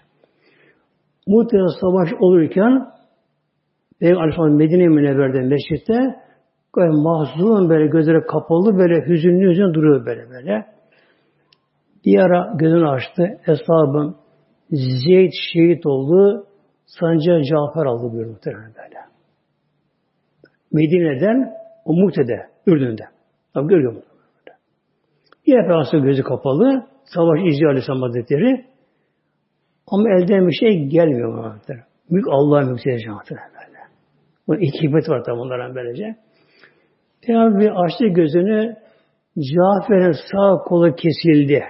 Muhtemelen 1.26 1.80
savaş 1.80 2.08
olurken 2.20 2.88
Peygamber 4.00 4.20
Aleyhisselam 4.20 4.56
Medine 4.56 4.88
Münevver'de 4.88 5.40
mescitte 5.40 6.16
böyle 6.76 6.90
mahzun 6.90 7.68
böyle 7.68 7.86
gözleri 7.86 8.26
kapalı 8.26 8.78
böyle 8.78 9.06
hüzünlü 9.06 9.50
hüzünlü 9.50 9.74
duruyor 9.74 10.06
böyle 10.06 10.30
böyle. 10.30 10.66
Bir 12.04 12.18
ara 12.18 12.54
gözünü 12.58 12.88
açtı. 12.88 13.40
Eshabın 13.46 14.16
Zeyd 14.70 15.32
şehit 15.52 15.86
oldu. 15.86 16.46
Sancağı 16.86 17.42
Cafer 17.42 17.86
aldı 17.86 18.12
buyuruyor 18.12 18.34
muhtemelen 18.34 18.72
böyle. 18.76 18.98
Medine'den 20.72 21.54
o 21.84 21.92
Muhte'de, 21.92 22.46
Ürdün'de. 22.66 23.02
Tabi 23.54 23.68
görüyor 23.68 23.92
mu? 23.92 24.00
Yine 25.46 25.60
Peygamber 25.62 26.06
gözü 26.06 26.22
kapalı. 26.22 26.86
Savaş 27.14 27.40
izliyor 27.40 27.70
Aleyhisselam 27.70 28.02
Hazretleri. 28.02 28.64
Ama 29.86 30.08
elden 30.08 30.48
bir 30.48 30.52
şey 30.52 30.88
gelmiyor 30.88 31.34
muhtemelen. 31.34 31.86
Büyük 32.10 32.26
Allah'ın 32.28 32.70
mülkiyeti 32.70 33.10
muhtemelen 33.10 33.50
böyle. 33.52 33.78
Bunun 34.48 34.58
iki 34.58 34.82
hikmet 34.82 35.08
var 35.08 35.24
tabi 35.24 35.36
onların 35.40 35.74
böylece. 35.74 36.16
Peygamber 37.22 37.84
açtı 37.84 38.06
gözünü 38.06 38.76
Cafer'in 39.38 40.12
sağ 40.12 40.64
kolu 40.64 40.94
kesildi. 40.94 41.64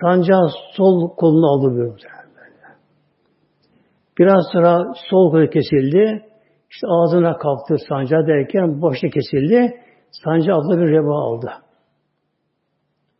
Sancağı 0.00 0.48
sol 0.72 1.16
kolunu 1.16 1.46
aldı 1.46 1.76
böyle. 1.76 2.16
Biraz 4.18 4.44
sonra 4.52 4.92
sol 5.10 5.30
kolu 5.30 5.50
kesildi. 5.50 6.26
İşte 6.70 6.86
ağzına 6.86 7.36
kalktı 7.36 7.76
sancağı 7.88 8.26
derken 8.26 8.82
boşta 8.82 9.08
kesildi. 9.08 9.80
Sancağı 10.24 10.56
abla 10.56 10.78
bir 10.78 10.92
reba 10.92 11.14
aldı. 11.14 11.50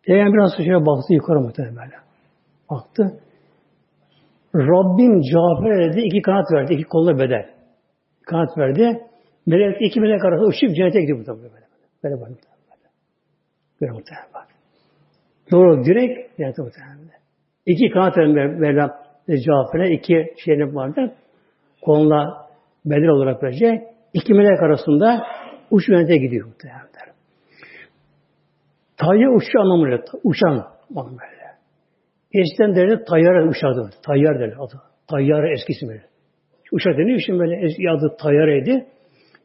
Peygamber 0.07 0.33
biraz 0.33 0.57
şöyle 0.57 0.87
baktı 0.87 1.15
yukarı 1.15 1.41
muhtemelen 1.41 1.77
böyle. 1.77 1.97
Baktı. 2.71 3.21
Rabbim 4.55 5.21
Cafer'e 5.21 5.93
dedi 5.93 6.01
iki 6.01 6.23
kanat 6.23 6.53
verdi. 6.53 6.75
iki 6.75 6.85
kolla 6.85 7.19
bedel. 7.19 7.51
Kanat 8.27 8.59
verdi. 8.59 9.01
Melek, 9.47 9.77
iki 9.81 10.01
melek 10.01 10.25
arasında 10.25 10.47
uçup 10.47 10.77
cennete 10.77 11.01
gidiyor 11.01 11.19
muhtemelen 11.19 11.51
böyle. 11.55 11.67
Böyle 12.05 12.15
bak 12.15 12.31
muhtemelen. 12.31 12.93
Böyle 13.81 13.93
muhtemelen 13.93 14.29
bak. 14.35 14.47
Doğru 15.53 15.85
direkt 15.85 16.37
cennete 16.37 16.63
muhtemelen. 16.63 16.99
İki 17.67 17.91
kanat 17.91 18.17
Mevlam 18.61 18.91
Cafer'e 19.29 19.91
iki 19.91 20.35
şeyine 20.45 20.75
vardı. 20.75 21.15
Koluna 21.83 22.47
bedel 22.85 23.09
olarak 23.09 23.43
verecek. 23.43 23.83
İki 24.13 24.35
melek 24.35 24.63
arasında 24.63 25.27
uç 25.71 25.89
yönete 25.89 26.17
gidiyor 26.17 26.47
muhtemelen. 26.47 27.16
Tayyar 28.97 29.37
uçuş 29.37 29.55
anlamıyla. 29.59 29.99
Uçan 30.25 30.67
anlamıyla. 30.97 31.47
Eskiden 32.33 32.77
derler 32.77 33.05
tayyar 33.05 33.49
uçardı. 33.49 33.91
Tayyar 34.07 34.41
derler 34.41 34.57
adı. 34.57 34.83
Tayyar 35.11 35.45
eskisi 35.45 35.89
böyle. 35.89 36.03
Uçak 36.73 36.99
deniyor 36.99 37.21
şimdi 37.27 37.39
böyle 37.39 37.67
eski 37.67 37.91
adı 37.91 38.17
tayyareydi. 38.21 38.87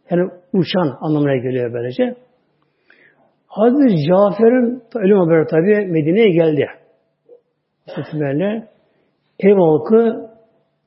Yani 0.09 0.29
uçan 0.53 0.97
anlamına 1.01 1.35
geliyor 1.35 1.73
böylece. 1.73 2.15
Hazreti 3.47 3.95
Cafer'in 4.07 4.83
ölüm 4.95 5.17
haberi 5.17 5.47
tabi 5.47 5.91
Medine'ye 5.91 6.29
geldi. 6.29 6.67
Böyle 8.13 8.67
ev 9.39 9.55
halkı 9.55 10.29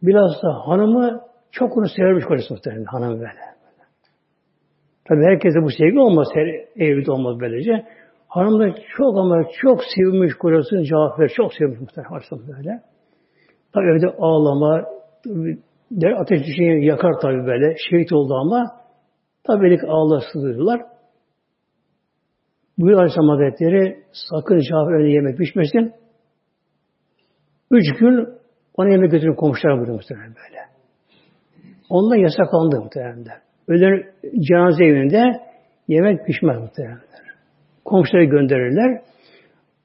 bilhassa 0.02 0.48
hanımı 0.66 1.20
çok 1.52 1.76
onu 1.76 1.88
severmiş 1.88 2.24
kocası 2.24 2.54
muhtemelen 2.54 2.84
hanımı 2.84 3.18
böyle. 3.18 3.54
Tabi 5.08 5.24
herkese 5.24 5.62
bu 5.62 5.70
sevgi 5.70 5.98
olmaz. 5.98 6.28
Her 6.34 6.46
evde 6.76 7.12
olmaz 7.12 7.40
böylece. 7.40 7.84
Hanım 8.34 8.60
da 8.60 8.74
çok 8.96 9.18
ama 9.18 9.44
çok 9.62 9.80
sevmiş 9.94 10.34
kocasını 10.34 10.84
Cafer. 10.84 11.28
Çok 11.36 11.54
sevmiş 11.54 11.80
muhtemelen 11.80 12.48
böyle. 12.48 12.82
Tabi 13.72 13.84
evde 13.84 14.06
ağlama, 14.18 14.84
der 15.90 16.12
ateş 16.12 16.40
düşeni 16.46 16.86
yakar 16.86 17.12
tabi 17.22 17.46
böyle. 17.46 17.74
Şehit 17.90 18.12
oldu 18.12 18.34
ama 18.34 18.64
tabi 19.44 19.62
belik 19.62 19.84
ağlar 19.84 20.22
sızıyorlar. 20.32 20.80
Buyur 22.78 22.96
Aleyhisselam 22.96 23.28
Hazretleri 23.28 24.02
sakın 24.12 24.58
Cafer 24.58 24.94
önüne 24.94 25.12
yemek 25.12 25.38
pişmesin. 25.38 25.92
Üç 27.70 27.98
gün 27.98 28.28
ona 28.76 28.90
yemek 28.90 29.10
götürün 29.10 29.34
komşulara 29.34 29.76
buyurdu 29.76 29.92
muhtemelen 29.92 30.34
böyle. 30.34 30.60
Ondan 31.90 32.16
yasaklandı 32.16 32.80
muhtemelen. 32.80 33.24
Ölen 33.68 34.02
cenaze 34.48 34.84
evinde 34.84 35.40
yemek 35.88 36.26
pişmez 36.26 36.60
muhtemelen. 36.60 37.23
Komşuları 37.84 38.24
gönderirler. 38.24 39.00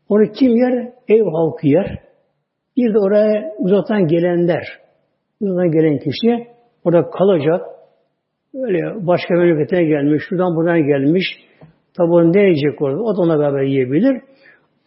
Onu 0.09 0.31
kim 0.31 0.51
yer? 0.55 0.93
Ev 1.07 1.23
halkı 1.23 1.67
yer. 1.67 1.99
Bir 2.77 2.93
de 2.93 2.99
oraya 2.99 3.53
uzaktan 3.57 4.07
gelenler. 4.07 4.63
Uzaktan 5.41 5.71
gelen 5.71 5.97
kişi 5.97 6.47
orada 6.83 7.09
kalacak. 7.09 7.61
Öyle 8.53 9.07
başka 9.07 9.33
memlekete 9.33 9.83
gelmiş, 9.83 10.23
şuradan 10.29 10.55
buradan 10.55 10.87
gelmiş. 10.87 11.25
Tabi 11.97 12.11
onu 12.11 12.33
ne 12.33 12.41
yiyecek 12.41 12.81
orada? 12.81 13.01
O 13.01 13.17
da 13.17 13.21
ona 13.21 13.39
beraber 13.39 13.61
yiyebilir. 13.61 14.21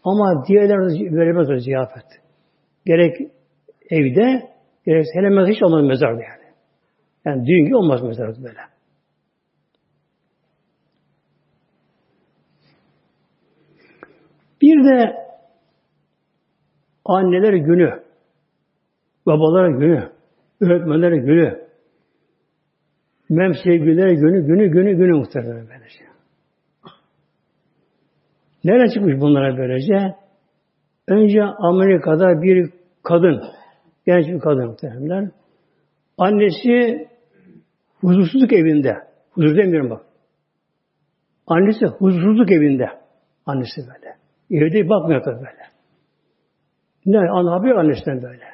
Ama 0.05 0.45
diğerler 0.49 0.79
veremez 1.17 1.51
o 1.51 1.57
ziyafet. 1.57 2.05
Gerek 2.87 3.17
evde, 3.91 4.43
gerek 4.87 5.05
hele 5.15 5.53
hiç 5.55 5.63
olmaz 5.63 5.85
mezarda 5.85 6.23
yani. 6.23 6.43
Yani 7.25 7.47
düğün 7.47 7.73
olmaz 7.73 8.03
mezarda 8.03 8.43
böyle. 8.43 8.72
Bir 14.73 14.85
de 14.85 15.16
anneler 17.05 17.53
günü, 17.53 18.03
babalar 19.27 19.68
günü, 19.68 20.11
öğretmenler 20.61 21.12
günü, 21.12 21.66
mem 23.29 23.55
sevgililer 23.55 24.11
günü, 24.11 24.47
günü, 24.47 24.68
günü, 24.68 24.97
günü 24.97 25.12
muhtemelen 25.12 25.68
böylece. 25.68 26.05
Nereden 28.64 28.95
çıkmış 28.95 29.20
bunlara 29.20 29.57
böylece? 29.57 30.14
Önce 31.09 31.43
Amerika'da 31.43 32.43
bir 32.43 32.70
kadın, 33.03 33.43
genç 34.07 34.27
bir 34.27 34.41
kadın 34.41 34.66
muhtemelen. 34.66 35.33
Annesi 36.18 37.09
huzursuzluk 38.01 38.53
evinde. 38.53 38.97
Huzur 39.31 39.57
demiyorum 39.57 39.91
bak. 39.91 40.03
Annesi 41.47 41.87
huzursuzluk 41.87 42.51
evinde. 42.51 42.87
Annesi 43.47 43.81
böyle. 43.81 44.12
Evde 44.51 44.88
bakmıyor 44.88 45.22
tabii 45.24 45.36
böyle. 45.36 45.62
Ne? 47.07 47.18
Ana 47.18 47.55
yapıyor 47.55 47.76
annesinden 47.76 48.22
böyle. 48.22 48.45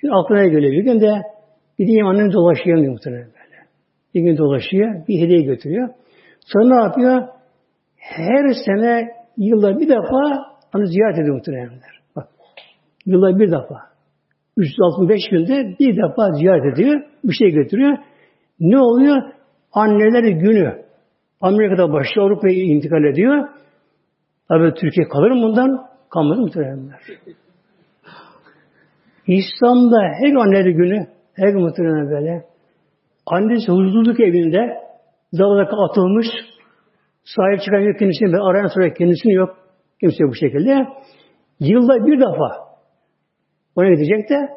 Şimdi 0.00 0.14
aklına 0.14 0.46
geliyor. 0.46 0.72
Bir 0.72 0.84
gün 0.84 1.00
de 1.00 1.22
gideyim 1.78 2.06
annem 2.06 2.32
dolaşıyor 2.32 2.78
muhtemelen 2.78 3.26
böyle. 3.26 3.66
Bir 4.14 4.20
gün 4.20 4.36
dolaşıyor. 4.36 5.06
Bir 5.08 5.20
hediye 5.20 5.42
götürüyor. 5.42 5.88
Sonra 6.40 6.64
ne 6.64 6.82
yapıyor? 6.82 7.28
Her 7.96 8.48
sene 8.64 9.08
yılda 9.36 9.78
bir 9.78 9.88
defa 9.88 10.52
onu 10.74 10.86
ziyaret 10.86 11.18
ediyor 11.18 11.34
muhtemelenler. 11.34 12.00
Bak. 12.16 12.28
Yılda 13.06 13.38
bir 13.38 13.46
defa. 13.46 13.92
365 14.56 15.20
günde 15.30 15.76
bir 15.80 15.96
defa 15.96 16.32
ziyaret 16.32 16.74
ediyor. 16.74 17.02
Bir 17.24 17.32
şey 17.32 17.50
götürüyor. 17.50 17.98
Ne 18.60 18.78
oluyor? 18.78 19.22
Anneler 19.72 20.24
günü. 20.24 20.82
Amerika'da 21.40 21.92
başlıyor. 21.92 22.26
Avrupa'ya 22.26 22.54
intikal 22.54 23.04
ediyor. 23.04 23.48
Tabi 24.52 24.74
Türkiye 24.74 25.08
kalır 25.08 25.30
mı 25.30 25.42
bundan? 25.42 25.86
Kalmaz 26.10 26.38
muhteremler. 26.38 27.00
İslam'da 29.26 30.00
her 30.20 30.34
anneler 30.34 30.70
günü, 30.70 31.06
her 31.34 31.54
muhteremler 31.54 32.10
böyle, 32.10 32.44
annesi 33.26 33.72
huzursuzluk 33.72 34.20
evinde, 34.20 34.78
dalada 35.38 35.82
atılmış, 35.90 36.26
sahip 37.24 37.60
çıkan 37.60 37.80
yok 37.80 37.98
kendisini, 37.98 38.40
arayan 38.40 38.66
sonra 38.66 38.94
kendisini 38.94 39.32
yok. 39.32 39.56
Kimse 40.00 40.24
bu 40.24 40.34
şekilde. 40.34 40.86
Yılda 41.60 42.06
bir 42.06 42.20
defa 42.20 42.76
ona 43.76 43.90
gidecek 43.90 44.30
de, 44.30 44.48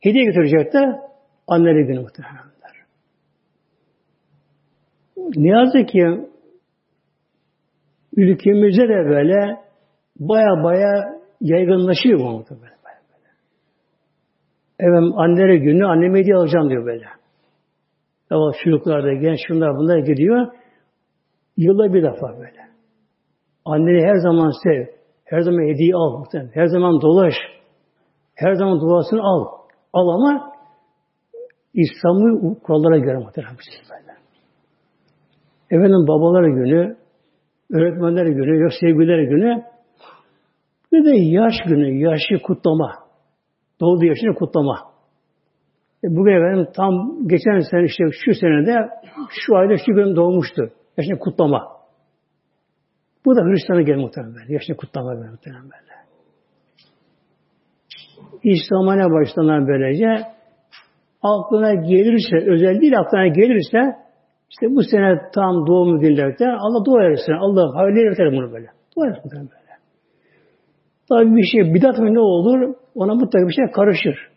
hediye 0.00 0.24
götürecek 0.24 0.72
de 0.72 1.00
anneler 1.46 1.80
günü 1.80 2.00
muhteremler. 2.00 2.50
Ne 5.16 5.48
yazık 5.48 5.88
ki 5.88 6.29
ülkemizde 8.16 8.82
de 8.82 9.08
böyle 9.08 9.60
baya 10.18 10.64
baya 10.64 11.20
yaygınlaşıyor 11.40 12.18
bu 12.18 12.24
böyle. 12.24 12.60
böyle. 12.60 13.30
Efendim 14.78 15.18
anneleri 15.18 15.60
günü 15.60 15.86
anneme 15.86 16.18
hediye 16.20 16.36
alacağım 16.36 16.70
diyor 16.70 16.86
böyle. 16.86 17.06
Ama 18.30 18.52
çocuklar 18.64 19.04
da 19.04 19.12
genç 19.12 19.38
şunlar 19.46 19.76
bunlar 19.76 19.98
gidiyor. 19.98 20.46
Yılda 21.56 21.94
bir 21.94 22.02
defa 22.02 22.38
böyle. 22.38 22.60
Anneni 23.64 24.06
her 24.06 24.16
zaman 24.16 24.52
sev. 24.62 24.86
Her 25.24 25.40
zaman 25.40 25.62
hediye 25.62 25.94
al. 25.94 26.24
Her 26.54 26.66
zaman 26.66 27.00
dolaş. 27.00 27.34
Her 28.34 28.54
zaman 28.54 28.80
duasını 28.80 29.22
al. 29.22 29.46
Al 29.92 30.08
ama 30.08 30.52
İslam'ı 31.74 32.60
kurallara 32.60 32.98
göre 32.98 33.18
muhtemelen. 33.18 33.56
Efendim 35.70 36.06
babaları 36.08 36.50
günü, 36.50 36.96
öğretmenler 37.72 38.26
günü, 38.26 38.62
yok 38.62 38.72
sevgililer 38.80 39.22
günü, 39.22 39.62
bir 40.92 41.04
de 41.04 41.16
yaş 41.16 41.54
günü, 41.66 42.02
yaşı 42.02 42.42
kutlama. 42.42 42.94
Doğdu 43.80 44.04
yaşını 44.04 44.34
kutlama. 44.34 44.78
E 46.04 46.08
bugün 46.16 46.32
efendim 46.32 46.66
tam 46.76 47.28
geçen 47.28 47.60
sene 47.70 47.84
işte 47.84 48.04
şu 48.24 48.34
senede 48.34 48.88
şu 49.30 49.56
ayda 49.56 49.76
şu 49.86 49.94
gün 49.94 50.16
doğmuştu. 50.16 50.70
Yaşını 50.96 51.18
kutlama. 51.18 51.68
Bu 53.24 53.36
da 53.36 53.40
Hristiyan'a 53.40 53.82
gel 53.82 53.96
muhtemelen. 53.96 54.48
Yaşını 54.48 54.76
kutlama 54.76 55.16
böyle 55.16 55.30
muhtemelen 55.30 55.62
böyle. 55.62 55.90
İslam'a 58.42 58.94
ne 58.94 59.04
başlanan 59.04 59.68
böylece 59.68 60.26
aklına 61.22 61.74
gelirse, 61.74 62.50
özel 62.50 62.80
değil 62.80 62.98
aklına 62.98 63.26
gelirse 63.26 63.96
işte 64.50 64.66
bu 64.76 64.82
sene 64.82 65.18
tam 65.34 65.66
doğum 65.66 66.00
günlerde 66.00 66.46
Allah 66.58 66.84
dua 66.84 67.04
etsin. 67.04 67.32
Allah 67.32 67.76
hayırlı 67.76 68.14
eder 68.14 68.32
bunu 68.32 68.52
böyle. 68.52 68.66
Dua 68.96 69.08
etsin 69.08 69.30
böyle. 69.32 69.50
Tabii 71.08 71.36
bir 71.36 71.46
şey 71.52 71.74
bidat 71.74 71.98
mı 71.98 72.14
ne 72.14 72.20
olur? 72.20 72.74
Ona 72.94 73.14
mutlaka 73.14 73.48
bir 73.48 73.52
şey 73.52 73.64
karışır. 73.72 74.30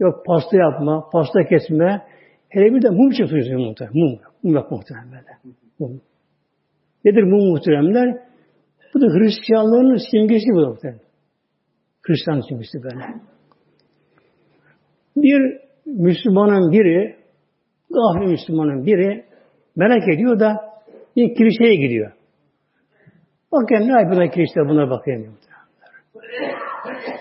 Yok 0.00 0.26
pasta 0.26 0.56
yapma, 0.56 1.10
pasta 1.12 1.44
kesme. 1.44 2.02
Hele 2.48 2.74
bir 2.74 2.82
de 2.82 2.90
mum 2.90 3.10
çıkıyor 3.10 3.58
muhtemelen. 3.58 3.96
Mum. 3.96 4.18
Mum 4.42 4.54
yok 4.54 4.70
muhtemelen 4.70 5.10
böyle. 5.10 5.56
Mum. 5.78 6.00
Nedir 7.04 7.22
mum 7.22 7.50
muhteremler? 7.50 8.18
Bu 8.94 9.00
da 9.00 9.06
Hristiyanlığın 9.06 9.96
simgesi 10.10 10.46
bu 10.54 10.62
da 10.62 10.68
muhtemelen. 10.68 11.00
Hristiyan 12.02 12.40
simgesi 12.48 12.82
böyle. 12.82 13.04
Bir 15.16 15.58
Müslümanın 15.86 16.72
biri, 16.72 17.16
gafil 17.90 18.30
Müslümanın 18.30 18.86
biri 18.86 19.24
Merak 19.76 20.08
ediyor 20.08 20.40
da 20.40 20.56
bir 21.16 21.34
kiliseye 21.34 21.74
gidiyor. 21.74 22.12
Bakayım 23.52 23.88
ne 23.88 23.92
yapıyorlar 23.92 24.30
kilisede 24.32 24.68
buna 24.68 24.90
bakayım. 24.90 25.34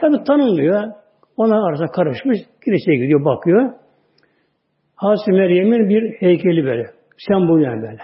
Tabi 0.02 0.24
tanınmıyor. 0.24 0.92
Ona 1.38 1.66
arasında 1.68 1.88
karışmış. 1.88 2.40
Kiliseye 2.66 2.98
gidiyor 2.98 3.26
bakıyor. 3.26 3.74
Hazreti 4.96 5.32
Meryem'in 5.32 5.90
bir 5.90 6.14
heykeli 6.20 6.66
böyle. 6.66 6.86
Sembolü 7.28 7.64
yani 7.64 7.82
böyle. 7.82 7.98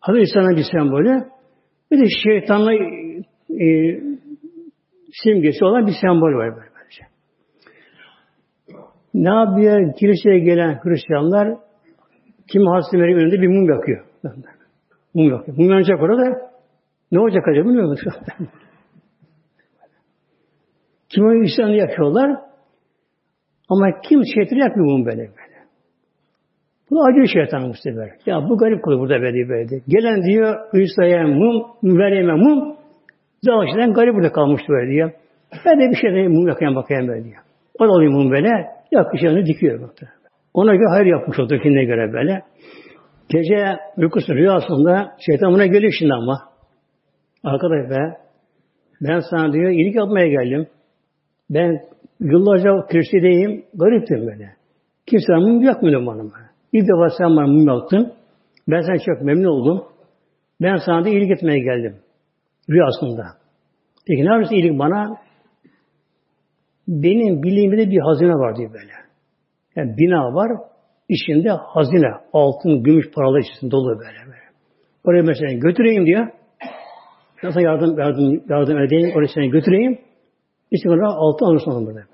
Hazreti 0.00 0.22
İsa'nın 0.22 0.56
bir 0.56 0.64
sembolü. 0.72 1.24
Bir 1.90 2.00
de 2.00 2.04
şeytanla 2.24 2.74
e, 2.74 4.00
simgesi 5.22 5.64
olan 5.64 5.86
bir 5.86 5.94
sembol 6.00 6.34
var 6.34 6.56
böyle. 6.56 6.70
Böylece. 6.76 7.04
Ne 9.14 9.34
yapıyor? 9.34 9.94
Kiliseye 9.94 10.38
gelen 10.38 10.80
Hristiyanlar 10.82 11.65
kim 12.52 12.66
Hazreti 12.66 12.96
Meryem 12.96 13.18
önünde 13.18 13.40
bir 13.42 13.48
mum 13.48 13.70
yakıyor. 13.70 14.04
Mum 15.14 15.30
yakıyor. 15.30 15.58
Mum 15.58 15.70
yanacak 15.70 16.02
orada. 16.02 16.50
Ne 17.12 17.20
olacak 17.20 17.48
acaba 17.48 17.68
bilmiyor 17.68 17.88
musun? 17.88 18.12
kim 21.08 21.26
o 21.26 21.34
İslam'ı 21.34 21.74
yakıyorlar. 21.74 22.36
Ama 23.68 24.00
kim 24.08 24.22
şeytanı 24.34 24.58
yakmıyor 24.58 24.92
mum 24.92 25.06
böyle 25.06 25.18
böyle. 25.18 25.56
Bu 26.90 27.04
acı 27.04 27.28
şeytan 27.32 27.68
bu 27.68 27.74
sefer. 27.74 28.10
Ya 28.26 28.48
bu 28.48 28.58
garip 28.58 28.82
kulu 28.84 28.98
burada 29.00 29.22
böyle 29.22 29.48
böyle. 29.48 29.80
Gelen 29.88 30.22
diyor 30.22 30.56
İsa'ya 30.72 31.26
mum, 31.26 31.66
Meryem'e 31.82 32.34
mum. 32.34 32.76
Zavşiden 33.42 33.92
garip 33.92 34.14
burada 34.14 34.32
kalmış 34.32 34.62
böyle 34.68 34.90
diyor. 34.90 35.12
Ben 35.66 35.80
de 35.80 35.90
bir 35.90 35.96
şey 35.96 36.28
mum 36.28 36.48
yakayım 36.48 36.74
bakayım 36.74 37.08
böyle 37.08 37.24
diyor. 37.24 37.42
O 37.78 37.84
da 37.84 37.92
oluyor 37.92 38.12
mum 38.12 38.30
böyle. 38.30 38.48
Yakışanı 38.92 39.46
dikiyor. 39.46 39.82
Bakta. 39.82 40.06
Ona 40.56 40.74
göre 40.74 40.88
hayır 40.88 41.06
yapmış 41.06 41.38
oldu 41.38 41.58
kendine 41.62 41.84
göre 41.84 42.12
böyle. 42.12 42.42
Gece 43.28 43.78
uykusu 43.96 44.34
rüyasında 44.34 45.12
şeytan 45.26 45.52
buna 45.52 45.66
geliyor 45.66 45.92
şimdi 45.98 46.14
ama. 46.14 46.38
Arkadaş 47.44 47.90
be 47.90 48.16
ben 49.00 49.20
sana 49.30 49.52
diyor 49.52 49.70
iyilik 49.70 49.96
yapmaya 49.96 50.28
geldim. 50.28 50.66
Ben 51.50 51.80
yıllarca 52.20 52.86
kiristideyim. 52.90 53.64
Gariptim 53.74 54.26
böyle. 54.26 54.52
Kimse 55.06 55.32
mum 55.34 55.62
yakmıyor 55.62 56.06
bana. 56.06 56.22
İlk 56.72 56.88
defa 56.88 57.08
sen 57.18 57.36
bana 57.36 57.46
mum 57.46 57.68
yaktın. 57.68 58.12
Ben 58.68 58.80
sana 58.80 58.98
çok 58.98 59.22
memnun 59.22 59.48
oldum. 59.48 59.84
Ben 60.60 60.76
sana 60.76 61.04
da 61.04 61.08
iyilik 61.08 61.30
etmeye 61.30 61.58
geldim. 61.58 61.96
Rüyasında. 62.70 63.24
Peki 64.06 64.20
ne 64.24 64.28
yapıyorsun 64.28 64.54
iyilik 64.54 64.78
bana? 64.78 65.16
Benim 66.88 67.42
bilimimde 67.42 67.90
bir 67.90 68.00
hazine 68.00 68.34
var 68.34 68.56
diyor 68.56 68.72
böyle. 68.72 69.05
Yani 69.76 69.96
bina 69.98 70.34
var. 70.34 70.52
içinde 71.08 71.50
hazine, 71.50 72.10
altın, 72.32 72.82
gümüş 72.82 73.10
paralar 73.10 73.38
içerisinde 73.38 73.70
dolu 73.70 73.88
böyle. 73.98 74.18
böyle. 74.26 74.46
Oraya 75.04 75.22
mesela 75.22 75.52
götüreyim 75.52 76.06
diyor. 76.06 76.28
Nasıl 77.42 77.60
yardım, 77.60 77.98
yardım, 77.98 78.42
yardım 78.48 78.78
edeyim, 78.78 79.12
oraya 79.16 79.28
seni 79.34 79.50
götüreyim. 79.50 79.98
İşte 80.70 80.88
bana 80.88 81.06
altı 81.06 81.44
alırsın 81.44 81.72
burada 81.72 81.86
böyle. 81.86 82.06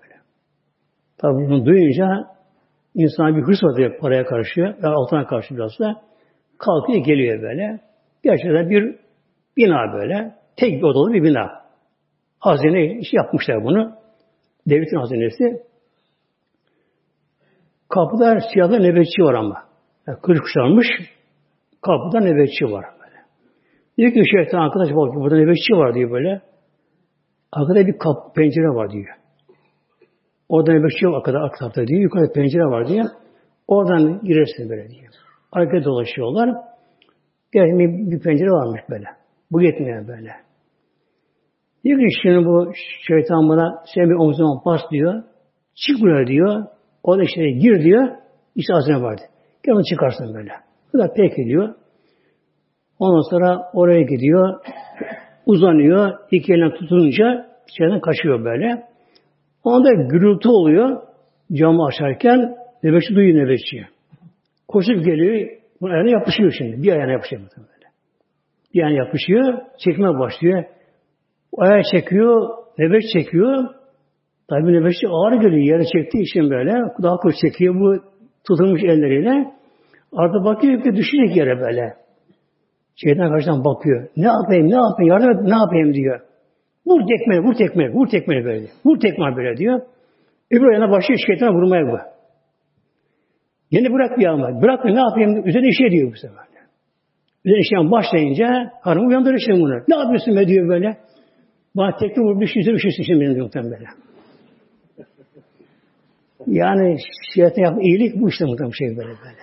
Tabi 1.18 1.34
bunu 1.34 1.66
duyunca 1.66 2.06
insan 2.94 3.36
bir 3.36 3.42
hırs 3.42 3.62
var 3.62 3.98
paraya 4.00 4.24
karşı 4.24 4.60
ve 4.60 4.88
altına 4.88 5.26
karşı 5.26 5.54
biraz 5.54 5.78
da 5.78 6.02
kalkıyor 6.58 7.04
geliyor 7.04 7.42
böyle. 7.42 7.80
Gerçekten 8.24 8.70
bir 8.70 8.96
bina 9.56 9.92
böyle. 9.92 10.34
Tek 10.56 10.72
bir 10.72 10.82
odalı 10.82 11.12
bir 11.12 11.22
bina. 11.22 11.62
Hazine 12.38 12.98
iş 12.98 13.12
yapmışlar 13.12 13.64
bunu. 13.64 13.92
Devletin 14.66 14.96
hazinesi. 14.96 15.62
Kapıda 17.94 18.40
siyahlı 18.52 18.82
nöbetçi 18.82 19.22
var 19.22 19.34
ama. 19.34 19.62
Yani 20.06 20.18
kılıç 20.22 20.40
kuşanmış. 20.40 20.86
Kapıda 21.82 22.20
nöbetçi 22.20 22.64
var 22.64 22.84
böyle. 23.00 23.18
Diyor 23.98 24.12
ki 24.12 24.30
şeytan 24.36 24.58
arkadaş 24.58 24.88
bak 24.88 25.14
burada 25.14 25.36
nöbetçi 25.36 25.72
var 25.72 25.94
diyor 25.94 26.10
böyle. 26.10 26.42
Arkada 27.52 27.86
bir 27.86 27.98
kap, 27.98 28.34
pencere 28.34 28.68
var 28.68 28.90
diyor. 28.90 29.08
Orada 30.48 30.72
nöbetçi 30.72 31.04
yok 31.04 31.14
arkada, 31.14 31.38
arka 31.38 31.58
tarafta 31.58 31.86
diyor. 31.86 32.00
Yukarıda 32.00 32.32
pencere 32.32 32.64
var 32.64 32.88
diyor. 32.88 33.04
Oradan 33.68 34.20
girersin 34.24 34.70
böyle 34.70 34.88
diyor. 34.88 35.12
Arkada 35.52 35.84
dolaşıyorlar. 35.84 36.50
Gerçekten 37.52 38.10
bir 38.10 38.20
pencere 38.20 38.50
varmış 38.50 38.80
böyle. 38.90 39.06
Bu 39.50 39.62
yetmiyor 39.62 40.08
böyle. 40.08 40.30
Diyor 41.84 41.98
ki 41.98 42.06
şimdi 42.22 42.46
bu 42.46 42.72
şeytan 43.06 43.48
bana 43.48 43.82
sen 43.94 44.10
bir 44.10 44.14
omzuma 44.14 44.64
bas 44.64 44.80
diyor. 44.90 45.22
Çık 45.74 46.00
buraya 46.00 46.26
diyor. 46.26 46.66
O 47.02 47.18
da 47.18 47.22
işte 47.22 47.50
gir 47.50 47.82
diyor. 47.82 48.08
İşte 48.54 48.72
hazine 48.72 49.02
vardı. 49.02 49.22
Gel 49.62 49.74
onu 49.74 49.84
çıkarsın 49.84 50.34
böyle. 50.34 50.50
Bu 50.94 50.98
da 50.98 51.12
pek 51.12 51.36
diyor. 51.36 51.74
Ondan 52.98 53.30
sonra 53.30 53.70
oraya 53.74 54.02
gidiyor. 54.02 54.60
Uzanıyor. 55.46 56.18
İki 56.30 56.52
elinden 56.52 56.74
tutununca 56.74 57.46
içeriden 57.68 58.00
kaçıyor 58.00 58.44
böyle. 58.44 58.82
Onda 59.64 59.92
gürültü 59.92 60.48
oluyor. 60.48 61.02
Camı 61.52 61.86
açarken 61.86 62.56
nöbetçi 62.82 63.14
duyuyor 63.14 63.44
nöbetçiyi. 63.44 63.86
Koşup 64.68 65.04
geliyor. 65.04 65.48
Bu 65.80 65.86
ayağına 65.86 66.10
yapışıyor 66.10 66.54
şimdi. 66.58 66.82
Bir 66.82 66.92
ayağına 66.92 67.12
yapışıyor 67.12 67.42
böyle. 67.56 67.88
Bir 68.74 68.82
ayağına 68.82 69.04
yapışıyor. 69.04 69.58
Çekmeye 69.78 70.18
başlıyor. 70.18 70.64
Ayağı 71.58 71.82
çekiyor. 71.92 72.48
Nöbet 72.78 73.02
çekiyor. 73.12 73.74
Tabi 74.52 74.72
nöbetçi 74.72 75.08
ağır 75.08 75.32
geliyor. 75.32 75.64
Yere 75.72 75.84
çektiği 75.92 76.22
için 76.22 76.50
böyle. 76.50 76.72
Daha 77.02 77.16
koş 77.16 77.34
çekiyor 77.44 77.74
bu 77.74 77.96
tutulmuş 78.46 78.82
elleriyle. 78.82 79.52
Artık 80.12 80.44
bakıyor 80.44 80.82
ki 80.82 80.96
düşecek 80.96 81.36
yere 81.36 81.60
böyle. 81.60 81.94
Şeytan 82.96 83.28
karşıdan 83.28 83.64
bakıyor. 83.64 84.08
Ne 84.16 84.26
yapayım, 84.26 84.70
ne 84.70 84.74
yapayım, 84.74 85.10
yardım 85.12 85.30
et, 85.30 85.42
ne 85.42 85.56
yapayım 85.56 85.94
diyor. 85.94 86.20
Vur 86.86 87.00
tekmeyi, 87.00 87.40
vur 87.40 87.54
tekmeyi, 87.54 87.90
vur 87.90 88.06
tekmeyi 88.06 88.44
böyle. 88.44 88.66
Vur 88.84 89.00
tekmeyi 89.00 89.36
böyle 89.36 89.56
diyor. 89.56 89.80
Öbür 90.50 90.72
yana 90.74 90.90
başlıyor 90.90 91.20
şeytana 91.26 91.54
vurmaya 91.54 91.86
bu. 91.92 91.98
Yine 93.70 93.92
bırak 93.92 94.18
bir 94.18 94.26
ama. 94.26 94.62
Bırak 94.62 94.84
ne 94.84 95.00
yapayım? 95.00 95.46
Üzerine 95.46 95.68
işe 95.68 95.90
diyor 95.90 96.12
bu 96.12 96.16
sefer. 96.16 96.44
Üzerine 97.44 97.60
işe 97.60 97.90
başlayınca 97.90 98.72
hanım 98.80 99.08
uyandırır 99.08 99.42
şimdi 99.46 99.60
bunu. 99.60 99.74
Ne 99.88 99.96
yapıyorsun 99.96 100.36
be 100.36 100.46
diyor 100.48 100.68
böyle. 100.68 100.96
Bana 101.76 101.96
tekme 101.96 102.24
vurmuş, 102.24 102.56
yüzüne 102.56 102.74
üşürsün 102.74 103.02
şimdi 103.02 103.20
benim 103.20 103.36
yoktan 103.36 103.64
böyle. 103.64 103.84
Yani 106.46 106.96
şeytan 107.34 107.62
yap 107.62 107.78
iyilik 107.82 108.20
bu 108.20 108.28
işte 108.28 108.44
muhtemelen 108.44 108.72
şey 108.78 108.88
böyle 108.88 109.08
böyle. 109.08 109.42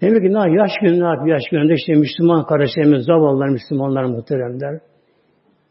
Demek 0.00 0.22
ki 0.22 0.34
ne 0.34 0.60
yaş 0.60 0.72
günü 0.82 1.00
ne? 1.00 1.30
Yaş 1.30 1.42
gününde 1.50 1.74
işte 1.74 1.94
Müslüman 1.94 2.46
kardeşlerimiz, 2.46 3.04
zavallılar, 3.04 3.48
Müslümanlar 3.48 4.04
muhteremler. 4.04 4.80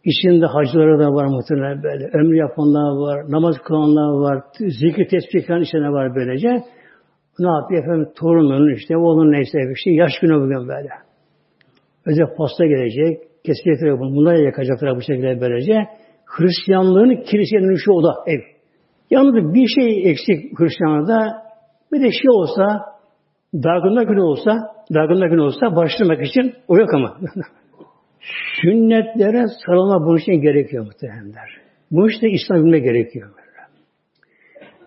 İçinde 0.04 0.46
hacıları 0.46 1.00
da 1.00 1.14
var 1.14 1.26
muhtemelen 1.26 1.84
böyle. 1.84 2.06
Ömrü 2.14 2.38
yapanlar 2.38 2.90
var, 3.06 3.32
namaz 3.32 3.56
kılanlar 3.58 4.10
var, 4.26 4.44
zikri 4.60 5.08
tesbih 5.08 5.62
içinde 5.62 5.90
var 5.90 6.16
böylece. 6.16 6.48
Ne 7.40 7.48
yapıyor 7.48 7.84
efendim? 7.84 8.10
Torunun 8.20 8.76
işte, 8.76 8.98
oğlun 8.98 9.32
neyse 9.32 9.58
bir 9.58 9.76
şey. 9.76 9.94
Yaş 9.94 10.12
günü 10.22 10.36
bugün 10.36 10.68
böyle. 10.68 10.90
Özel 12.06 12.36
pasta 12.38 12.66
gelecek, 12.66 13.18
kesecekler 13.46 14.00
bunu. 14.00 14.16
Bunlar 14.16 14.36
yakacaklar 14.36 14.96
bu 14.96 15.02
şekilde 15.02 15.42
böylece. 15.42 15.74
Hristiyanlığın 16.26 17.24
kiliseye 17.24 17.62
dönüşü 17.62 17.92
o 17.92 18.04
da 18.04 18.14
ev. 18.28 18.55
Yalnız 19.10 19.54
bir 19.54 19.68
şey 19.68 20.12
eksik 20.12 20.60
Hristiyanlıkta. 20.60 21.46
Bir 21.92 22.02
de 22.02 22.12
şey 22.12 22.30
olsa, 22.30 22.82
dargınlar 23.54 24.04
günü 24.04 24.22
olsa, 24.22 24.52
dargınlar 24.94 25.28
günü 25.28 25.42
olsa 25.42 25.76
başlamak 25.76 26.26
için 26.28 26.54
o 26.68 26.78
yok 26.78 26.94
ama. 26.94 27.18
Sünnetlere 28.62 29.46
sarılma 29.66 30.06
bunun 30.06 30.18
için 30.18 30.42
gerekiyor 30.42 30.86
muhtemelenler. 30.86 31.50
Bu 31.92 32.10
işte 32.10 32.30
İslam 32.30 32.66
bilme 32.66 32.80
gerekiyor. 32.80 33.30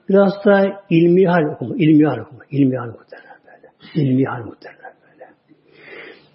Biraz 0.08 0.32
da 0.44 0.82
ilmi 0.90 1.26
hal 1.26 1.44
okuma, 1.54 1.74
ilmi 1.76 2.06
hal 2.06 2.18
okuma, 2.18 2.42
ilmi 2.50 2.76
hal 2.76 2.86
muhtemelen 2.86 3.38
böyle. 3.46 3.68
İlmi 3.94 4.24
hal 4.24 4.44
muhtemelen 4.44 4.92
böyle. 5.02 5.24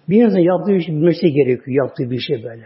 Bir 0.08 0.24
insan 0.24 0.38
yaptığı 0.38 0.72
bir 0.72 0.80
şey 0.80 0.94
bilmesi 0.94 1.32
gerekiyor, 1.32 1.84
yaptığı 1.84 2.10
bir 2.10 2.18
şey 2.18 2.44
böyle. 2.44 2.64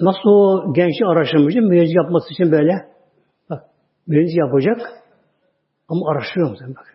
Nasıl 0.00 0.30
o 0.30 0.72
gençi 0.74 1.04
araştırmış, 1.06 1.54
müezzi 1.54 1.96
yapması 1.96 2.34
için 2.34 2.52
böyle. 2.52 2.89
Müezzi 4.10 4.38
yapacak 4.38 4.78
ama 5.88 6.10
araştırıyor 6.10 6.50
musun? 6.50 6.74
Bak. 6.76 6.86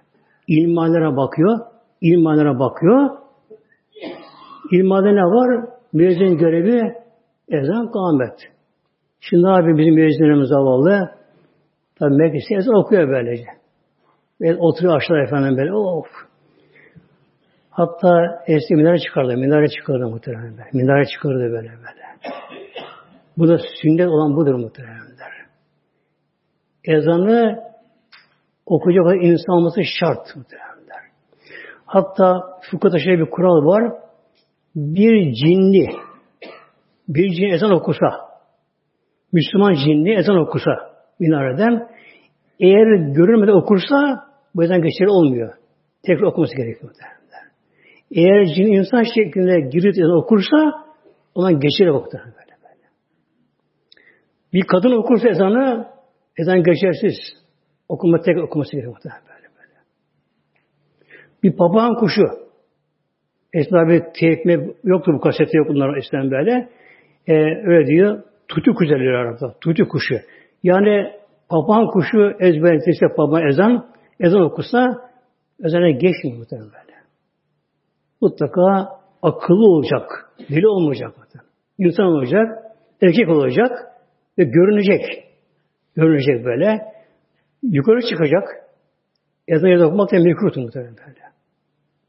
İlmihalere 0.47 1.17
bakıyor, 1.17 1.59
ilmihalere 2.01 2.59
bakıyor, 2.59 3.25
İlmada 4.71 5.11
ne 5.11 5.21
var? 5.21 5.69
Müezzin 5.93 6.37
görevi 6.37 6.93
ezan 7.49 7.91
kâmet. 7.91 8.39
Şimdi 9.19 9.47
abi 9.47 9.77
bizim 9.77 9.93
müezzinlerimiz 9.93 10.49
zavallı. 10.49 11.09
Tabi 11.99 12.15
mecliste 12.15 12.55
ezan 12.55 12.75
okuyor 12.75 13.09
böylece. 13.09 13.45
Ve 14.41 14.55
oturuyor 14.55 14.97
aşağıda 14.97 15.21
efendim 15.23 15.57
böyle. 15.57 15.73
Of. 15.73 16.07
Hatta 17.69 18.43
eski 18.47 18.75
minare 18.75 18.99
çıkardı. 18.99 19.37
Minare 19.37 19.67
çıkardı 19.67 20.07
muhtemelen. 20.07 20.51
Böyle. 20.57 20.69
Minare 20.73 21.05
çıkardı 21.05 21.39
böyle 21.39 21.69
böyle. 21.69 21.71
Bu 23.37 23.47
da 23.47 23.57
sünnet 23.81 24.07
olan 24.07 24.35
budur 24.35 24.53
muhtemelen. 24.53 25.04
Ezanı 26.87 27.63
okuyacak 28.65 29.05
olan 29.05 29.19
insan 29.19 29.55
olması 29.55 29.81
şart 29.99 30.35
muhtemelen. 30.35 30.75
Hatta 31.85 32.41
fıkıhta 32.71 32.99
şöyle 32.99 33.19
bir 33.19 33.29
kural 33.29 33.65
var 33.65 33.93
bir 34.75 35.33
cinli 35.33 35.87
bir 37.07 37.29
cin 37.29 37.49
ezan 37.49 37.71
okusa 37.71 38.07
Müslüman 39.33 39.73
cinli 39.73 40.13
ezan 40.13 40.37
okusa 40.37 40.71
minareden 41.19 41.87
eğer 42.59 43.13
görülmeden 43.13 43.53
okursa 43.53 44.25
bu 44.55 44.63
ezan 44.63 44.81
geçerli 44.81 45.09
olmuyor. 45.09 45.53
Tekrar 46.03 46.23
okuması 46.23 46.55
gerekiyor. 46.55 46.91
Eğer 48.11 48.45
cin 48.45 48.65
insan 48.65 49.03
şeklinde 49.03 49.59
girip 49.69 49.91
ezan 49.97 50.17
okursa 50.17 50.85
ondan 51.35 51.59
geçerli 51.59 51.93
vakti. 51.93 52.17
Böyle, 52.17 52.57
böyle. 52.63 52.87
Bir 54.53 54.67
kadın 54.67 54.91
okursa 54.91 55.29
ezanı 55.29 55.87
ezan 56.37 56.63
geçersiz. 56.63 57.15
Okuma 57.89 58.21
tek 58.21 58.37
okuması 58.37 58.71
gerekiyor. 58.71 58.97
Böyle, 59.05 59.47
böyle. 59.57 59.79
Bir 61.43 61.57
papağan 61.57 61.95
kuşu 61.95 62.45
Esma 63.55 63.87
bir 63.87 64.03
tekme 64.19 64.67
yoktu 64.83 65.11
bu 65.13 65.19
kasette 65.19 65.57
yok 65.57 65.67
bunlar 65.69 65.97
eskiden 65.97 66.31
böyle. 66.31 66.69
Ee, 67.27 67.33
öyle 67.65 67.87
diyor. 67.87 68.23
Tutu 68.47 68.73
kuşu 68.73 68.95
arada. 68.95 69.55
Tutu 69.61 69.87
kuşu. 69.87 70.15
Yani 70.63 71.11
papağan 71.49 71.87
kuşu 71.87 72.31
ezberletirse 72.39 73.07
papağan 73.17 73.47
ezan 73.47 73.85
ezan 74.19 74.41
okusa 74.41 74.87
ezana 75.63 75.89
geçmiyor 75.89 76.37
muhtemelen 76.37 76.67
böyle. 76.67 76.97
Mutlaka 78.21 78.89
akıllı 79.21 79.69
olacak. 79.69 80.31
Dili 80.49 80.67
olmayacak. 80.67 81.13
İnsan 81.77 82.05
olacak. 82.05 82.63
Erkek 83.01 83.29
olacak. 83.29 83.71
Ve 84.37 84.43
görünecek. 84.43 85.24
Görünecek 85.95 86.45
böyle. 86.45 86.81
Yukarı 87.63 88.01
çıkacak. 88.09 88.43
Ezan 89.47 89.67
yazı 89.67 89.85
okumak 89.85 90.11
da 90.11 90.17
mekruh 90.17 90.57
muhtemelen 90.57 90.95
böyle. 90.97 91.25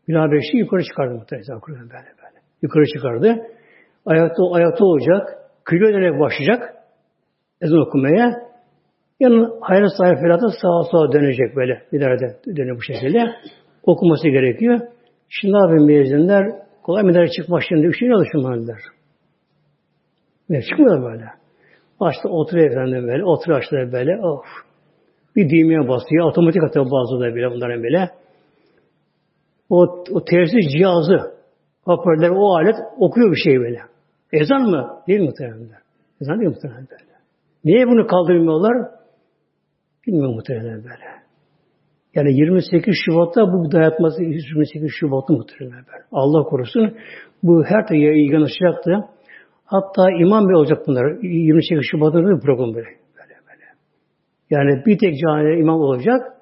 Bilal 0.09 0.32
Beşi 0.32 0.57
yukarı 0.57 0.84
çıkardı 0.84 1.14
muhtemelen 1.14 1.61
Kur'an 1.61 1.80
böyle 1.80 1.91
böyle. 1.93 2.39
Yukarı 2.62 2.84
çıkardı. 2.87 3.47
Ayakta, 4.07 4.43
ayakta 4.53 4.84
olacak. 4.84 5.39
Kıyıya 5.64 5.89
dönerek 5.89 6.20
başlayacak. 6.20 6.74
Ezan 7.62 7.87
okumaya. 7.89 8.47
Yanın 9.20 9.59
hayır 9.61 9.87
sahibi 9.99 10.20
felata 10.20 10.49
sağa 10.49 10.82
sağa 10.93 11.12
dönecek 11.12 11.57
böyle. 11.57 11.82
Bir 11.93 12.01
de 12.01 12.57
dönüyor 12.57 12.76
bu 12.76 12.82
şekilde. 12.82 13.18
Okuması 13.82 14.28
gerekiyor. 14.28 14.80
Şimdi 15.28 15.57
abi 15.57 15.84
müezzinler 15.84 16.45
kolay 16.82 17.03
minare 17.03 17.28
çıkmak 17.30 17.62
şimdi 17.68 17.89
bir 17.89 17.93
şey 17.93 18.12
alışmalılar. 18.12 18.80
Ve 20.51 20.62
çıkmıyor 20.62 21.03
böyle. 21.03 21.24
Başta 22.01 22.29
oturuyor 22.29 22.71
efendim 22.71 23.09
böyle. 23.09 23.25
Oturuyor 23.25 23.59
açtılar 23.59 23.93
böyle. 23.93 24.23
Of. 24.23 24.45
Bir 25.37 25.51
düğmeye 25.51 25.89
basıyor. 25.89 26.31
Otomatik 26.31 26.65
atıyor 26.65 26.87
bazı 26.91 27.21
da 27.21 27.35
bile 27.35 27.51
bunların 27.51 27.83
bile. 27.83 28.11
O, 29.71 30.05
o 30.13 30.25
tersi 30.25 30.61
cihazı 30.69 31.37
hoparlör 31.85 32.31
o 32.31 32.55
alet 32.55 32.77
okuyor 32.99 33.31
bir 33.31 33.41
şey 33.45 33.61
böyle. 33.61 33.81
Ezan 34.33 34.63
mı? 34.63 35.03
Değil 35.09 35.21
muhtemelen? 35.21 35.69
Ezan 36.21 36.41
değil 36.41 36.51
muhtemelen 36.51 36.87
böyle. 36.91 37.03
Niye 37.65 37.87
bunu 37.87 38.07
kaldırmıyorlar? 38.07 38.91
Bilmiyorum 40.07 40.35
muhtemelen 40.35 40.85
böyle. 40.85 41.05
Yani 42.15 42.33
28 42.33 42.95
Şubat'ta 43.05 43.53
bu 43.53 43.73
dayatması 43.73 44.23
28 44.23 44.91
Şubat'ta 45.01 45.35
muhtemelen 45.35 45.85
böyle. 45.93 46.05
Allah 46.13 46.43
korusun. 46.43 46.97
Bu 47.43 47.65
her 47.65 47.87
türlü 47.87 48.19
ilgilenişecekti. 48.19 48.91
Hatta 49.67 50.11
imam 50.11 50.49
bey 50.49 50.57
olacak 50.57 50.87
bunlar. 50.87 51.23
28 51.23 51.79
Şubat'ta 51.91 52.19
bir 52.19 52.41
program 52.41 52.75
böyle. 52.75 52.87
böyle, 52.87 53.35
böyle. 53.49 53.64
Yani 54.51 54.87
bir 54.87 54.99
tek 54.99 55.19
cami 55.21 55.61
imam 55.61 55.81
olacak. 55.81 56.33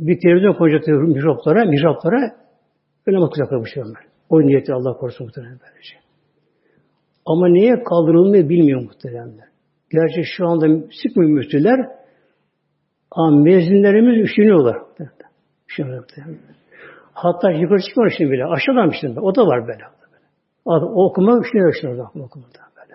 Bir 0.00 0.20
televizyon 0.20 0.52
koyacak 0.52 0.88
mihraplara, 0.88 1.64
mihraplara 1.64 2.36
öyle 3.06 3.18
bakacaklar 3.18 3.60
bu 3.60 3.66
şey 3.66 3.82
onlar. 3.82 4.04
O 4.28 4.40
niyeti 4.40 4.72
Allah 4.72 4.92
korusun 4.92 5.26
muhtemelen 5.26 5.58
böylece. 5.62 5.96
Ama 7.26 7.48
niye 7.48 7.82
kaldırılmayı 7.82 8.48
bilmiyor 8.48 8.82
muhtemelen. 8.82 9.30
Gerçi 9.90 10.22
şu 10.36 10.46
anda 10.46 10.66
sıkmıyor 11.02 11.30
müftüler 11.30 11.80
ama 13.10 13.42
mezunlarımız. 13.42 14.16
Üşünüyorlar 14.18 14.76
muhtemelen. 14.76 16.38
Hatta 17.12 17.50
yukarı 17.50 17.82
çıkmıyor 17.88 18.12
şimdi 18.16 18.30
bile. 18.30 18.44
Aşağıdan 18.44 18.92
şimdi. 19.00 19.20
O 19.20 19.34
da 19.34 19.46
var 19.46 19.68
böyle. 19.68 19.95
Adam 20.66 20.96
okuma 20.96 21.38
üşünüyor 21.38 21.74
şimdi 21.80 22.02
okumada 22.02 22.58
böyle. 22.76 22.94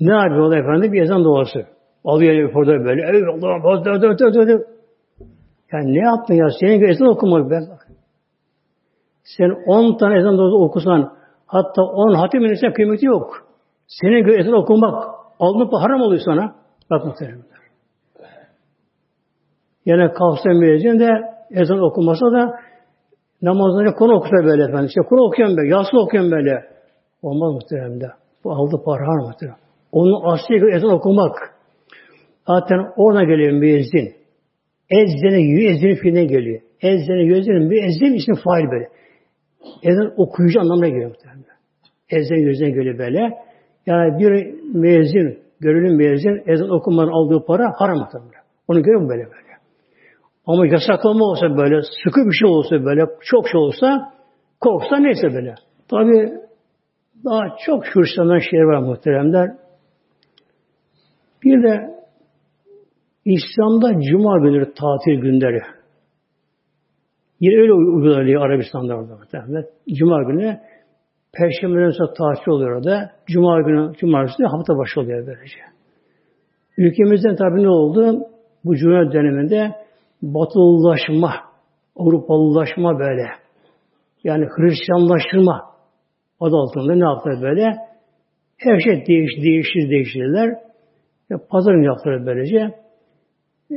Ne 0.00 0.12
yapıyorlar 0.12 0.58
efendim? 0.58 0.92
Bir 0.92 1.02
ezan 1.02 1.24
duası. 1.24 1.66
Alıyor 2.04 2.54
orada 2.54 2.84
böyle. 2.84 3.16
Eyvallah. 3.16 3.84
Dö, 3.84 4.02
dö, 4.02 4.18
dö, 4.18 4.34
dö, 4.34 4.48
dö. 4.48 4.58
Yani 5.72 5.94
ne 5.94 6.04
yaptın 6.04 6.34
ya? 6.34 6.46
Senin 6.60 6.80
bir 6.80 6.88
ezan 6.88 7.08
okumak 7.08 7.50
ben. 7.50 7.64
Sen 9.24 9.50
on 9.66 9.96
tane 9.98 10.18
ezan 10.18 10.38
duası 10.38 10.56
okusan 10.56 11.12
hatta 11.46 11.82
on 11.82 12.14
hatim 12.14 12.44
inirsen 12.44 12.72
kıymeti 12.72 13.06
yok. 13.06 13.46
Senin 13.86 14.24
göre 14.24 14.40
ezan 14.40 14.52
okumak 14.52 15.04
alnı 15.40 15.78
haram 15.78 16.00
oluyor 16.00 16.22
sana. 16.24 16.54
Bak 16.90 17.04
muhtemelen. 17.04 17.42
Yani 19.86 20.12
kalksa 20.12 20.50
müezzin 20.50 20.98
de 20.98 21.10
ezan 21.50 21.78
okumasa 21.78 22.32
da 22.32 22.58
namazları 23.42 23.94
konu 23.94 24.14
okusa 24.14 24.36
böyle 24.44 24.62
efendim. 24.62 24.86
İşte 24.86 25.00
konu 25.00 25.20
okuyan 25.20 25.56
böyle, 25.56 25.68
yaslı 25.68 26.00
okuyan 26.00 26.30
böyle. 26.30 26.64
Olmaz 27.22 27.52
muhtemelen 27.54 28.00
de. 28.00 28.06
Bu 28.44 28.52
aldı 28.52 28.82
para 28.84 29.08
har 29.08 29.26
muhtemelen. 29.26 29.58
Onun 29.92 30.32
asli 30.32 30.76
ezan 30.76 30.92
okumak. 30.92 31.36
Zaten 32.46 32.78
orada 32.96 33.24
geliyor 33.24 33.52
müezzin. 33.52 34.14
Ezzene 34.90 35.40
yüezzin 35.40 35.94
fiiline 35.94 36.24
geliyor. 36.24 36.60
Ezzene 36.82 37.22
yüezzin 37.22 37.54
müezzin 37.54 38.12
için 38.14 38.34
fail 38.34 38.70
böyle. 38.70 38.88
Ezan 39.82 40.12
okuyucu 40.16 40.60
anlamına 40.60 40.88
geliyor 40.88 41.10
muhtemelen. 41.10 41.44
Ezzene 42.10 42.38
yüezzin 42.38 42.66
geliyor 42.66 42.98
böyle. 42.98 43.30
Yani 43.86 44.18
bir 44.18 44.54
müezzin, 44.74 45.38
görülün 45.60 45.96
müezzin 45.96 46.42
ezan 46.46 46.70
okumanın 46.70 47.12
aldığı 47.12 47.46
para 47.46 47.72
haram 47.76 47.98
muhtemelen. 47.98 48.42
Onu 48.68 48.82
görüyor 48.82 49.00
mu 49.00 49.08
böyle 49.08 49.24
böyle? 49.24 49.45
Ama 50.46 50.66
yasaklama 50.66 51.24
olsa 51.24 51.56
böyle, 51.56 51.80
sıkı 52.04 52.20
bir 52.26 52.32
şey 52.32 52.48
olsa 52.48 52.84
böyle, 52.84 53.06
çok 53.20 53.48
şey 53.48 53.60
olsa, 53.60 54.12
korksa 54.60 54.96
neyse 54.96 55.34
böyle. 55.34 55.54
Tabi 55.90 56.32
daha 57.24 57.56
çok 57.66 57.84
Hristiyanların 57.84 58.50
şeyler 58.50 58.64
var 58.64 58.78
muhteremler. 58.78 59.50
Bir 61.44 61.62
de 61.62 61.96
İslam'da 63.24 64.00
Cuma 64.10 64.38
günleri 64.38 64.64
tatil 64.64 65.20
günleri. 65.20 65.62
Yine 67.40 67.60
öyle 67.60 67.72
uygulanıyor 67.72 68.46
Arabistan'da 68.46 68.94
orada 68.96 69.16
muhtemelen. 69.16 69.64
Cuma 69.98 70.22
günü 70.22 70.60
Perşembe'den 71.32 71.90
sonra 71.90 72.12
tatil 72.12 72.50
oluyor 72.50 72.76
orada. 72.76 73.10
Cuma 73.26 73.60
günü, 73.60 73.92
cumartesi 73.94 74.44
hafta 74.44 74.78
başı 74.78 75.00
oluyor 75.00 75.26
böylece. 75.26 75.58
Ülkemizden 76.78 77.36
tabi 77.36 77.62
ne 77.62 77.68
oldu? 77.68 78.26
Bu 78.64 78.76
Cuma 78.76 79.12
döneminde 79.12 79.85
batılılaşma, 80.34 81.34
Avrupalılaşma 81.96 82.98
böyle. 82.98 83.26
Yani 84.24 84.46
Hristiyanlaştırma 84.56 85.70
adı 86.40 86.56
altında 86.56 86.94
ne 86.94 87.04
yaptılar 87.04 87.42
böyle? 87.42 87.76
Her 88.56 88.80
şey 88.80 89.06
değişti, 89.06 89.42
değişti, 89.42 89.90
değiştirdiler. 89.90 90.58
Ya, 91.30 91.38
pazarın 91.50 91.82
yaptılar 91.82 92.26
böylece. 92.26 92.58
Ee, 93.70 93.74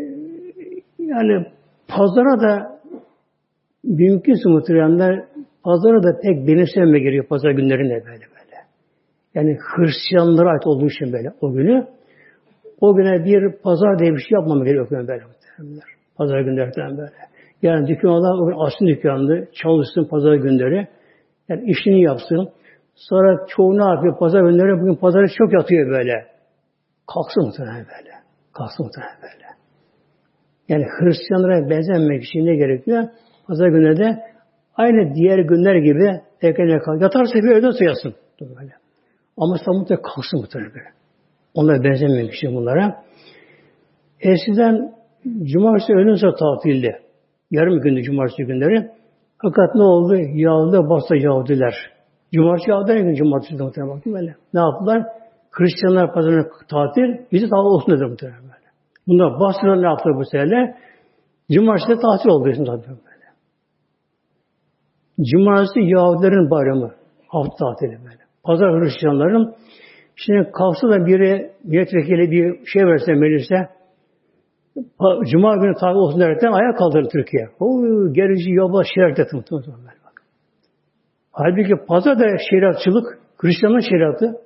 yani 0.99 1.45
pazara 1.87 2.39
da 2.39 2.79
mümkünse 3.83 4.49
muhteremler 4.49 5.25
pazara 5.63 6.03
da 6.03 6.19
pek 6.21 6.47
benimsenme 6.47 6.99
gerekiyor 6.99 7.25
pazar 7.25 7.51
günlerinde 7.51 7.93
böyle 7.93 8.05
böyle. 8.05 8.57
Yani 9.35 9.57
Hristiyanlara 9.75 10.49
ait 10.49 10.67
olduğu 10.67 10.87
için 10.87 11.13
böyle 11.13 11.33
o 11.41 11.53
günü. 11.53 11.87
O 12.81 12.95
güne 12.95 13.25
bir 13.25 13.61
pazar 13.61 13.99
diye 13.99 14.11
bir 14.11 14.19
şey 14.19 14.31
yapmam 14.31 14.63
gerekiyor 14.63 15.07
böyle 15.07 15.23
muhteremler. 15.25 15.98
Pazar 16.19 16.39
günleri 16.39 16.71
böyle. 16.97 17.11
Yani 17.61 17.87
dükkan 17.87 18.11
olan 18.11 18.57
o 18.57 18.65
aslı 18.65 18.87
dükkandı. 18.87 19.47
Çalışsın 19.53 20.05
pazar 20.05 20.33
günleri. 20.33 20.87
Yani 21.49 21.71
işini 21.71 22.01
yapsın. 22.01 22.49
Sonra 22.95 23.45
çoğu 23.47 23.77
ne 23.77 23.83
yapıyor? 23.83 24.19
Pazar 24.19 24.41
günleri 24.41 24.81
bugün 24.81 24.95
pazarı 24.95 25.27
çok 25.37 25.53
yatıyor 25.53 25.89
böyle. 25.89 26.27
Kalksın 27.13 27.45
muhtemelen 27.45 27.85
böyle. 27.97 28.11
Kalksın 28.53 28.85
muhtemelen 28.85 29.17
böyle. 29.21 29.45
Yani 30.69 30.85
Hristiyanlara 30.99 31.69
benzemek 31.69 32.23
için 32.23 32.45
ne 32.45 32.55
gerekiyor? 32.55 33.03
Pazar 33.47 33.67
günleri 33.67 33.97
de 33.97 34.19
aynı 34.75 35.15
diğer 35.15 35.39
günler 35.39 35.75
gibi 35.75 36.21
erken 36.41 36.79
kalk. 36.79 37.01
Yatarsa 37.01 37.33
bir 37.33 37.51
öğleden 37.51 37.71
sayasın. 37.71 38.15
Böyle. 38.41 38.73
Ama 39.37 39.57
sabah 39.57 39.89
da 39.89 40.01
kalksın 40.01 40.39
muhtemelen 40.39 40.73
böyle. 40.73 40.89
Onlara 41.53 41.83
benzememek 41.83 42.33
için 42.33 42.55
bunlara. 42.55 43.03
Eskiden 44.19 44.98
Cumartesi 45.23 45.93
öğlen 45.93 46.15
sonra 46.15 46.35
tatildi. 46.35 46.99
Yarım 47.51 47.81
gündü 47.81 48.03
cumartesi 48.03 48.43
günleri. 48.43 48.89
Fakat 49.41 49.75
ne 49.75 49.83
oldu? 49.83 50.15
Yağdı 50.15 50.89
bastı 50.89 51.15
Yahudiler. 51.15 51.73
Cumartesi 52.33 52.71
yağdı 52.71 52.97
gün 52.97 53.13
cumartesi 53.13 53.63
muhtemelen 53.63 53.95
baktım 53.95 54.13
böyle. 54.13 54.35
Ne 54.53 54.59
yaptılar? 54.59 55.03
Hristiyanlar 55.51 56.13
pazarına 56.13 56.45
tatil, 56.69 57.31
bizi 57.31 57.49
tatil 57.49 57.69
olsun 57.75 57.95
dedi 57.95 58.05
muhtemelen 58.05 58.41
böyle. 58.41 58.67
Bunlar 59.07 59.39
bastılar 59.39 59.81
ne 59.81 59.85
yaptılar 59.85 60.17
bu 60.17 60.25
sefer? 60.25 60.75
Cumartesi 61.51 62.01
tatil 62.01 62.29
oldu 62.29 62.49
bizim 62.49 62.65
tabii 62.65 62.87
böyle. 62.87 63.27
Cumartesi 65.31 65.79
Yahudilerin 65.79 66.49
bayramı. 66.49 66.91
Hafta 67.27 67.55
tatili 67.65 67.97
böyle. 68.05 68.19
Pazar 68.43 68.81
Hristiyanların 68.81 69.55
Şimdi 70.25 70.51
kalksa 70.51 70.89
da 70.89 71.05
biri 71.05 71.51
milletvekili 71.63 72.31
bir 72.31 72.65
şey 72.65 72.85
verse 72.85 73.13
meclise 73.13 73.55
Cuma 75.31 75.55
günü 75.55 75.73
tabi 75.79 75.97
olsun 75.97 76.19
derken 76.19 76.51
ayağa 76.51 76.75
kaldırdı 76.75 77.09
Türkiye. 77.11 77.49
O 77.59 77.81
gerici 78.13 78.51
yoba 78.51 78.83
şeriat 78.95 79.19
etti 79.19 79.35
muhtemelen. 79.35 79.99
Halbuki 81.31 81.85
pazar 81.87 82.19
da 82.19 82.25
şeriatçılık, 82.49 83.19
Hristiyanlar 83.37 83.81
şeriatı. 83.81 84.41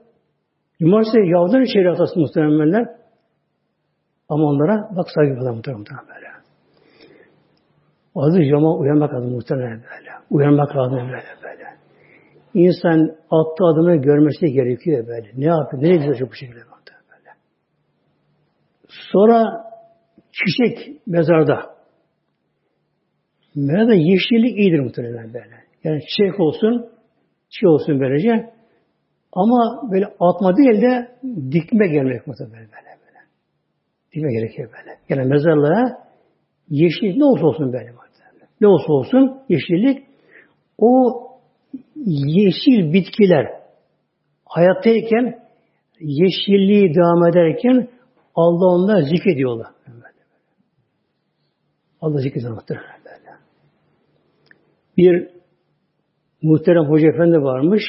Cumartesi 0.80 1.17
Yahudilerin 1.17 1.74
şeriatı 1.74 2.03
aslında 2.03 2.19
muhtemelenler. 2.19 2.88
Ama 4.30 4.43
onlara 4.43 4.89
bak 4.97 5.07
saygı 5.15 5.36
falan 5.39 5.55
muhtemelen 5.55 5.86
böyle. 5.86 6.28
Aziz 8.15 8.49
cama 8.49 8.76
uyanmak 8.78 9.13
lazım 9.13 9.32
muhtemelen 9.32 9.71
böyle. 9.71 10.09
Uyanmak 10.30 10.76
lazım 10.76 10.97
böyle 10.97 11.24
böyle. 11.43 11.63
İnsan 12.53 13.15
attığı 13.32 13.65
adımı 13.65 13.95
görmesi 13.95 14.45
gerekiyor 14.45 15.07
böyle. 15.07 15.32
Ne 15.36 15.45
yapıyor? 15.45 15.84
Ne 15.84 15.95
gidiyor 15.95 16.30
bu 16.30 16.36
şekilde 16.36 16.59
böyle. 16.59 17.30
Sonra 18.88 19.63
çiçek 20.34 21.01
mezarda. 21.07 21.75
Mezarda 23.55 23.93
yeşillik 23.93 24.59
iyidir 24.59 24.79
muhtemelen 24.79 25.34
böyle. 25.34 25.55
Yani 25.84 26.01
çiçek 26.01 26.39
olsun, 26.39 26.89
çiğ 27.49 27.67
olsun 27.67 27.99
böylece. 27.99 28.53
Ama 29.34 29.91
böyle 29.91 30.05
atma 30.19 30.57
değil 30.57 30.81
de 30.81 31.11
dikme 31.51 31.88
gelmek 31.88 32.27
muhtemelen 32.27 32.67
böyle 32.67 32.97
böyle. 33.05 33.19
Dikme 34.13 34.34
gerekiyor 34.34 34.69
böyle. 34.79 34.97
Yani 35.09 35.29
mezarlığa 35.29 36.03
yeşil 36.69 37.17
ne 37.17 37.25
olsa 37.25 37.45
olsun 37.45 37.73
böyle 37.73 37.91
muhtemelen. 37.91 38.47
Ne 38.61 38.67
olsa 38.67 38.93
olsun 38.93 39.41
yeşillik 39.49 40.03
o 40.77 41.23
yeşil 42.05 42.93
bitkiler 42.93 43.47
hayattayken 44.45 45.39
yeşilliği 45.99 46.95
devam 46.95 47.27
ederken 47.27 47.88
Allah 48.36 48.65
onlara 48.65 49.01
zikrediyorlar. 49.01 49.67
Allah 52.04 52.20
zikreder 52.20 52.51
muhtemelen 52.51 52.99
böyle. 53.06 53.38
Bir 54.97 55.30
muhterem 56.41 56.84
hoca 56.84 57.08
efendi 57.08 57.38
varmış. 57.38 57.84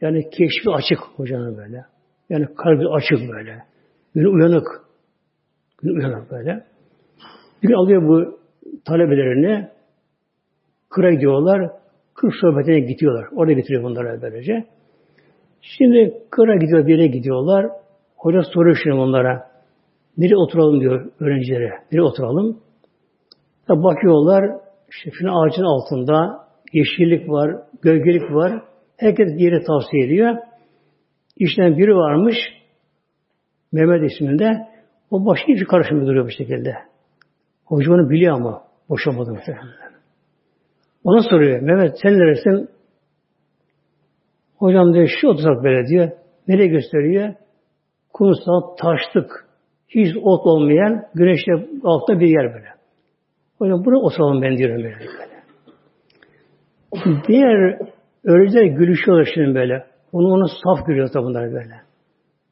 Yani 0.00 0.30
keşfi 0.30 0.70
açık 0.70 0.98
hocanın 1.16 1.56
böyle. 1.56 1.84
Yani 2.28 2.46
kalbi 2.54 2.88
açık 2.88 3.32
böyle. 3.32 3.62
Gün 4.14 4.24
uyanık. 4.24 4.66
Gün 5.82 5.96
uyanık 5.96 6.30
böyle. 6.30 6.64
Bir 7.62 7.68
gün 7.68 7.74
alıyor 7.74 8.08
bu 8.08 8.38
talebelerini 8.84 9.68
kıra 10.90 11.12
gidiyorlar. 11.12 11.70
Kır 12.14 12.32
sohbetine 12.40 12.80
gidiyorlar. 12.80 13.28
Orada 13.32 13.52
getiriyor 13.52 13.82
bunları 13.82 14.22
böylece. 14.22 14.64
Şimdi 15.60 16.14
kıra 16.30 16.56
gidiyor, 16.56 16.86
bir 16.86 16.98
yere 16.98 17.06
gidiyorlar. 17.06 17.66
Hoca 18.16 18.42
soruyor 18.42 18.76
şimdi 18.82 18.96
onlara. 18.96 19.50
Nereye 20.18 20.36
oturalım 20.36 20.80
diyor 20.80 21.12
öğrencilere. 21.20 21.70
Nereye 21.92 22.02
oturalım? 22.02 22.60
Tabi 23.66 23.82
bakıyorlar, 23.82 24.50
işte 24.90 25.10
filan 25.10 25.46
ağacın 25.46 25.62
altında 25.62 26.46
yeşillik 26.72 27.28
var, 27.28 27.56
gölgelik 27.82 28.30
var. 28.34 28.62
Herkes 28.96 29.28
yeri 29.36 29.64
tavsiye 29.64 30.06
ediyor. 30.06 30.36
İşten 31.36 31.78
biri 31.78 31.94
varmış, 31.94 32.36
Mehmet 33.72 34.12
isminde, 34.12 34.68
o 35.10 35.26
başka 35.26 35.46
hiç 35.46 35.64
karışımda 35.64 36.06
duruyor 36.06 36.24
bu 36.24 36.30
şekilde. 36.30 36.74
Hoca 37.64 37.92
onu 37.92 38.10
biliyor 38.10 38.36
ama 38.36 38.62
boşamadı 38.88 39.30
muhtemelen. 39.30 39.92
Ona 41.04 41.22
soruyor, 41.30 41.60
Mehmet 41.60 41.98
sen 42.02 42.12
neresin? 42.12 42.68
Hocam 44.56 44.94
diyor, 44.94 45.08
şu 45.20 45.28
otursak 45.28 45.64
böyle 45.64 45.88
diyor. 45.88 46.10
Nereye 46.48 46.66
gösteriyor? 46.66 47.34
Kumsal, 48.12 48.60
taşlık, 48.76 49.48
hiç 49.88 50.16
ot 50.16 50.46
olmayan, 50.46 51.06
güneşte 51.14 51.52
altta 51.84 52.20
bir 52.20 52.28
yer 52.28 52.54
böyle. 52.54 52.81
Hocam 53.62 53.84
buraya 53.84 53.96
oturalım 53.96 54.42
ben 54.42 54.56
diyorum 54.56 54.76
böyle. 54.76 54.96
Diğer 57.28 57.78
öğrenciler 58.24 58.64
gülüşüyorlar 58.64 59.30
şimdi 59.34 59.54
böyle. 59.54 59.84
Onu 60.12 60.28
onu 60.28 60.48
saf 60.48 60.86
görüyor 60.86 61.08
tabi 61.12 61.24
bunlar 61.24 61.52
böyle. 61.52 61.74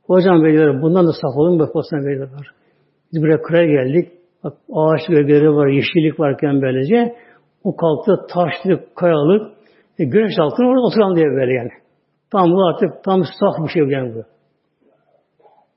Hocam 0.05 0.43
böyle 0.43 0.83
bundan 0.83 1.07
da 1.07 1.13
saf 1.13 1.37
olun 1.37 1.59
bak 1.59 1.77
olsun 1.77 1.97
var. 1.97 2.51
Biz 3.13 3.23
buraya 3.23 3.43
kıraya 3.43 3.67
geldik. 3.67 4.13
Bak 4.45 4.53
ağaç 4.73 5.01
gölgeleri 5.09 5.51
var, 5.51 5.67
yeşillik 5.67 6.21
varken 6.21 6.63
böylece 6.63 7.17
o 7.65 7.77
kalktı 7.77 8.27
taşlık, 8.29 8.97
kayalık, 8.97 9.53
e, 9.99 10.05
güneş 10.05 10.39
altına 10.39 10.69
orada 10.69 10.81
oturan 10.81 11.17
diye 11.17 11.27
böyle 11.27 11.53
yani. 11.53 11.71
Tam 12.33 12.51
bu 12.51 12.67
artık 12.69 13.05
tam 13.05 13.25
saf 13.25 13.65
bir 13.65 13.73
şey 13.73 13.83
yani 13.83 14.15
bu. 14.15 14.23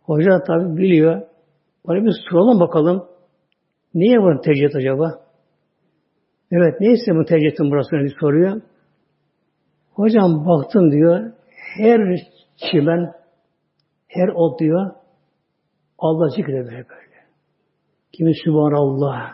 Hoca 0.03 0.43
tabi 0.47 0.77
biliyor. 0.77 1.21
Bana 1.87 2.05
bir 2.05 2.13
soralım 2.29 2.59
bakalım. 2.59 3.03
Niye 3.93 4.21
bunu 4.21 4.41
tercih 4.41 4.75
acaba? 4.75 5.22
Evet 6.55 6.81
neyse 6.81 7.15
bu 7.15 7.25
tercih 7.25 7.47
ettin 7.47 7.71
burası 7.71 7.91
diye 7.91 8.09
soruyor. 8.19 8.61
Hocam 9.93 10.45
baktım 10.45 10.91
diyor. 10.91 11.31
Her 11.77 12.19
çimen, 12.55 13.13
her 14.07 14.27
ot 14.27 14.59
diyor. 14.59 14.91
Allah 15.99 16.29
zikreder 16.29 16.65
böyle 16.65 16.89
böyle. 16.89 17.23
Kimi 18.11 18.35
Sübhanallah, 18.35 19.31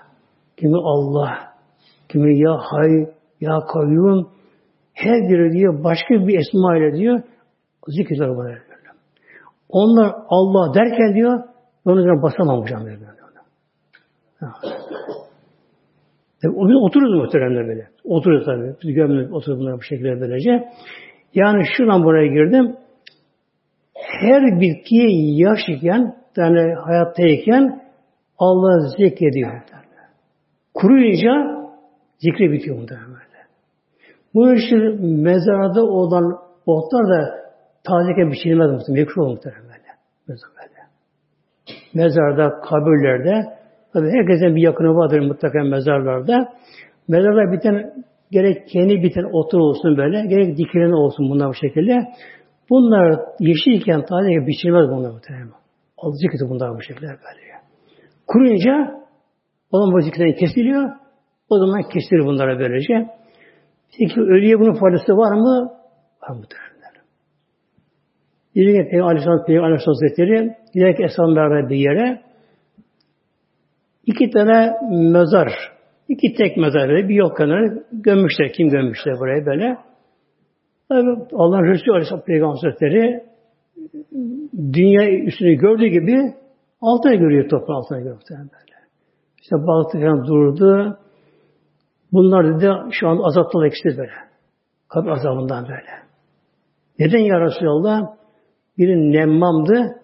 kimi 0.57 0.78
Allah, 0.78 1.53
kimi 2.09 2.39
Ya 2.39 2.57
Hay, 2.57 2.91
Ya 3.41 3.59
Kayyum. 3.74 4.30
Her 4.93 5.30
biri 5.30 5.51
diyor 5.51 5.84
başka 5.84 6.28
bir 6.28 6.39
esma 6.39 6.78
ile 6.78 6.95
diyor 6.95 7.22
zikreder 7.88 8.38
böyle. 8.38 8.61
Onlar 9.70 10.15
Allah 10.30 10.74
derken 10.74 11.15
diyor 11.15 11.43
onun 11.86 11.97
üzerine 11.97 12.22
basamam 12.22 12.61
hocam 12.61 12.86
böyle. 12.86 12.99
Tabi 16.42 16.54
o 16.56 16.68
gün 16.68 16.86
otururuz 16.86 17.24
muhteremler 17.24 17.68
böyle. 17.68 17.88
Otururuz 18.04 18.46
tabi. 18.46 18.76
Biz 18.84 18.96
gömülür, 18.96 19.30
otururuz 19.30 19.60
bunlar 19.62 19.78
bu 19.78 19.82
şekilde 19.82 20.22
böylece. 20.22 20.70
Yani 21.34 21.64
şuradan 21.78 22.04
buraya 22.04 22.28
girdim. 22.28 22.76
Her 23.94 24.60
bitkiye 24.60 25.08
yaş 25.36 25.60
iken, 25.70 26.16
yani 26.38 26.74
hayattayken 26.74 27.82
Allah 28.38 28.80
zikrediyor. 28.98 29.62
Kuruyunca 30.74 31.32
zikre 32.18 32.52
bitiyor 32.52 32.78
muhtemelen 32.78 33.08
böyle. 33.08 33.40
Bu 34.34 34.54
işin 34.54 35.06
mezarda 35.22 35.84
olan 35.84 36.38
otlar 36.66 37.10
da 37.10 37.40
tazeyken 37.84 38.32
biçilmez 38.32 38.72
muhtemelen. 38.72 39.06
Mekruh 39.06 39.28
muhtemelen. 39.28 39.64
Böyle. 40.28 40.40
Mezarda, 41.94 42.60
kabirlerde 42.62 43.59
Tabi 43.94 44.10
herkesin 44.12 44.56
bir 44.56 44.62
yakını 44.62 44.96
vardır 44.96 45.20
mutlaka 45.20 45.64
mezarlarda. 45.64 46.54
Mezarlar 47.08 47.52
biten 47.52 47.94
gerek 48.32 48.68
kendi 48.68 49.04
biten 49.04 49.26
otur 49.34 49.60
olsun 49.60 49.98
böyle, 49.98 50.26
gerek 50.26 50.58
dikilen 50.58 50.92
olsun 50.92 51.30
bunlar 51.30 51.50
bu 51.50 51.54
şekilde. 51.54 52.08
Bunlar 52.70 53.20
yeşilken 53.40 54.06
taze 54.06 54.48
biçilmez 54.48 54.90
bunlar 54.90 55.12
muhtemelen. 55.12 55.50
Azıcık 55.98 56.32
kötü 56.32 56.50
bunlar 56.50 56.78
bu 56.78 56.82
şekilde 56.82 57.08
böyle. 57.08 57.50
Kuruyunca 58.28 59.00
o 59.72 59.92
bu 59.94 60.02
zikirden 60.02 60.34
kesiliyor. 60.34 60.90
O 61.50 61.60
zaman 61.60 61.82
kesilir 61.82 62.26
bunlara 62.26 62.60
böylece. 62.60 63.08
Peki 63.98 64.22
ölüye 64.22 64.60
bunun 64.60 64.74
faydası 64.74 65.12
var 65.12 65.34
mı? 65.38 65.72
Var 66.22 66.36
muhtemelen. 66.36 66.70
Gün 68.56 68.90
Peygamber 68.90 69.12
Aleyhisselam, 69.12 69.46
Peygamber 69.46 69.68
Aleyhisselam 69.68 69.96
Hazretleri 69.96 70.56
giderek 70.74 71.00
Esenler'de 71.00 71.70
bir 71.70 71.76
yere 71.76 72.22
İki 74.06 74.30
tane 74.30 74.74
mezar, 74.91 75.47
iki 76.08 76.34
tek 76.38 76.58
mezar 76.58 76.89
bir 76.89 77.16
yol 77.16 77.36
kenarı 77.36 77.84
gömmüşler. 77.91 78.54
Kim 78.54 78.70
gömmüşler 78.70 79.20
buraya 79.20 79.45
böyle? 79.45 79.78
Tabi 80.89 81.10
Allah'ın 81.34 81.64
Resulü 81.64 81.91
Aleyhisselam 81.91 82.24
Peygamber 82.24 82.56
Hazretleri 82.56 83.24
dünya 84.74 85.10
üstünü 85.10 85.54
gördüğü 85.54 85.88
gibi 85.88 86.34
altına 86.82 87.16
görüyor 87.16 87.50
toprağın 87.50 87.78
altına 87.78 87.97
görüyor 87.97 88.22
böyle. 88.30 88.80
İşte 89.41 89.56
baktı 89.56 90.00
falan 90.00 90.28
durdu. 90.28 91.00
Bunlar 92.12 92.56
dedi 92.56 92.70
şu 92.91 93.08
an 93.08 93.18
azaptalar 93.18 93.66
ikisi 93.66 93.97
böyle. 93.97 94.12
Kabir 94.88 95.10
azabından 95.10 95.64
böyle. 95.64 96.10
Neden 97.00 97.20
ya 97.20 97.41
Resulallah? 97.41 98.02
Biri 98.78 99.12
nemmamdı, 99.12 100.02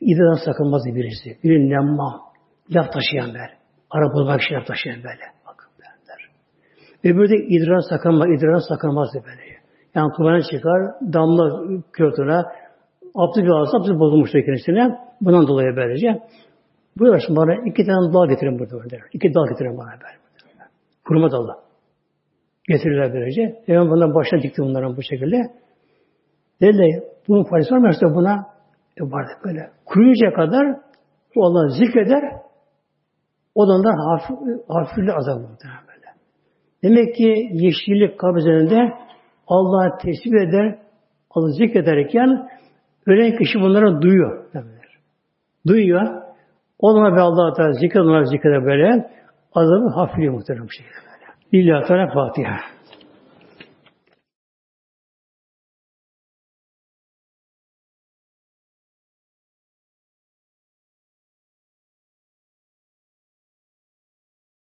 idrardan 0.00 0.44
sakınmazdı 0.44 0.94
birisi. 0.94 1.38
Biri 1.44 1.70
nemmam. 1.70 2.31
Laf 2.74 2.92
taşıyan 2.92 3.28
böyle. 3.28 3.52
Ara 3.90 4.12
bulmak 4.12 4.42
için 4.42 4.54
laf 4.54 4.66
taşıyan 4.66 4.96
böyle. 4.96 5.24
Bakın 5.46 5.68
derler. 5.78 6.30
Öbürü 7.04 7.30
de 7.30 7.36
idrar 7.36 7.80
sakınmaz, 7.90 8.28
idrar 8.28 8.60
sakınmaz 8.68 9.08
böyle. 9.14 9.42
Yani 9.94 10.12
tuvalet 10.16 10.44
çıkar, 10.50 10.80
damla 11.12 11.44
kürtüne, 11.92 12.42
abdü 13.14 13.42
bir 13.42 13.48
alsa 13.48 13.78
abdü 13.78 13.98
bozulmuştur 13.98 14.40
kendisine. 14.44 14.98
Bundan 15.20 15.48
dolayı 15.48 15.76
böylece. 15.76 16.22
Buyur 16.98 17.20
bana 17.28 17.54
iki 17.54 17.86
tane 17.86 18.12
dal 18.14 18.28
getirin 18.28 18.58
burada. 18.58 18.90
Der. 18.90 19.00
İki 19.12 19.34
dal 19.34 19.48
getirin 19.48 19.78
bana 19.78 19.90
böyle. 19.90 20.22
Kuruma 21.04 21.30
dalı. 21.30 21.56
Getirirler 22.68 23.12
böylece. 23.12 23.62
Hemen 23.66 23.90
bundan 23.90 24.14
başına 24.14 24.42
dikti 24.42 24.62
bunların 24.62 24.96
bu 24.96 25.02
şekilde. 25.02 25.36
Dediler, 26.60 27.02
bunun 27.28 27.44
faydası 27.44 27.74
var 27.74 27.78
mı? 27.78 28.14
Buna 28.14 28.46
e 29.00 29.02
vardı 29.02 29.30
böyle. 29.44 29.70
Kuruyuncaya 29.86 30.32
kadar 30.32 30.76
bu 31.34 31.44
Allah 31.44 31.68
zikreder, 31.68 32.22
Odandan 33.54 33.96
hafif, 34.08 34.38
hafifli 34.68 35.12
azap 35.12 35.38
böyle. 35.38 36.08
Demek 36.82 37.14
ki 37.14 37.48
yeşillik 37.52 38.18
kabzende 38.18 38.92
Allah'ı 39.46 39.98
tesbih 39.98 40.48
eder, 40.48 40.78
Allah'ı 41.30 41.52
zikrederken 41.52 42.48
ölen 43.06 43.38
kişi 43.38 43.60
bunları 43.60 44.02
duyuyor. 44.02 44.54
Derler. 44.54 44.98
Duyuyor. 45.66 46.22
O 46.78 46.92
zaman 46.92 47.16
Allah 47.16 47.52
Teala 47.52 47.72
zikreder, 47.72 48.24
zikreder 48.24 48.64
böyle 48.64 49.10
azabı 49.54 49.88
hafifliyor 49.94 50.34
muhtemelen 50.34 50.66
bu 50.66 50.70
şekilde 50.70 50.94
böyle. 50.94 52.12
Fatiha. 52.14 52.56